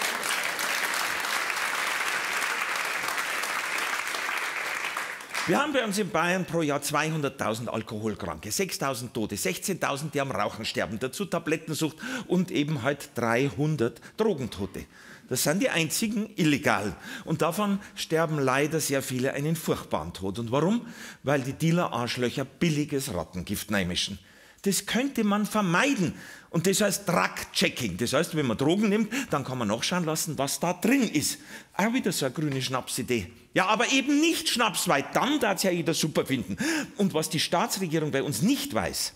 Wir 5.47 5.59
haben 5.59 5.73
bei 5.73 5.83
uns 5.83 5.97
in 5.97 6.11
Bayern 6.11 6.45
pro 6.45 6.61
Jahr 6.61 6.81
200.000 6.81 7.67
Alkoholkranke, 7.67 8.49
6.000 8.49 9.11
Tote, 9.11 9.35
16.000, 9.35 10.11
die 10.11 10.21
am 10.21 10.29
Rauchen 10.29 10.65
sterben, 10.65 10.99
dazu 10.99 11.25
Tablettensucht 11.25 11.97
und 12.27 12.51
eben 12.51 12.83
halt 12.83 13.09
300 13.15 13.99
Drogentote. 14.17 14.85
Das 15.29 15.41
sind 15.41 15.63
die 15.63 15.69
einzigen 15.69 16.29
illegalen. 16.35 16.95
Und 17.25 17.41
davon 17.41 17.79
sterben 17.95 18.37
leider 18.37 18.79
sehr 18.79 19.01
viele 19.01 19.33
einen 19.33 19.55
furchtbaren 19.55 20.13
Tod. 20.13 20.37
Und 20.37 20.51
warum? 20.51 20.85
Weil 21.23 21.41
die 21.41 21.53
Dealer-Arschlöcher 21.53 22.45
billiges 22.45 23.11
Rattengift 23.11 23.71
neimischen. 23.71 24.19
Das 24.61 24.85
könnte 24.85 25.23
man 25.23 25.47
vermeiden. 25.47 26.13
Und 26.51 26.67
das 26.67 26.81
heißt 26.81 27.07
Drug-Checking. 27.07 27.95
Das 27.95 28.11
heißt, 28.11 28.35
wenn 28.35 28.45
man 28.45 28.57
Drogen 28.57 28.89
nimmt, 28.89 29.11
dann 29.29 29.45
kann 29.45 29.57
man 29.57 29.69
nachschauen 29.69 30.03
lassen, 30.03 30.37
was 30.37 30.59
da 30.59 30.73
drin 30.73 31.03
ist. 31.03 31.39
Auch 31.73 31.93
wieder 31.93 32.11
so 32.11 32.25
eine 32.25 32.35
grüne 32.35 32.61
Schnapsidee. 32.61 33.31
Ja, 33.53 33.67
aber 33.67 33.89
eben 33.93 34.19
nicht 34.19 34.49
Schnaps, 34.49 34.89
weil 34.89 35.05
dann 35.13 35.39
darf 35.39 35.55
es 35.55 35.63
ja 35.63 35.71
jeder 35.71 35.93
super 35.93 36.25
finden. 36.25 36.57
Und 36.97 37.13
was 37.13 37.29
die 37.29 37.39
Staatsregierung 37.39 38.11
bei 38.11 38.21
uns 38.21 38.41
nicht 38.41 38.73
weiß, 38.73 39.13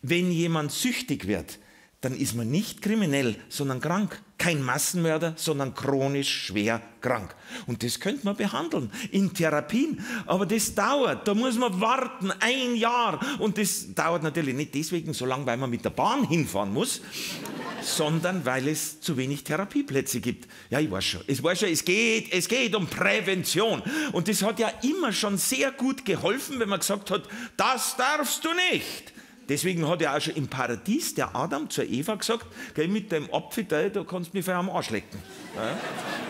wenn 0.00 0.32
jemand 0.32 0.72
süchtig 0.72 1.26
wird, 1.26 1.58
dann 2.00 2.16
ist 2.16 2.34
man 2.34 2.50
nicht 2.50 2.80
kriminell, 2.80 3.36
sondern 3.50 3.80
krank. 3.80 4.22
Kein 4.38 4.62
Massenmörder, 4.62 5.34
sondern 5.36 5.74
chronisch 5.74 6.46
schwer 6.46 6.80
krank. 7.02 7.34
Und 7.66 7.82
das 7.82 8.00
könnte 8.00 8.24
man 8.24 8.36
behandeln 8.36 8.90
in 9.10 9.34
Therapien. 9.34 10.02
Aber 10.24 10.46
das 10.46 10.74
dauert, 10.74 11.28
da 11.28 11.34
muss 11.34 11.58
man 11.58 11.78
warten, 11.78 12.32
ein 12.40 12.74
Jahr. 12.74 13.20
Und 13.38 13.58
das 13.58 13.94
dauert 13.94 14.22
natürlich 14.22 14.54
nicht 14.54 14.74
deswegen 14.74 15.12
so 15.12 15.26
lange, 15.26 15.44
weil 15.44 15.58
man 15.58 15.68
mit 15.68 15.84
der 15.84 15.90
Bahn 15.90 16.26
hinfahren 16.26 16.72
muss, 16.72 17.02
sondern 17.82 18.46
weil 18.46 18.68
es 18.68 19.02
zu 19.02 19.18
wenig 19.18 19.44
Therapieplätze 19.44 20.20
gibt. 20.20 20.48
Ja, 20.70 20.80
ich 20.80 20.90
weiß 20.90 21.04
schon, 21.04 21.20
ich 21.26 21.42
weiß 21.42 21.60
schon, 21.60 21.68
es 21.68 21.84
geht, 21.84 22.32
es 22.32 22.48
geht 22.48 22.74
um 22.74 22.86
Prävention. 22.86 23.82
Und 24.12 24.26
das 24.26 24.42
hat 24.42 24.58
ja 24.58 24.72
immer 24.82 25.12
schon 25.12 25.36
sehr 25.36 25.70
gut 25.70 26.06
geholfen, 26.06 26.60
wenn 26.60 26.68
man 26.70 26.80
gesagt 26.80 27.10
hat, 27.10 27.24
das 27.58 27.94
darfst 27.96 28.42
du 28.42 28.48
nicht. 28.72 29.12
Deswegen 29.50 29.88
hat 29.88 30.00
ja 30.00 30.16
auch 30.16 30.20
schon 30.20 30.36
im 30.36 30.46
Paradies 30.46 31.12
der 31.16 31.34
Adam 31.34 31.68
zur 31.68 31.84
Eva 31.84 32.14
gesagt, 32.14 32.46
geh 32.72 32.86
mit 32.86 33.10
dem 33.10 33.28
Apfel 33.34 33.64
da, 33.64 33.88
da 33.88 34.04
kannst 34.04 34.32
du 34.32 34.36
mich 34.36 34.44
für 34.44 34.54
am 34.54 34.70
Arsch 34.70 34.90
lecken. 34.90 35.18
Ja? 35.56 35.76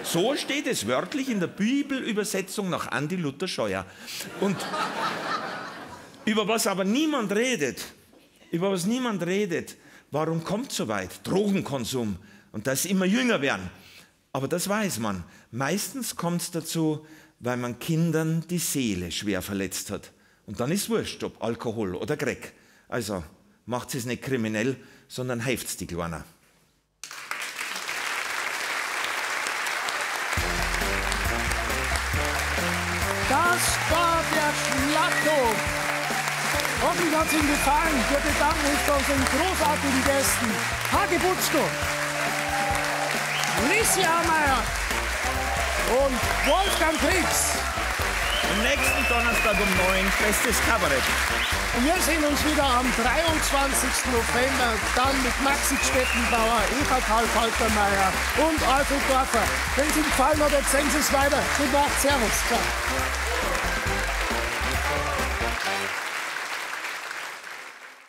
So 0.03 0.35
steht 0.37 0.67
es 0.67 0.87
wörtlich 0.87 1.29
in 1.29 1.39
der 1.39 1.49
Bibelübersetzung 1.49 2.71
nach 2.71 2.91
Andi 2.91 3.17
Luther 3.17 3.47
Scheuer. 3.47 3.85
Und 4.41 4.57
über 6.25 6.49
was 6.49 6.67
aber 6.67 6.85
niemand 6.85 7.33
redet, 7.33 7.85
über 8.53 8.73
was 8.73 8.87
niemand 8.87 9.23
redet, 9.27 9.77
warum 10.11 10.43
kommt 10.43 10.73
so 10.73 10.89
weit? 10.89 11.11
Drogenkonsum 11.25 12.17
und 12.53 12.67
das 12.67 12.87
immer 12.87 13.05
jünger 13.05 13.43
werden. 13.43 13.69
Aber 14.33 14.49
das 14.49 14.67
weiß 14.67 14.99
man. 14.99 15.25
Meistens 15.51 16.17
kommt 16.17 16.41
es 16.41 16.53
dazu, 16.53 17.05
weil 17.39 17.59
man 17.59 17.79
Kindern 17.81 18.45
die 18.49 18.57
Seele 18.57 19.13
schwer 19.13 19.43
verletzt 19.43 19.91
hat. 19.91 20.11
Und 20.47 20.59
dann 20.59 20.73
ist 20.73 20.89
wurscht, 20.89 21.23
ob 21.23 21.45
Alkohol 21.45 21.95
oder 21.95 22.17
Crack. 22.17 22.55
Also 22.91 23.23
macht 23.67 23.95
es 23.95 24.05
nicht 24.05 24.23
kriminell, 24.23 24.77
sondern 25.07 25.45
hilft 25.45 25.79
die 25.79 25.87
Kleiner. 25.87 26.25
Das 33.29 33.63
war 33.91 34.25
der 34.35 34.53
Schlachthof. 34.59 35.57
Hoffentlich 36.83 37.17
hat 37.17 37.27
es 37.27 37.33
Ihnen 37.33 37.49
gefallen. 37.49 37.97
Wir 38.11 38.19
bedanken 38.19 38.67
uns 38.67 38.81
bei 38.87 38.95
unseren 38.95 39.25
großartigen 39.39 40.05
Gästen. 40.05 40.47
Hage 40.91 41.19
Butzko, 41.21 41.63
Lissi 43.69 44.03
Ameyer 44.03 44.65
und 46.03 46.17
Wolfgang 46.51 46.99
Kriegs. 46.99 47.70
Nächsten 48.59 49.07
Donnerstag 49.09 49.55
um 49.55 49.71
9 49.95 50.13
Bestes 50.19 50.59
Kabarett. 50.67 51.07
Und 51.77 51.85
wir 51.85 51.95
sehen 52.03 52.25
uns 52.25 52.45
wieder 52.45 52.65
am 52.65 52.87
23. 52.99 54.11
November, 54.11 54.75
dann 54.97 55.15
mit 55.23 55.33
Maxi 55.43 55.79
Stettenbauer, 55.79 56.59
Eva 56.75 56.99
Karl 57.07 57.27
Faltermeier 57.31 58.11
und 58.43 58.59
Alfred 58.67 59.03
Dorfer. 59.09 59.47
Wenn 59.77 59.89
es 59.89 59.97
Ihnen 59.97 60.05
gefallen 60.05 60.43
hat, 60.43 60.53
erzählen 60.53 60.91
Sie 60.91 60.99
es 60.99 61.13
weiter. 61.13 61.39
Gute 61.59 61.71
Nacht, 61.71 62.01
Servus. 62.03 62.37
Ciao. 62.49 63.30